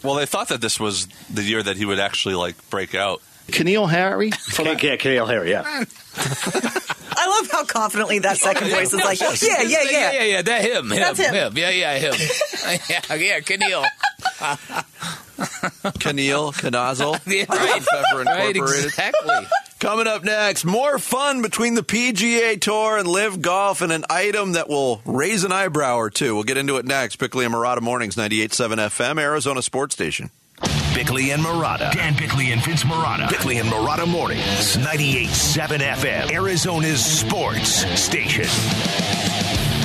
Well, 0.04 0.16
they 0.16 0.26
thought 0.26 0.48
that 0.48 0.62
this 0.62 0.80
was 0.80 1.08
the 1.32 1.44
year 1.44 1.62
that 1.62 1.76
he 1.78 1.86
would 1.86 2.00
actually 2.00 2.36
like 2.36 2.70
break 2.70 2.96
out. 2.96 3.22
Keneal 3.48 3.90
Harry? 3.90 4.32
Yeah, 4.58 4.78
yeah, 4.80 4.96
Kale 4.96 5.26
Harry, 5.26 5.52
yeah. 5.52 5.64
I 6.16 7.28
love 7.28 7.52
how 7.52 7.66
confidently 7.66 8.20
that 8.20 8.34
oh, 8.34 8.36
second 8.36 8.70
voice 8.70 8.94
is 8.94 9.04
like, 9.04 9.20
yeah, 9.20 9.34
yeah, 9.42 9.62
yeah, 9.62 9.82
yeah. 9.84 10.12
yeah, 10.12 10.24
yeah. 10.24 10.42
That 10.42 10.62
him, 10.62 10.92
him, 10.92 11.00
That's 11.00 11.20
him. 11.20 11.58
Yeah, 11.58 11.70
yeah, 11.70 11.98
him. 11.98 12.14
yeah, 12.90 13.16
yeah, 13.16 13.40
Keneal. 13.42 13.86
Keneal, 16.00 16.54
Knazel, 16.54 17.20
Yeah, 17.28 17.46
right. 17.50 17.82
Pepper 17.86 18.24
Right, 18.24 18.56
Incorporated. 18.56 18.86
exactly. 18.86 19.48
Coming 19.80 20.08
up 20.08 20.24
next, 20.24 20.66
more 20.66 21.00
fun 21.00 21.42
between 21.42 21.74
the 21.76 21.84
PGA 21.84 22.60
Tour 22.60 22.98
and 22.98 23.08
LIV 23.08 23.42
Golf, 23.42 23.82
and 23.82 23.92
an 23.92 24.04
item 24.10 24.54
that 24.54 24.68
will 24.68 25.02
raise 25.06 25.44
an 25.46 25.52
eyebrow 25.52 25.96
or 25.98 26.10
two. 26.10 26.36
We'll 26.36 26.44
get 26.44 26.58
into 26.58 26.78
it 26.78 26.86
next. 26.86 27.16
Bickley 27.18 27.46
and 27.46 27.54
Marotta 27.54 27.82
Mornings, 27.82 28.16
98.7 28.16 28.76
FM, 28.78 29.20
Arizona 29.20 29.62
Sports 29.62 29.94
Station. 29.96 30.30
Bickley 30.94 31.32
and 31.32 31.42
Marotta. 31.42 31.94
Dan 31.94 32.18
Bickley 32.18 32.52
and 32.52 32.62
Vince 32.66 32.84
Marotta. 32.84 33.30
Bickley 33.30 33.58
and 33.60 33.70
Marotta 33.70 34.06
Mornings. 34.06 34.76
98.7 34.76 35.78
FM. 35.80 36.32
Arizona's 36.34 37.06
sports 37.06 37.86
station. 37.98 39.39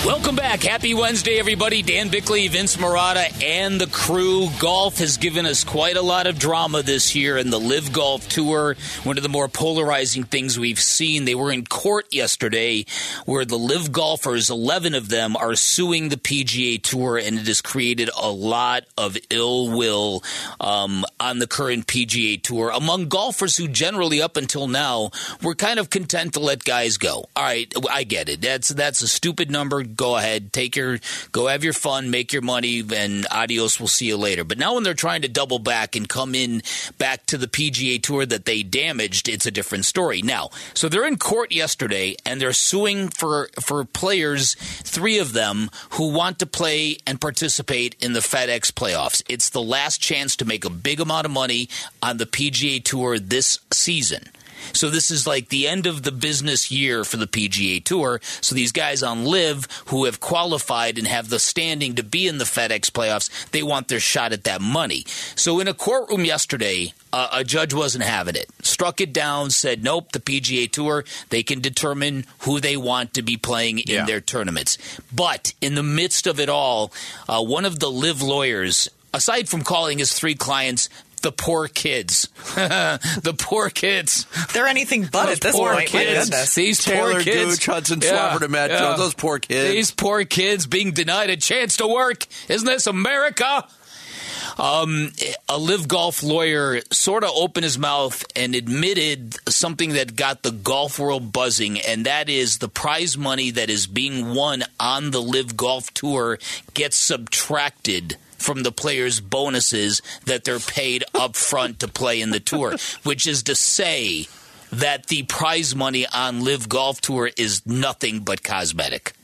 Welcome 0.04 0.36
back. 0.36 0.62
Happy 0.62 0.92
Wednesday, 0.92 1.38
everybody. 1.38 1.80
Dan 1.80 2.10
Bickley, 2.10 2.46
Vince 2.48 2.76
Marotta, 2.76 3.42
and 3.42 3.80
the 3.80 3.86
crew. 3.86 4.48
Golf 4.58 4.98
has 4.98 5.16
given 5.16 5.46
us 5.46 5.64
quite 5.64 5.96
a 5.96 6.02
lot 6.02 6.26
of 6.26 6.38
drama 6.38 6.82
this 6.82 7.16
year 7.16 7.38
in 7.38 7.48
the 7.48 7.58
LIV 7.58 7.90
Golf 7.90 8.28
Tour. 8.28 8.76
One 9.04 9.16
of 9.16 9.22
the 9.22 9.30
more 9.30 9.48
polarizing 9.48 10.24
things 10.24 10.58
we've 10.58 10.78
seen. 10.78 11.24
They 11.24 11.34
were 11.34 11.50
in 11.50 11.64
court 11.64 12.12
yesterday 12.12 12.84
where 13.24 13.46
the 13.46 13.56
LIV 13.56 13.92
golfers, 13.92 14.50
11 14.50 14.94
of 14.94 15.08
them, 15.08 15.38
are 15.38 15.54
suing 15.54 16.10
the 16.10 16.18
PGA 16.18 16.82
Tour, 16.82 17.16
and 17.16 17.38
it 17.38 17.46
has 17.46 17.62
created 17.62 18.10
a 18.14 18.30
lot 18.30 18.84
of 18.98 19.16
ill 19.30 19.74
will 19.74 20.22
um, 20.60 21.06
on 21.18 21.38
the 21.38 21.46
current 21.46 21.86
PGA 21.86 22.42
Tour 22.42 22.68
among 22.68 23.08
golfers 23.08 23.56
who 23.56 23.68
generally, 23.68 24.20
up 24.20 24.36
until 24.36 24.68
now, 24.68 25.12
were 25.42 25.54
kind 25.54 25.80
of 25.80 25.88
content 25.88 26.34
to 26.34 26.40
let 26.40 26.62
guys 26.62 26.98
go. 26.98 27.24
All 27.34 27.42
right, 27.42 27.72
I 27.90 28.04
get 28.04 28.28
it. 28.28 28.42
That's 28.42 28.68
that's 28.68 29.00
a 29.00 29.08
stupid 29.08 29.50
number. 29.50 29.82
Go 29.94 30.16
ahead, 30.16 30.52
take 30.52 30.76
your 30.76 30.98
go 31.32 31.46
have 31.46 31.64
your 31.64 31.72
fun, 31.72 32.10
make 32.10 32.32
your 32.32 32.42
money, 32.42 32.82
and 32.94 33.26
adios. 33.30 33.78
We'll 33.78 33.88
see 33.88 34.06
you 34.06 34.16
later. 34.16 34.44
But 34.44 34.58
now 34.58 34.74
when 34.74 34.82
they're 34.82 34.94
trying 34.94 35.22
to 35.22 35.28
double 35.28 35.58
back 35.58 35.96
and 35.96 36.08
come 36.08 36.34
in 36.34 36.62
back 36.98 37.26
to 37.26 37.38
the 37.38 37.46
PGA 37.46 38.02
Tour 38.02 38.26
that 38.26 38.44
they 38.44 38.62
damaged, 38.62 39.28
it's 39.28 39.46
a 39.46 39.50
different 39.50 39.84
story. 39.84 40.22
Now, 40.22 40.50
so 40.74 40.88
they're 40.88 41.06
in 41.06 41.18
court 41.18 41.52
yesterday 41.52 42.16
and 42.24 42.40
they're 42.40 42.52
suing 42.52 43.08
for 43.08 43.48
for 43.60 43.84
players, 43.84 44.54
three 44.54 45.18
of 45.18 45.32
them 45.32 45.70
who 45.90 46.12
want 46.12 46.38
to 46.38 46.46
play 46.46 46.98
and 47.06 47.20
participate 47.20 47.96
in 48.00 48.12
the 48.12 48.20
FedEx 48.20 48.72
playoffs. 48.72 49.22
It's 49.28 49.50
the 49.50 49.62
last 49.62 50.00
chance 50.00 50.36
to 50.36 50.44
make 50.44 50.64
a 50.64 50.70
big 50.70 51.00
amount 51.00 51.26
of 51.26 51.30
money 51.30 51.68
on 52.02 52.18
the 52.18 52.26
PGA 52.26 52.82
Tour 52.82 53.18
this 53.18 53.58
season. 53.72 54.28
So 54.72 54.90
this 54.90 55.10
is 55.10 55.26
like 55.26 55.48
the 55.48 55.66
end 55.68 55.86
of 55.86 56.02
the 56.02 56.12
business 56.12 56.70
year 56.70 57.04
for 57.04 57.16
the 57.16 57.26
PGA 57.26 57.82
Tour. 57.84 58.20
So 58.40 58.54
these 58.54 58.72
guys 58.72 59.02
on 59.02 59.24
LIV 59.24 59.66
who 59.86 60.04
have 60.06 60.20
qualified 60.20 60.98
and 60.98 61.06
have 61.06 61.28
the 61.28 61.38
standing 61.38 61.94
to 61.96 62.02
be 62.02 62.26
in 62.26 62.38
the 62.38 62.44
FedEx 62.44 62.90
playoffs, 62.90 63.30
they 63.50 63.62
want 63.62 63.88
their 63.88 64.00
shot 64.00 64.32
at 64.32 64.44
that 64.44 64.60
money. 64.60 65.04
So 65.36 65.60
in 65.60 65.68
a 65.68 65.74
courtroom 65.74 66.24
yesterday, 66.24 66.92
uh, 67.12 67.28
a 67.32 67.44
judge 67.44 67.72
wasn't 67.74 68.04
having 68.04 68.34
it. 68.36 68.48
Struck 68.62 69.00
it 69.00 69.12
down, 69.12 69.50
said 69.50 69.82
nope, 69.84 70.12
the 70.12 70.20
PGA 70.20 70.70
Tour, 70.70 71.04
they 71.30 71.42
can 71.42 71.60
determine 71.60 72.24
who 72.40 72.60
they 72.60 72.76
want 72.76 73.14
to 73.14 73.22
be 73.22 73.36
playing 73.36 73.78
in 73.80 73.94
Yeah. 73.94 74.06
their 74.06 74.20
tournaments. 74.20 74.78
But 75.12 75.52
in 75.60 75.74
the 75.74 75.82
midst 75.82 76.26
of 76.26 76.40
it 76.40 76.48
all, 76.48 76.92
uh, 77.28 77.42
one 77.42 77.64
of 77.64 77.78
the 77.78 77.90
LIV 77.90 78.22
lawyers, 78.22 78.88
aside 79.12 79.48
from 79.48 79.62
calling 79.62 79.98
his 79.98 80.12
three 80.12 80.34
clients 80.34 80.88
the 81.24 81.32
poor 81.32 81.66
kids. 81.68 82.28
the 82.54 83.34
poor 83.36 83.70
kids. 83.70 84.26
They're 84.52 84.68
anything 84.68 85.08
but 85.10 85.26
Those 85.26 85.36
at 85.36 85.40
this 85.40 85.56
poor 85.56 85.72
point. 85.72 85.88
Kids. 85.88 86.54
These 86.54 86.80
Talor 86.84 87.12
poor 87.12 87.20
kids. 87.22 87.56
Gooch, 87.56 87.66
Hudson 87.66 88.00
Swafford, 88.00 88.42
and 88.42 88.52
Matt 88.52 88.70
Jones. 88.70 88.98
Those 88.98 89.14
poor 89.14 89.38
kids. 89.38 89.72
These 89.72 89.90
poor 89.90 90.24
kids 90.24 90.66
being 90.66 90.92
denied 90.92 91.30
a 91.30 91.36
chance 91.36 91.78
to 91.78 91.88
work. 91.88 92.26
Isn't 92.48 92.66
this 92.66 92.86
America? 92.86 93.66
Um, 94.58 95.12
a 95.48 95.58
LIV 95.58 95.88
golf 95.88 96.22
lawyer 96.22 96.80
sort 96.92 97.24
of 97.24 97.30
opened 97.34 97.64
his 97.64 97.78
mouth 97.78 98.24
and 98.36 98.54
admitted 98.54 99.36
something 99.48 99.94
that 99.94 100.14
got 100.14 100.42
the 100.42 100.52
golf 100.52 100.98
world 100.98 101.32
buzzing, 101.32 101.80
and 101.80 102.06
that 102.06 102.28
is 102.28 102.58
the 102.58 102.68
prize 102.68 103.16
money 103.16 103.50
that 103.50 103.70
is 103.70 103.86
being 103.86 104.34
won 104.34 104.62
on 104.78 105.10
the 105.10 105.22
LIV 105.22 105.56
golf 105.56 105.92
tour 105.94 106.38
gets 106.74 106.96
subtracted 106.96 108.16
from 108.44 108.62
the 108.62 108.70
players' 108.70 109.20
bonuses 109.20 110.02
that 110.26 110.44
they're 110.44 110.58
paid 110.58 111.02
up 111.14 111.34
front 111.34 111.80
to 111.80 111.88
play 111.88 112.20
in 112.20 112.30
the 112.30 112.40
tour, 112.40 112.76
which 113.02 113.26
is 113.26 113.42
to 113.44 113.54
say 113.54 114.28
that 114.70 115.06
the 115.06 115.22
prize 115.24 115.74
money 115.74 116.06
on 116.12 116.44
LIV 116.44 116.68
golf 116.68 117.00
tour 117.00 117.30
is 117.36 117.64
nothing 117.66 118.20
but 118.20 118.42
cosmetic. 118.42 119.14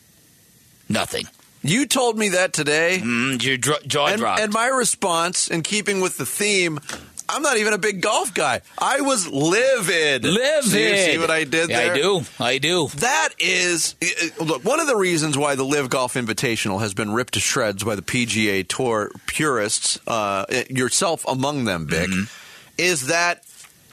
Nothing. 0.89 1.27
You 1.63 1.87
told 1.87 2.17
me 2.17 2.31
that 2.31 2.55
today. 2.55 3.01
Mm, 3.03 3.43
your 3.43 3.59
dr- 3.59 3.87
jaw 3.87 4.07
and, 4.07 4.19
dropped. 4.19 4.41
and 4.41 4.53
my 4.53 4.69
response, 4.69 5.49
in 5.49 5.63
keeping 5.63 6.01
with 6.01 6.17
the 6.17 6.25
theme, 6.25 6.81
I'm 7.33 7.43
not 7.43 7.57
even 7.59 7.73
a 7.73 7.79
big 7.79 8.01
golf 8.01 8.35
guy. 8.35 8.61
I 8.79 9.01
was 9.03 9.27
livid. 9.29 10.25
Livid. 10.25 10.65
See, 10.65 11.13
see 11.13 11.19
what 11.19 11.31
I 11.31 11.45
did 11.45 11.71
Yeah. 11.71 11.79
I 11.93 11.95
do. 11.95 12.23
I 12.39 12.59
do. 12.59 12.89
That 12.97 13.31
is, 13.39 13.95
uh, 14.03 14.45
look, 14.45 14.65
one 14.65 14.81
of 14.81 14.87
the 14.87 14.97
reasons 14.97 15.39
why 15.39 15.55
the 15.55 15.65
LIV 15.65 15.91
Golf 15.91 16.15
Invitational 16.15 16.81
has 16.81 16.93
been 16.95 17.13
ripped 17.13 17.35
to 17.35 17.41
shreds 17.41 17.85
by 17.85 17.95
the 17.95 18.03
PGA 18.03 18.67
Tour 18.69 19.11
purists, 19.27 19.99
uh, 20.07 20.45
yourself 20.69 21.25
among 21.29 21.65
them, 21.65 21.87
Vic, 21.87 22.09
Mm-hmm. 22.11 22.25
is 22.79 23.07
that 23.07 23.43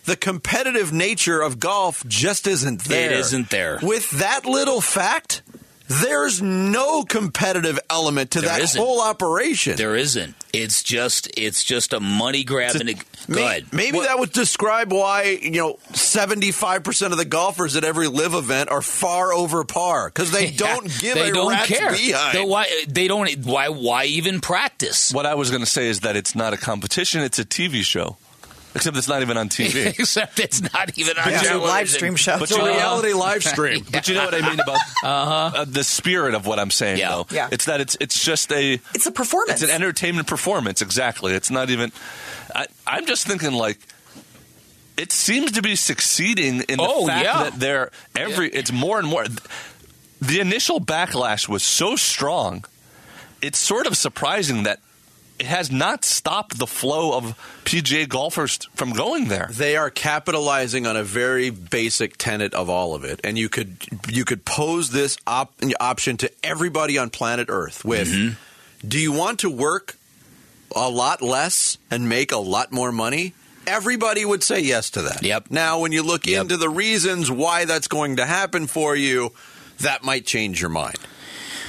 the 0.06 0.16
competitive 0.16 0.92
nature 0.94 1.42
of 1.42 1.60
golf 1.60 2.04
just 2.08 2.48
isn't 2.48 2.86
there. 2.86 3.12
It 3.12 3.18
isn't 3.20 3.50
there. 3.50 3.78
With 3.84 4.10
that 4.12 4.46
little 4.46 4.80
fact, 4.82 5.42
there's 5.88 6.42
no 6.42 7.04
competitive 7.04 7.80
element 7.90 8.32
to 8.32 8.42
There 8.42 8.50
that 8.50 8.62
isn't. 8.62 8.80
whole 8.82 9.02
operation. 9.02 9.76
There 9.78 9.96
isn't. 9.96 10.36
It's 10.54 10.84
just 10.84 11.30
it's 11.38 11.64
just 11.64 11.94
a 11.94 12.00
money 12.00 12.44
grab 12.44 12.76
and 12.76 12.90
a, 12.90 12.94
go 12.94 13.02
May- 13.28 13.44
ahead. 13.44 13.66
Maybe 13.74 14.00
that 14.00 14.18
would 14.20 14.32
describe 14.32 14.92
why 14.92 15.40
you 15.42 15.52
know 15.52 15.80
seventy 15.94 16.52
five 16.52 16.84
percent 16.84 17.12
of 17.14 17.20
the 17.20 17.26
golfers 17.26 17.76
at 17.76 17.84
every 17.84 18.08
LIV 18.08 18.34
event 18.34 18.70
are 18.70 18.82
far 18.82 19.34
over 19.34 19.64
par 19.64 20.08
because 20.10 20.32
they 20.32 20.52
don't 20.52 20.86
give 21.00 21.16
they 21.16 21.30
a 21.30 21.34
don't 21.34 21.52
rat's 21.52 21.68
care. 21.68 21.92
behind. 21.92 22.50
Why 22.50 22.68
they 22.88 23.08
don't 23.08 23.46
why 23.46 23.70
why 23.70 24.06
even 24.06 24.40
practice? 24.42 25.12
What 25.14 25.26
I 25.26 25.36
was 25.36 25.50
going 25.50 25.62
to 25.64 25.70
say 25.70 25.88
is 25.88 26.02
that 26.02 26.16
it's 26.16 26.36
not 26.36 26.54
a 26.54 26.58
competition; 26.58 27.22
it's 27.22 27.40
a 27.40 27.46
TV 27.46 27.82
show. 27.84 28.18
Except 28.76 28.96
it's 28.98 29.08
not 29.08 29.22
even 29.24 29.38
on 29.38 29.50
TV. 29.50 29.88
Except 30.00 30.40
it's 30.40 30.62
not 30.62 30.98
even 30.98 31.18
on 31.18 31.30
Yeah, 31.30 31.36
it's 31.38 31.42
a 31.44 31.48
television. 31.50 31.68
live 31.68 31.90
stream 31.90 32.16
show. 32.16 32.34
But 32.38 32.44
It's 32.44 32.52
a 32.52 32.56
you 32.56 32.62
know- 32.68 32.68
reality 32.76 33.14
live 33.14 33.44
stream. 33.44 33.86
But 33.92 34.08
you 34.08 34.14
know 34.16 34.26
what 34.26 34.36
I 34.36 34.48
mean 34.48 34.60
about 34.60 34.78
uh 35.04 35.66
the 35.66 35.84
spirit 35.84 36.36
of 36.36 36.46
what 36.46 36.60
I'm 36.60 36.70
saying, 36.72 37.00
Yeah. 37.00 37.10
though. 37.10 37.28
Yeah. 37.32 37.50
It's 37.52 37.66
that 37.66 37.82
it's 37.82 37.98
it's 38.00 38.24
just 38.24 38.52
a 38.52 38.80
It's 38.94 39.06
a 39.08 39.12
performance. 39.12 39.62
it's 39.64 39.72
an 39.72 39.76
entertainment 39.76 40.28
performance. 40.28 40.82
Exactly. 40.82 41.34
It's 41.34 41.50
not 41.50 41.70
even. 41.70 41.92
I, 42.54 42.68
I'm 42.86 43.06
just 43.08 43.26
thinking 43.28 43.54
like. 43.54 43.80
It 44.98 45.12
seems 45.12 45.52
to 45.52 45.62
be 45.62 45.76
succeeding 45.76 46.62
in 46.62 46.78
the 46.78 46.84
Oh, 46.88 47.06
fact 47.06 47.24
yeah. 47.24 47.44
that 47.44 47.60
they're 47.60 47.92
every. 48.16 48.50
It's 48.50 48.72
more 48.72 48.98
and 49.00 49.08
more. 49.08 49.26
The 50.22 50.40
initial 50.40 50.80
backlash 50.82 51.48
was 51.48 51.62
so 51.62 51.96
strong. 51.96 52.66
It's 53.40 53.60
sort 53.60 53.86
of 53.86 53.96
surprising 53.96 54.64
that 54.64 54.80
it 55.40 55.46
has 55.46 55.72
not 55.72 56.04
stopped 56.04 56.58
the 56.58 56.68
flow 56.68 57.16
of 57.16 57.38
PGA 57.66 58.08
golfers 58.08 58.58
from 58.76 58.92
going 58.94 59.28
there. 59.28 59.50
They 59.52 59.76
are 59.76 59.90
capitalizing 59.90 60.88
on 60.88 60.98
a 60.98 61.04
very 61.04 61.50
basic 61.50 62.18
tenet 62.18 62.54
of 62.54 62.70
all 62.70 62.96
of 62.96 63.04
it, 63.04 63.22
and 63.24 63.38
you 63.38 63.50
could 63.50 63.78
you 64.10 64.26
could 64.26 64.46
pose 64.46 64.92
this 64.92 65.18
op- 65.28 65.54
option 65.80 66.18
to 66.18 66.32
everybody 66.44 66.98
on 66.98 67.10
planet 67.10 67.48
Earth 67.50 67.86
with: 67.86 68.10
mm-hmm. 68.10 68.88
Do 68.88 69.00
you 69.00 69.12
want 69.12 69.40
to 69.40 69.50
work 69.50 69.98
a 70.76 70.90
lot 70.90 71.22
less 71.22 71.78
and 71.90 72.10
make 72.10 72.32
a 72.32 72.38
lot 72.38 72.72
more 72.72 72.92
money? 72.92 73.34
Everybody 73.66 74.24
would 74.24 74.44
say 74.44 74.62
yes 74.62 74.92
to 74.92 75.02
that. 75.04 75.24
Yep. 75.24 75.48
Now, 75.50 75.82
when 75.82 75.92
you 75.92 76.02
look 76.02 76.26
into 76.28 76.56
the 76.56 76.70
reasons 76.70 77.30
why 77.30 77.66
that's 77.66 77.90
going 77.90 78.16
to 78.16 78.26
happen 78.26 78.68
for 78.68 78.96
you, 78.96 79.34
that 79.80 80.04
might 80.04 80.26
change 80.26 80.62
your 80.62 80.70
mind. 80.70 80.98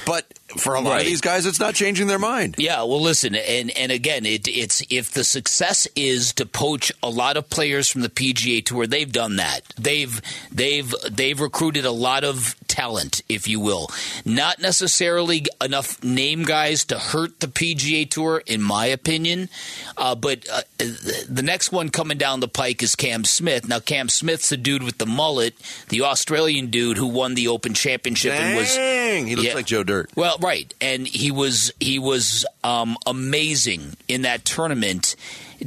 But 0.05 0.38
for 0.57 0.73
a 0.75 0.79
lot 0.81 0.91
Right. 0.91 1.01
of 1.01 1.07
these 1.07 1.21
guys, 1.21 1.45
it's 1.45 1.59
not 1.59 1.75
changing 1.75 2.07
their 2.07 2.19
mind. 2.19 2.55
Yeah, 2.57 2.77
well, 2.83 3.01
listen, 3.01 3.35
and 3.35 3.69
and 3.71 3.91
again, 3.91 4.25
it, 4.25 4.47
it's 4.47 4.81
if 4.89 5.11
the 5.11 5.23
success 5.23 5.87
is 5.95 6.33
to 6.33 6.45
poach 6.45 6.91
a 7.03 7.09
lot 7.09 7.37
of 7.37 7.49
players 7.49 7.87
from 7.89 8.01
the 8.01 8.09
PGA 8.09 8.63
Tour, 8.65 8.87
they've 8.87 9.11
done 9.11 9.35
that. 9.35 9.61
They've 9.77 10.19
they've 10.51 10.93
they've 11.09 11.39
recruited 11.39 11.85
a 11.85 11.91
lot 11.91 12.23
of 12.23 12.55
talent, 12.67 13.21
if 13.29 13.47
you 13.47 13.59
will. 13.59 13.89
Not 14.25 14.59
necessarily 14.59 15.45
enough 15.63 16.03
name 16.03 16.43
guys 16.43 16.85
to 16.85 16.97
hurt 16.97 17.39
the 17.41 17.47
PGA 17.47 18.09
Tour, 18.09 18.41
in 18.45 18.61
my 18.61 18.85
opinion. 18.87 19.49
Uh, 19.97 20.15
but 20.15 20.47
uh, 20.51 20.61
the 20.77 21.41
next 21.43 21.71
one 21.71 21.89
coming 21.89 22.17
down 22.17 22.39
the 22.39 22.47
pike 22.47 22.81
is 22.81 22.95
Cam 22.95 23.23
Smith. 23.25 23.67
Now, 23.67 23.79
Cam 23.79 24.09
Smith's 24.09 24.49
the 24.49 24.57
dude 24.57 24.83
with 24.83 24.97
the 24.97 25.05
mullet, 25.05 25.55
the 25.89 26.01
Australian 26.01 26.67
dude 26.67 26.97
who 26.97 27.07
won 27.07 27.35
the 27.35 27.47
Open 27.49 27.73
Championship 27.73 28.33
and 28.33 28.55
was 28.55 28.75
he 28.75 29.35
looks 29.35 29.47
Yeah. 29.47 29.53
like 29.55 29.65
Joe 29.65 29.83
Dirt. 29.83 30.09
well, 30.15 30.37
right, 30.39 30.73
and 30.81 31.07
he 31.07 31.31
was 31.31 31.71
he 31.79 31.99
was 31.99 32.45
um, 32.63 32.97
amazing 33.05 33.95
in 34.07 34.23
that 34.23 34.45
tournament 34.45 35.15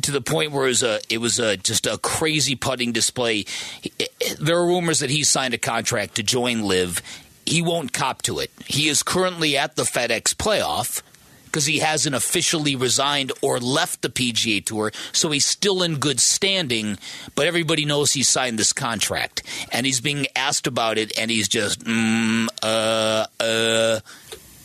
to 0.01 0.11
the 0.11 0.20
point 0.20 0.53
where 0.53 0.64
it 0.64 0.68
was 0.68 0.83
a 0.83 1.01
it 1.09 1.18
was 1.18 1.39
a 1.39 1.57
just 1.57 1.87
a 1.87 1.99
crazy 1.99 2.55
putting 2.55 2.93
display. 2.93 3.45
There 4.41 4.57
are 4.57 4.66
rumors 4.66 5.01
that 5.01 5.11
he 5.11 5.25
signed 5.25 5.55
a 5.55 5.59
contract 5.59 6.16
to 6.16 6.23
join 6.23 6.62
LIV. 6.62 7.03
He 7.45 7.61
won't 7.61 7.93
cop 7.93 8.23
to 8.23 8.39
it. 8.39 8.51
He 8.66 8.89
is 8.89 9.03
currently 9.03 9.57
at 9.57 9.77
the 9.77 9.83
FedEx 9.83 10.35
playoff 10.35 11.03
because 11.53 11.66
he 11.66 11.81
hasn't 11.81 12.14
officially 12.14 12.75
resigned 12.75 13.31
or 13.43 13.61
left 13.61 14.01
the 14.01 14.09
PGA 14.09 14.64
Tour, 14.64 14.91
so 15.12 15.31
he's 15.31 15.45
still 15.45 15.83
in 15.83 15.97
good 15.99 16.18
standing. 16.18 16.99
But 17.35 17.47
everybody 17.47 17.85
knows 17.85 18.12
he 18.12 18.23
signed 18.23 18.59
this 18.59 18.73
contract, 18.73 19.43
and 19.70 19.85
he's 19.85 20.01
being 20.01 20.27
asked 20.35 20.66
about 20.66 20.97
it, 20.97 21.16
and 21.18 21.31
he's 21.31 21.49
just, 21.49 21.85
mm, 21.85 22.49
uh, 22.62 23.27
uh. 23.39 24.01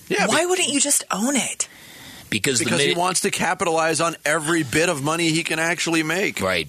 Yeah, 0.10 0.28
Why 0.28 0.46
wouldn't 0.46 0.70
you 0.70 0.80
just 0.80 1.04
own 1.12 1.36
it? 1.36 1.68
Because, 2.30 2.60
the 2.60 2.66
because 2.66 2.82
he 2.84 2.94
wants 2.94 3.22
to 3.22 3.32
capitalize 3.32 4.02
on 4.02 4.16
every 4.26 4.64
bit 4.64 4.90
of 4.90 5.02
money 5.04 5.30
he 5.30 5.44
can 5.44 5.60
actually 5.60 6.04
make. 6.04 6.42
Right. 6.42 6.68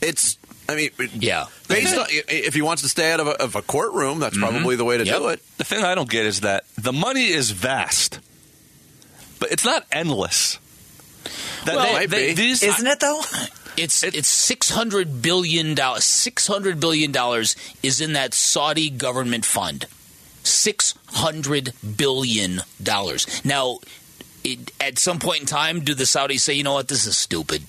It's, 0.00 0.38
I 0.68 0.76
mean, 0.76 0.90
yeah. 1.14 1.46
Based 1.68 1.96
on, 1.96 2.06
if 2.10 2.54
he 2.54 2.62
wants 2.62 2.82
to 2.82 2.88
stay 2.88 3.10
out 3.12 3.18
of 3.20 3.26
a, 3.26 3.42
of 3.42 3.56
a 3.56 3.62
courtroom, 3.62 4.20
that's 4.20 4.36
Mm-hmm. 4.36 4.48
probably 4.54 4.76
the 4.76 4.84
way 4.84 4.98
to 4.98 5.04
do 5.04 5.28
it. 5.28 5.40
The 5.58 5.64
thing 5.64 5.82
I 5.84 5.94
don't 5.96 6.08
get 6.08 6.26
is 6.26 6.40
that 6.42 6.64
the 6.76 6.92
money 6.92 7.26
is 7.28 7.50
vast, 7.50 8.20
but 9.40 9.50
it's 9.50 9.64
not 9.64 9.84
endless. 9.90 10.58
That 11.64 11.74
Well, 11.76 11.86
they- 11.86 11.92
might 11.92 12.10
they- 12.10 12.28
be. 12.28 12.34
these- 12.34 12.62
Isn't 12.62 12.86
it 12.86 13.00
though? 13.00 13.20
It's 13.76 14.02
it's 14.02 14.26
six 14.28 14.70
hundred 14.70 15.22
billion 15.22 15.74
dollars. 15.76 16.02
Six 16.04 16.46
hundred 16.48 16.80
billion 16.80 17.12
dollars 17.12 17.54
is 17.82 18.00
in 18.00 18.14
that 18.14 18.34
Saudi 18.34 18.90
government 18.90 19.44
fund. 19.44 19.86
Six 20.48 20.94
hundred 21.06 21.72
billion 21.96 22.62
dollars. 22.82 23.26
Now, 23.44 23.78
it, 24.44 24.72
at 24.80 24.98
some 24.98 25.18
point 25.18 25.40
in 25.40 25.46
time, 25.46 25.80
do 25.80 25.94
the 25.94 26.04
Saudis 26.04 26.40
say, 26.40 26.54
"You 26.54 26.64
know 26.64 26.74
what? 26.74 26.88
This 26.88 27.06
is 27.06 27.16
stupid." 27.16 27.62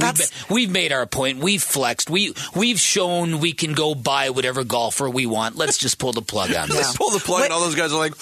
We've, 0.00 0.18
ma- 0.18 0.54
we've 0.54 0.70
made 0.70 0.92
our 0.92 1.06
point. 1.06 1.38
We've 1.38 1.62
flexed. 1.62 2.10
We 2.10 2.34
we've 2.56 2.80
shown 2.80 3.38
we 3.38 3.52
can 3.52 3.72
go 3.74 3.94
buy 3.94 4.30
whatever 4.30 4.64
golfer 4.64 5.08
we 5.08 5.24
want. 5.26 5.56
Let's 5.56 5.78
just 5.78 5.98
pull 6.00 6.12
the 6.12 6.22
plug 6.22 6.52
on 6.52 6.68
this. 6.68 6.76
Let's 6.76 6.96
pull 6.96 7.10
the 7.10 7.20
plug, 7.20 7.44
and 7.44 7.52
all 7.52 7.60
those 7.60 7.76
guys 7.76 7.92
are 7.92 7.98
like, 7.98 8.14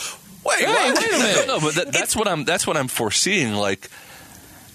"Wait, 0.45 0.59
Hey, 0.59 0.67
what? 0.67 0.99
wait 0.99 1.09
a 1.15 1.19
minute. 1.19 1.47
No, 1.47 1.61
but 1.61 1.75
that, 1.77 1.93
that's 1.93 2.15
what 2.15 2.29
I'm. 2.29 2.45
That's 2.45 2.67
what 2.67 2.77
I'm 2.77 2.89
foreseeing. 2.89 3.55
Like 3.55 3.89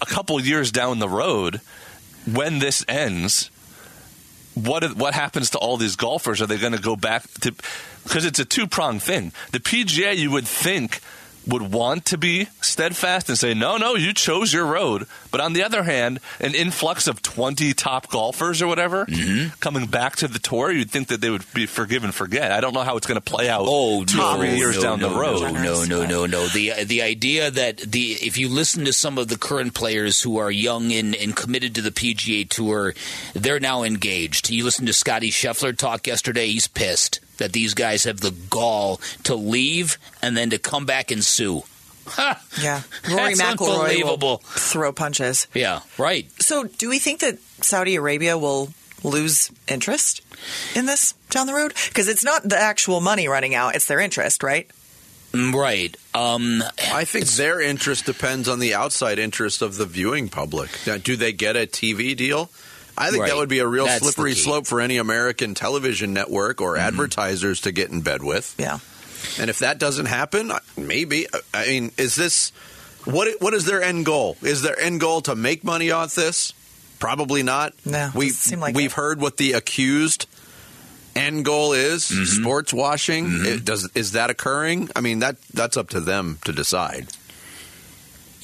a 0.01 0.05
couple 0.07 0.39
years 0.41 0.71
down 0.71 0.97
the 0.97 1.07
road, 1.07 1.61
when 2.25 2.57
this 2.57 2.83
ends, 2.87 3.51
what 4.55 4.95
what 4.95 5.13
happens 5.13 5.51
to 5.51 5.59
all 5.59 5.77
these 5.77 5.95
golfers? 5.95 6.41
Are 6.41 6.47
they 6.47 6.57
going 6.57 6.73
to 6.73 6.81
go 6.81 6.95
back 6.95 7.29
to? 7.41 7.53
Because 8.07 8.25
it's 8.25 8.39
a 8.39 8.45
two 8.45 8.67
pronged 8.67 9.03
thing. 9.03 9.31
The 9.51 9.59
PGA, 9.59 10.15
you 10.15 10.31
would 10.31 10.47
think, 10.47 11.01
would 11.47 11.71
want 11.71 12.05
to 12.05 12.17
be 12.17 12.47
steadfast 12.61 13.29
and 13.29 13.37
say, 13.37 13.53
no, 13.53 13.77
no, 13.77 13.95
you 13.95 14.13
chose 14.13 14.51
your 14.51 14.65
road. 14.65 15.07
But 15.31 15.41
on 15.41 15.53
the 15.53 15.63
other 15.63 15.83
hand, 15.83 16.19
an 16.39 16.53
influx 16.53 17.07
of 17.07 17.21
20 17.21 17.73
top 17.73 18.09
golfers 18.09 18.61
or 18.61 18.67
whatever 18.67 19.05
mm-hmm. 19.05 19.49
coming 19.59 19.87
back 19.87 20.17
to 20.17 20.27
the 20.27 20.39
tour, 20.39 20.71
you'd 20.71 20.91
think 20.91 21.07
that 21.07 21.21
they 21.21 21.29
would 21.29 21.45
be 21.53 21.65
forgive 21.65 22.03
and 22.03 22.13
forget. 22.13 22.51
I 22.51 22.59
don't 22.59 22.73
know 22.73 22.81
how 22.81 22.97
it's 22.97 23.07
going 23.07 23.19
to 23.19 23.21
play 23.21 23.49
out 23.49 23.65
Oh, 23.65 24.03
two 24.03 24.17
no, 24.17 24.37
three 24.37 24.55
years 24.57 24.75
no, 24.77 24.81
down 24.81 24.99
no, 24.99 25.09
the 25.09 25.19
road. 25.19 25.53
No, 25.53 25.83
no, 25.83 25.83
no, 25.85 26.05
no, 26.05 26.25
no. 26.25 26.47
The 26.47 26.83
the 26.83 27.01
idea 27.01 27.49
that 27.49 27.77
the 27.77 28.11
if 28.13 28.37
you 28.37 28.49
listen 28.49 28.85
to 28.85 28.93
some 28.93 29.17
of 29.17 29.27
the 29.27 29.37
current 29.37 29.73
players 29.73 30.21
who 30.21 30.37
are 30.37 30.51
young 30.51 30.91
and, 30.91 31.15
and 31.15 31.35
committed 31.35 31.75
to 31.75 31.81
the 31.81 31.91
PGA 31.91 32.47
Tour, 32.47 32.93
they're 33.33 33.59
now 33.59 33.83
engaged. 33.83 34.49
You 34.49 34.63
listen 34.63 34.85
to 34.85 34.93
Scotty 34.93 35.31
Scheffler 35.31 35.75
talk 35.77 36.07
yesterday. 36.07 36.47
He's 36.47 36.67
pissed 36.67 37.19
that 37.37 37.53
these 37.53 37.73
guys 37.73 38.03
have 38.05 38.19
the 38.19 38.31
gall 38.49 38.99
to 39.23 39.35
leave 39.35 39.97
and 40.21 40.35
then 40.35 40.49
to 40.51 40.57
come 40.57 40.85
back 40.85 41.11
and 41.11 41.23
sue. 41.23 41.63
Ha! 42.07 42.41
Yeah, 42.61 42.81
Rory 43.09 43.35
That's 43.35 43.59
McIlroy 43.61 44.03
will 44.21 44.37
throw 44.37 44.93
punches. 44.93 45.47
Yeah, 45.53 45.81
right. 45.97 46.25
So, 46.41 46.63
do 46.63 46.89
we 46.89 46.99
think 46.99 47.19
that 47.19 47.37
Saudi 47.61 47.95
Arabia 47.95 48.37
will 48.37 48.69
lose 49.03 49.51
interest 49.67 50.21
in 50.75 50.85
this 50.85 51.13
down 51.29 51.47
the 51.47 51.53
road? 51.53 51.73
Because 51.89 52.07
it's 52.07 52.23
not 52.23 52.43
the 52.43 52.57
actual 52.57 53.01
money 53.01 53.27
running 53.27 53.55
out; 53.55 53.75
it's 53.75 53.85
their 53.87 53.99
interest, 53.99 54.41
right? 54.41 54.69
Mm, 55.33 55.53
Right. 55.53 55.95
Um, 56.13 56.63
I 56.93 57.03
think 57.03 57.25
their 57.27 57.59
interest 57.59 58.05
depends 58.05 58.47
on 58.47 58.59
the 58.59 58.73
outside 58.73 59.19
interest 59.19 59.61
of 59.61 59.75
the 59.75 59.85
viewing 59.85 60.29
public. 60.29 60.69
Now, 60.87 60.97
do 60.97 61.15
they 61.17 61.33
get 61.33 61.55
a 61.57 61.67
TV 61.67 62.15
deal? 62.15 62.49
I 62.97 63.09
think 63.11 63.21
Right. 63.23 63.29
that 63.29 63.37
would 63.37 63.49
be 63.49 63.59
a 63.59 63.67
real 63.67 63.85
That's 63.85 63.99
slippery 64.03 64.33
slope 64.35 64.65
for 64.67 64.81
any 64.81 64.97
American 64.97 65.53
television 65.53 66.13
network 66.13 66.61
or 66.61 66.77
advertisers 66.77 67.61
to 67.61 67.71
get 67.71 67.89
in 67.91 68.01
bed 68.01 68.23
with. 68.23 68.55
Yeah. 68.57 68.79
And 69.39 69.49
if 69.49 69.59
that 69.59 69.77
doesn't 69.79 70.07
happen, 70.07 70.51
maybe. 70.75 71.27
I 71.53 71.67
mean, 71.67 71.91
is 71.97 72.15
this 72.15 72.51
what? 73.05 73.27
What 73.41 73.53
is 73.53 73.65
their 73.65 73.81
end 73.83 74.05
goal? 74.05 74.37
Is 74.41 74.61
their 74.61 74.79
end 74.79 74.99
goal 74.99 75.21
to 75.21 75.35
make 75.35 75.63
money 75.63 75.91
off 75.91 76.15
this? 76.15 76.53
Probably 76.99 77.43
not. 77.43 77.73
No, 77.85 78.09
We 78.15 78.29
seem 78.29 78.59
like 78.59 78.75
we've 78.75 78.91
it. 78.91 78.95
heard 78.95 79.21
what 79.21 79.37
the 79.37 79.53
accused 79.53 80.25
end 81.15 81.45
goal 81.45 81.73
is: 81.73 82.09
Mm-hmm. 82.09 82.41
sports 82.41 82.73
washing. 82.73 83.45
It 83.45 83.65
does 83.65 83.89
is 83.95 84.13
that 84.13 84.29
occurring? 84.29 84.89
I 84.95 85.01
mean, 85.01 85.19
that 85.19 85.37
that's 85.53 85.77
up 85.77 85.89
to 85.89 85.99
them 85.99 86.39
to 86.45 86.51
decide. 86.53 87.07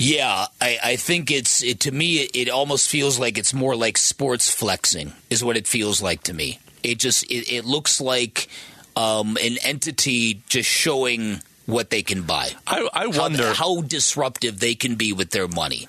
Yeah, 0.04 0.48
I, 0.60 0.80
I 0.84 0.96
think 0.98 1.32
it's 1.32 1.64
it, 1.64 1.80
to 1.82 1.92
me. 1.92 2.18
It, 2.18 2.32
it 2.36 2.50
almost 2.50 2.90
feels 2.90 3.20
like 3.20 3.38
it's 3.38 3.54
more 3.54 3.76
like 3.76 3.98
sports 3.98 4.54
flexing 4.54 5.14
is 5.30 5.44
what 5.44 5.58
it 5.58 5.68
feels 5.68 6.02
like 6.02 6.24
to 6.24 6.34
me. 6.34 6.60
It 6.84 7.00
just 7.00 7.24
it, 7.32 7.52
it 7.52 7.66
looks 7.66 8.02
like 8.02 8.50
um, 8.96 9.38
an 9.42 9.58
entity 9.64 10.44
just 10.48 10.70
showing 10.70 11.42
what 11.66 11.90
they 11.90 12.04
can 12.04 12.24
buy. 12.24 12.52
I, 12.68 12.88
I 12.94 13.08
wonder 13.08 13.54
how, 13.54 13.82
disruptive 13.82 14.60
they 14.60 14.76
can 14.76 14.96
be 14.96 15.14
with 15.14 15.32
their 15.32 15.48
money. 15.48 15.88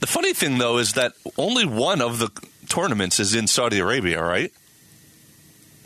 The 0.00 0.06
funny 0.06 0.32
thing, 0.34 0.58
though, 0.58 0.78
is 0.78 0.92
that 0.92 1.12
only 1.36 1.64
one 1.64 2.02
of 2.02 2.18
the 2.18 2.30
tournaments 2.68 3.18
is 3.18 3.34
in 3.34 3.46
Saudi 3.46 3.78
Arabia, 3.78 4.22
right? 4.22 4.52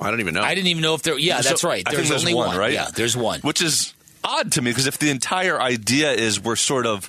I 0.01 0.11
don't 0.11 0.21
even 0.21 0.35
know. 0.35 0.43
I 0.43 0.55
didn't 0.55 0.67
even 0.67 0.83
know 0.83 0.95
if 0.95 1.03
there. 1.03 1.17
Yeah, 1.17 1.41
So- 1.41 1.51
that's 1.51 1.65
right. 1.65 1.87
I 1.87 1.93
There's 1.93 2.09
think 2.09 2.11
there's 2.11 2.23
only 2.23 2.35
one, 2.35 2.57
right? 2.59 2.73
Yeah, 2.73 2.89
there's 2.95 3.17
one. 3.17 3.41
Which 3.41 3.63
is 3.63 3.95
odd 4.25 4.53
to 4.53 4.63
me 4.63 4.71
because 4.73 4.87
if 4.87 4.99
the 4.99 5.11
entire 5.11 5.61
idea 5.61 6.13
is 6.13 6.41
we're 6.41 6.57
sort 6.57 6.87
of, 6.87 7.09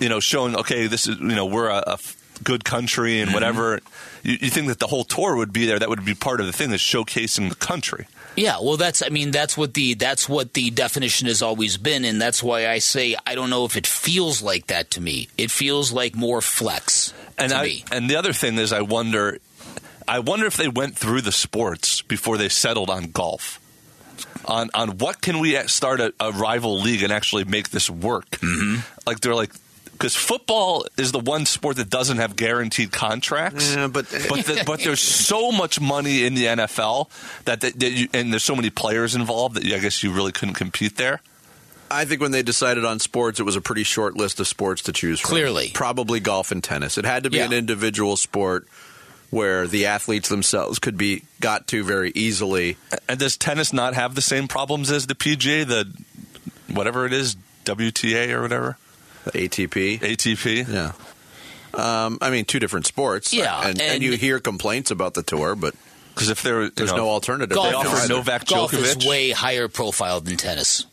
you 0.00 0.08
know, 0.08 0.20
showing 0.20 0.56
okay, 0.56 0.86
this 0.86 1.06
is 1.06 1.18
you 1.18 1.34
know 1.34 1.46
we're 1.46 1.68
a 1.68 1.98
good 2.44 2.64
country 2.64 3.12
Mm-hmm. 3.14 3.22
and 3.28 3.34
whatever, 3.34 3.80
you, 4.22 4.36
you 4.42 4.50
think 4.50 4.68
that 4.68 4.78
the 4.78 4.86
whole 4.86 5.04
tour 5.04 5.36
would 5.36 5.52
be 5.52 5.64
there. 5.66 5.78
That 5.78 5.88
would 5.88 6.04
be 6.04 6.14
part 6.14 6.40
of 6.40 6.46
the 6.46 6.52
thing 6.52 6.70
is 6.72 6.80
showcasing 6.80 7.48
the 7.48 7.54
country. 7.54 8.06
Yeah, 8.36 8.58
well, 8.60 8.76
that's 8.76 9.02
I 9.02 9.08
mean 9.08 9.30
that's 9.30 9.56
what 9.56 9.72
the 9.72 9.94
that's 9.94 10.28
what 10.28 10.52
the 10.52 10.68
definition 10.70 11.26
has 11.28 11.40
always 11.40 11.78
been, 11.78 12.04
and 12.04 12.20
that's 12.20 12.42
why 12.42 12.68
I 12.68 12.78
say 12.80 13.16
I 13.26 13.34
don't 13.34 13.48
know 13.48 13.64
if 13.64 13.76
it 13.76 13.86
feels 13.86 14.42
like 14.42 14.66
that 14.66 14.90
to 14.92 15.00
me. 15.00 15.28
It 15.38 15.50
feels 15.50 15.90
like 15.92 16.14
more 16.14 16.42
flex 16.42 17.14
And 17.38 17.50
to 17.50 17.56
I 17.56 17.62
me. 17.62 17.84
and 17.90 18.10
the 18.10 18.16
other 18.16 18.34
thing 18.34 18.58
is 18.58 18.74
I 18.74 18.82
wonder, 18.82 19.38
I 20.06 20.18
wonder 20.18 20.44
if 20.44 20.58
they 20.58 20.68
went 20.68 20.96
through 20.98 21.22
the 21.22 21.32
sports 21.32 22.02
before 22.02 22.36
they 22.36 22.50
settled 22.50 22.90
on 22.90 23.10
golf. 23.10 23.58
On 24.44 24.68
on 24.74 24.98
what 24.98 25.22
can 25.22 25.38
we 25.38 25.56
start 25.68 26.00
a, 26.00 26.12
a 26.20 26.30
rival 26.32 26.78
league 26.78 27.02
and 27.02 27.10
actually 27.12 27.44
make 27.44 27.70
this 27.70 27.88
work? 27.88 28.28
Mm-hmm. 28.32 28.80
Like 29.06 29.20
they're 29.20 29.34
like. 29.34 29.52
Because 29.98 30.14
football 30.14 30.84
is 30.98 31.12
the 31.12 31.18
one 31.18 31.46
sport 31.46 31.76
that 31.76 31.88
doesn't 31.90 32.18
have 32.18 32.36
guaranteed 32.36 32.92
contracts, 32.92 33.74
Yeah, 33.74 33.86
but 33.88 34.12
uh, 34.14 34.18
but 34.28 34.44
the, 34.44 34.62
but 34.66 34.80
there's 34.80 35.00
so 35.26 35.50
much 35.52 35.80
money 35.80 36.24
in 36.24 36.34
the 36.34 36.44
NFL 36.44 37.08
that, 37.44 37.60
that, 37.62 37.78
that 37.80 37.90
you, 37.92 38.08
and 38.12 38.32
there's 38.32 38.44
so 38.44 38.54
many 38.56 38.70
players 38.70 39.14
involved 39.14 39.56
that 39.56 39.64
you, 39.64 39.74
I 39.74 39.78
guess 39.78 40.02
you 40.02 40.12
really 40.12 40.32
couldn't 40.32 40.54
compete 40.54 40.96
there. 40.96 41.20
I 41.90 42.04
think 42.04 42.20
when 42.20 42.32
they 42.32 42.42
decided 42.42 42.84
on 42.84 42.98
sports, 42.98 43.38
it 43.40 43.44
was 43.44 43.54
a 43.56 43.60
pretty 43.60 43.84
short 43.84 44.16
list 44.16 44.40
of 44.40 44.46
sports 44.48 44.82
to 44.82 44.92
choose 44.92 45.20
from. 45.20 45.28
Clearly. 45.30 45.70
Probably 45.72 46.18
golf 46.20 46.50
and 46.50 46.62
tennis. 46.62 46.98
It 46.98 47.04
had 47.04 47.22
to 47.24 47.30
be 47.30 47.36
Yeah. 47.38 47.46
an 47.46 47.52
individual 47.52 48.16
sport 48.16 48.66
where 49.30 49.66
the 49.66 49.86
athletes 49.86 50.28
themselves 50.28 50.78
could 50.78 50.96
be 50.98 51.22
got 51.40 51.66
to 51.68 51.84
very 51.84 52.10
easily. 52.14 52.76
And 53.08 53.18
does 53.20 53.36
tennis 53.36 53.72
not 53.72 53.94
have 53.94 54.14
the 54.14 54.20
same 54.22 54.48
problems 54.48 54.90
as 54.90 55.06
the 55.06 55.14
PGA, 55.14 55.64
the 55.66 55.92
whatever 56.72 57.06
it 57.06 57.12
is, 57.12 57.36
WTA 57.64 58.30
or 58.32 58.42
whatever? 58.42 58.78
The 59.26 59.48
ATP. 59.48 59.98
ATP. 60.00 60.68
Yeah. 60.72 60.92
Um, 61.74 62.16
I 62.22 62.30
mean, 62.30 62.44
two 62.46 62.58
different 62.58 62.86
sports. 62.86 63.34
Yeah, 63.34 63.58
and, 63.60 63.70
and, 63.80 63.80
and- 63.80 64.02
you 64.02 64.12
hear 64.16 64.40
complaints 64.40 64.90
about 64.90 65.14
the 65.14 65.22
tour, 65.22 65.54
but 65.54 65.74
because 66.14 66.30
if 66.30 66.42
there, 66.42 66.70
there's 66.70 66.92
no 66.94 67.08
alternative. 67.10 67.54
Golf, 67.54 67.68
They 67.70 67.74
offer 67.76 68.02
is, 68.04 68.08
Novak 68.08 68.46
golf 68.46 68.72
is 68.72 68.96
Djokovic. 68.96 69.06
way 69.08 69.30
higher 69.32 69.68
profile 69.68 70.20
than 70.22 70.36
tennis. 70.38 70.86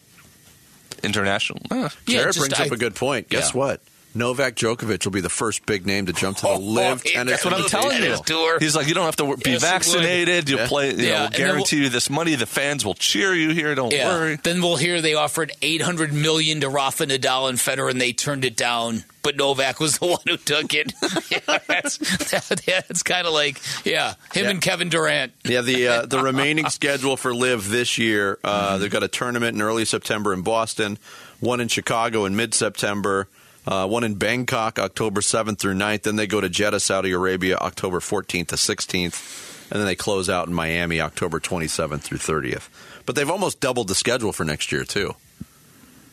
international. 1.03 1.59
Yeah, 1.71 1.89
Jared 2.05 2.27
just 2.33 2.39
brings 2.39 2.59
I- 2.59 2.65
up 2.65 2.71
a 2.71 2.77
good 2.77 2.95
point. 2.95 3.29
Guess 3.29 3.53
yeah. 3.53 3.59
what? 3.59 3.81
Novak 4.15 4.55
Djokovic 4.55 5.03
will 5.05 5.11
be 5.11 5.21
the 5.21 5.29
first 5.29 5.65
big 5.65 5.85
name 5.85 6.05
to 6.05 6.13
jump 6.13 6.37
to 6.37 6.43
the 6.43 6.53
LIV 6.59 7.03
yeah, 7.05 7.11
tennis. 7.13 7.31
That's 7.31 7.45
what 7.45 7.53
I'm 7.55 7.67
telling 7.67 8.03
you. 8.03 8.15
Tour. 8.25 8.59
He's 8.59 8.75
like, 8.75 8.87
you 8.87 8.93
don't 8.93 9.05
have 9.05 9.15
to 9.17 9.35
be 9.37 9.51
Yes, 9.51 9.61
vaccinated. 9.61 10.49
You'll 10.49 10.59
Yeah. 10.59 10.67
play. 10.67 10.91
You 10.91 10.97
Yeah, 10.97 11.03
know, 11.03 11.13
we'll 11.15 11.23
and 11.25 11.33
then 11.33 11.39
guarantee 11.47 11.77
you 11.83 11.89
this 11.89 12.09
money. 12.09 12.35
The 12.35 12.45
fans 12.45 12.85
will 12.85 12.93
cheer 12.93 13.33
you 13.33 13.49
here. 13.51 13.73
Don't 13.75 13.91
Yeah. 13.91 14.07
worry. 14.09 14.39
Then 14.43 14.61
we'll 14.61 14.75
hear 14.75 15.01
they 15.01 15.15
offered 15.15 15.51
800 15.61 16.13
million 16.13 16.61
to 16.61 16.69
Rafa 16.69 17.07
Nadal 17.07 17.49
and 17.49 17.57
Federer, 17.57 17.89
and 17.89 17.99
they 17.99 18.13
turned 18.13 18.45
it 18.45 18.55
down. 18.55 19.03
But 19.23 19.37
Novak 19.37 19.79
was 19.79 19.97
the 19.99 20.05
one 20.07 20.19
who 20.27 20.37
took 20.37 20.73
it. 20.73 20.93
yeah, 21.31 21.57
that's 21.67 21.97
that's 22.29 23.03
kind 23.03 23.25
of 23.25 23.33
like 23.33 23.57
yeah, 23.85 24.15
him 24.33 24.43
Yeah. 24.43 24.49
and 24.49 24.61
Kevin 24.61 24.89
Durant. 24.89 25.31
Yeah, 25.45 25.61
the 25.61 25.87
uh, 25.87 26.05
the 26.05 26.19
remaining 26.23 26.69
schedule 26.69 27.15
for 27.17 27.33
LIV 27.33 27.69
this 27.69 27.97
year, 27.97 28.37
uh, 28.43 28.77
they've 28.77 28.91
got 28.91 29.01
a 29.03 29.07
tournament 29.07 29.55
in 29.55 29.61
early 29.61 29.85
September 29.85 30.33
in 30.33 30.41
Boston, 30.41 30.97
one 31.39 31.61
in 31.61 31.69
Chicago 31.69 32.25
in 32.25 32.35
mid 32.35 32.53
September, 32.53 33.29
uh, 33.67 33.87
one 33.87 34.03
in 34.03 34.15
Bangkok 34.15 34.79
October 34.79 35.21
7th 35.21 35.59
through 35.59 35.75
9th. 35.75 36.03
Then 36.03 36.15
they 36.15 36.27
go 36.27 36.41
to 36.41 36.49
Jeddah, 36.49 36.79
Saudi 36.79 37.11
Arabia, 37.11 37.57
October 37.57 37.99
14th 37.99 38.47
to 38.47 38.55
16th, 38.55 39.71
and 39.71 39.79
then 39.79 39.85
they 39.85 39.95
close 39.95 40.29
out 40.29 40.47
in 40.47 40.53
Miami 40.53 40.99
October 41.01 41.39
27th 41.39 42.01
through 42.01 42.17
30th. 42.17 42.69
But 43.05 43.15
they've 43.15 43.29
almost 43.29 43.59
doubled 43.59 43.87
the 43.87 43.95
schedule 43.95 44.33
for 44.33 44.43
next 44.43 44.71
year 44.71 44.83
too, 44.83 45.15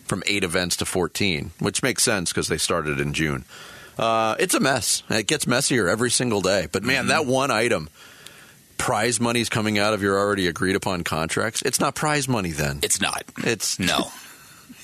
from 0.04 0.22
eight 0.26 0.44
events 0.44 0.76
to 0.76 0.84
14, 0.84 1.52
which 1.58 1.82
makes 1.82 2.02
sense 2.02 2.30
because 2.30 2.48
they 2.48 2.58
started 2.58 3.00
in 3.00 3.12
June. 3.12 3.44
Uh, 3.98 4.34
it's 4.38 4.54
a 4.54 4.60
mess. 4.60 5.02
It 5.10 5.26
gets 5.26 5.46
messier 5.46 5.88
every 5.88 6.10
single 6.10 6.40
day. 6.40 6.68
But 6.70 6.82
man, 6.82 7.08
that 7.08 7.26
one 7.26 7.50
item 7.50 7.88
prize 8.78 9.20
money's 9.20 9.50
coming 9.50 9.78
out 9.78 9.92
of 9.92 10.02
your 10.02 10.18
already 10.18 10.46
agreed 10.46 10.74
upon 10.74 11.04
contracts. 11.04 11.60
It's 11.62 11.78
not 11.78 11.94
prize 11.94 12.26
money 12.26 12.50
then. 12.50 12.80
It's 12.82 13.00
not. 13.00 13.24
It's 13.38 13.78
No, 13.78 14.10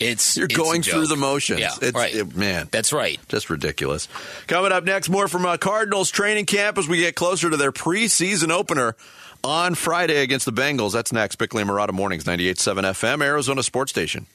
it's 0.01 0.37
you're 0.37 0.47
it's 0.47 0.57
going 0.57 0.83
through 0.83 1.07
the 1.07 1.17
motions. 1.17 1.61
Yeah, 1.61 1.71
it's, 1.81 1.95
right. 1.97 2.15
it- 2.15 2.37
man, 2.37 2.69
That's 2.71 2.93
right. 2.93 3.19
just 3.29 3.51
ridiculous. 3.51 4.09
Coming 4.47 4.73
up 4.73 4.85
next, 4.85 5.09
more 5.09 5.29
from 5.29 5.47
uh, 5.47 5.57
Cardinals 5.57 6.11
training 6.11 6.47
camp 6.47 6.79
as 6.79 6.89
we 6.89 6.99
get 6.99 7.15
closer 7.15 7.51
to 7.51 7.57
their 7.57 7.73
preseason 7.73 8.51
opener 8.51 8.95
on 9.45 9.75
Friday 9.75 10.23
against 10.23 10.47
the 10.47 10.53
Bengals. 10.53 10.93
That's 10.93 11.13
next. 11.13 11.37
Bickley 11.37 11.63
and 11.63 11.71
Marotta 11.71 11.93
Mornings, 11.93 12.25
98.7 12.25 12.83
FM, 12.83 13.25
Arizona 13.25 13.63
Sports 13.63 13.91
Station. 13.93 14.27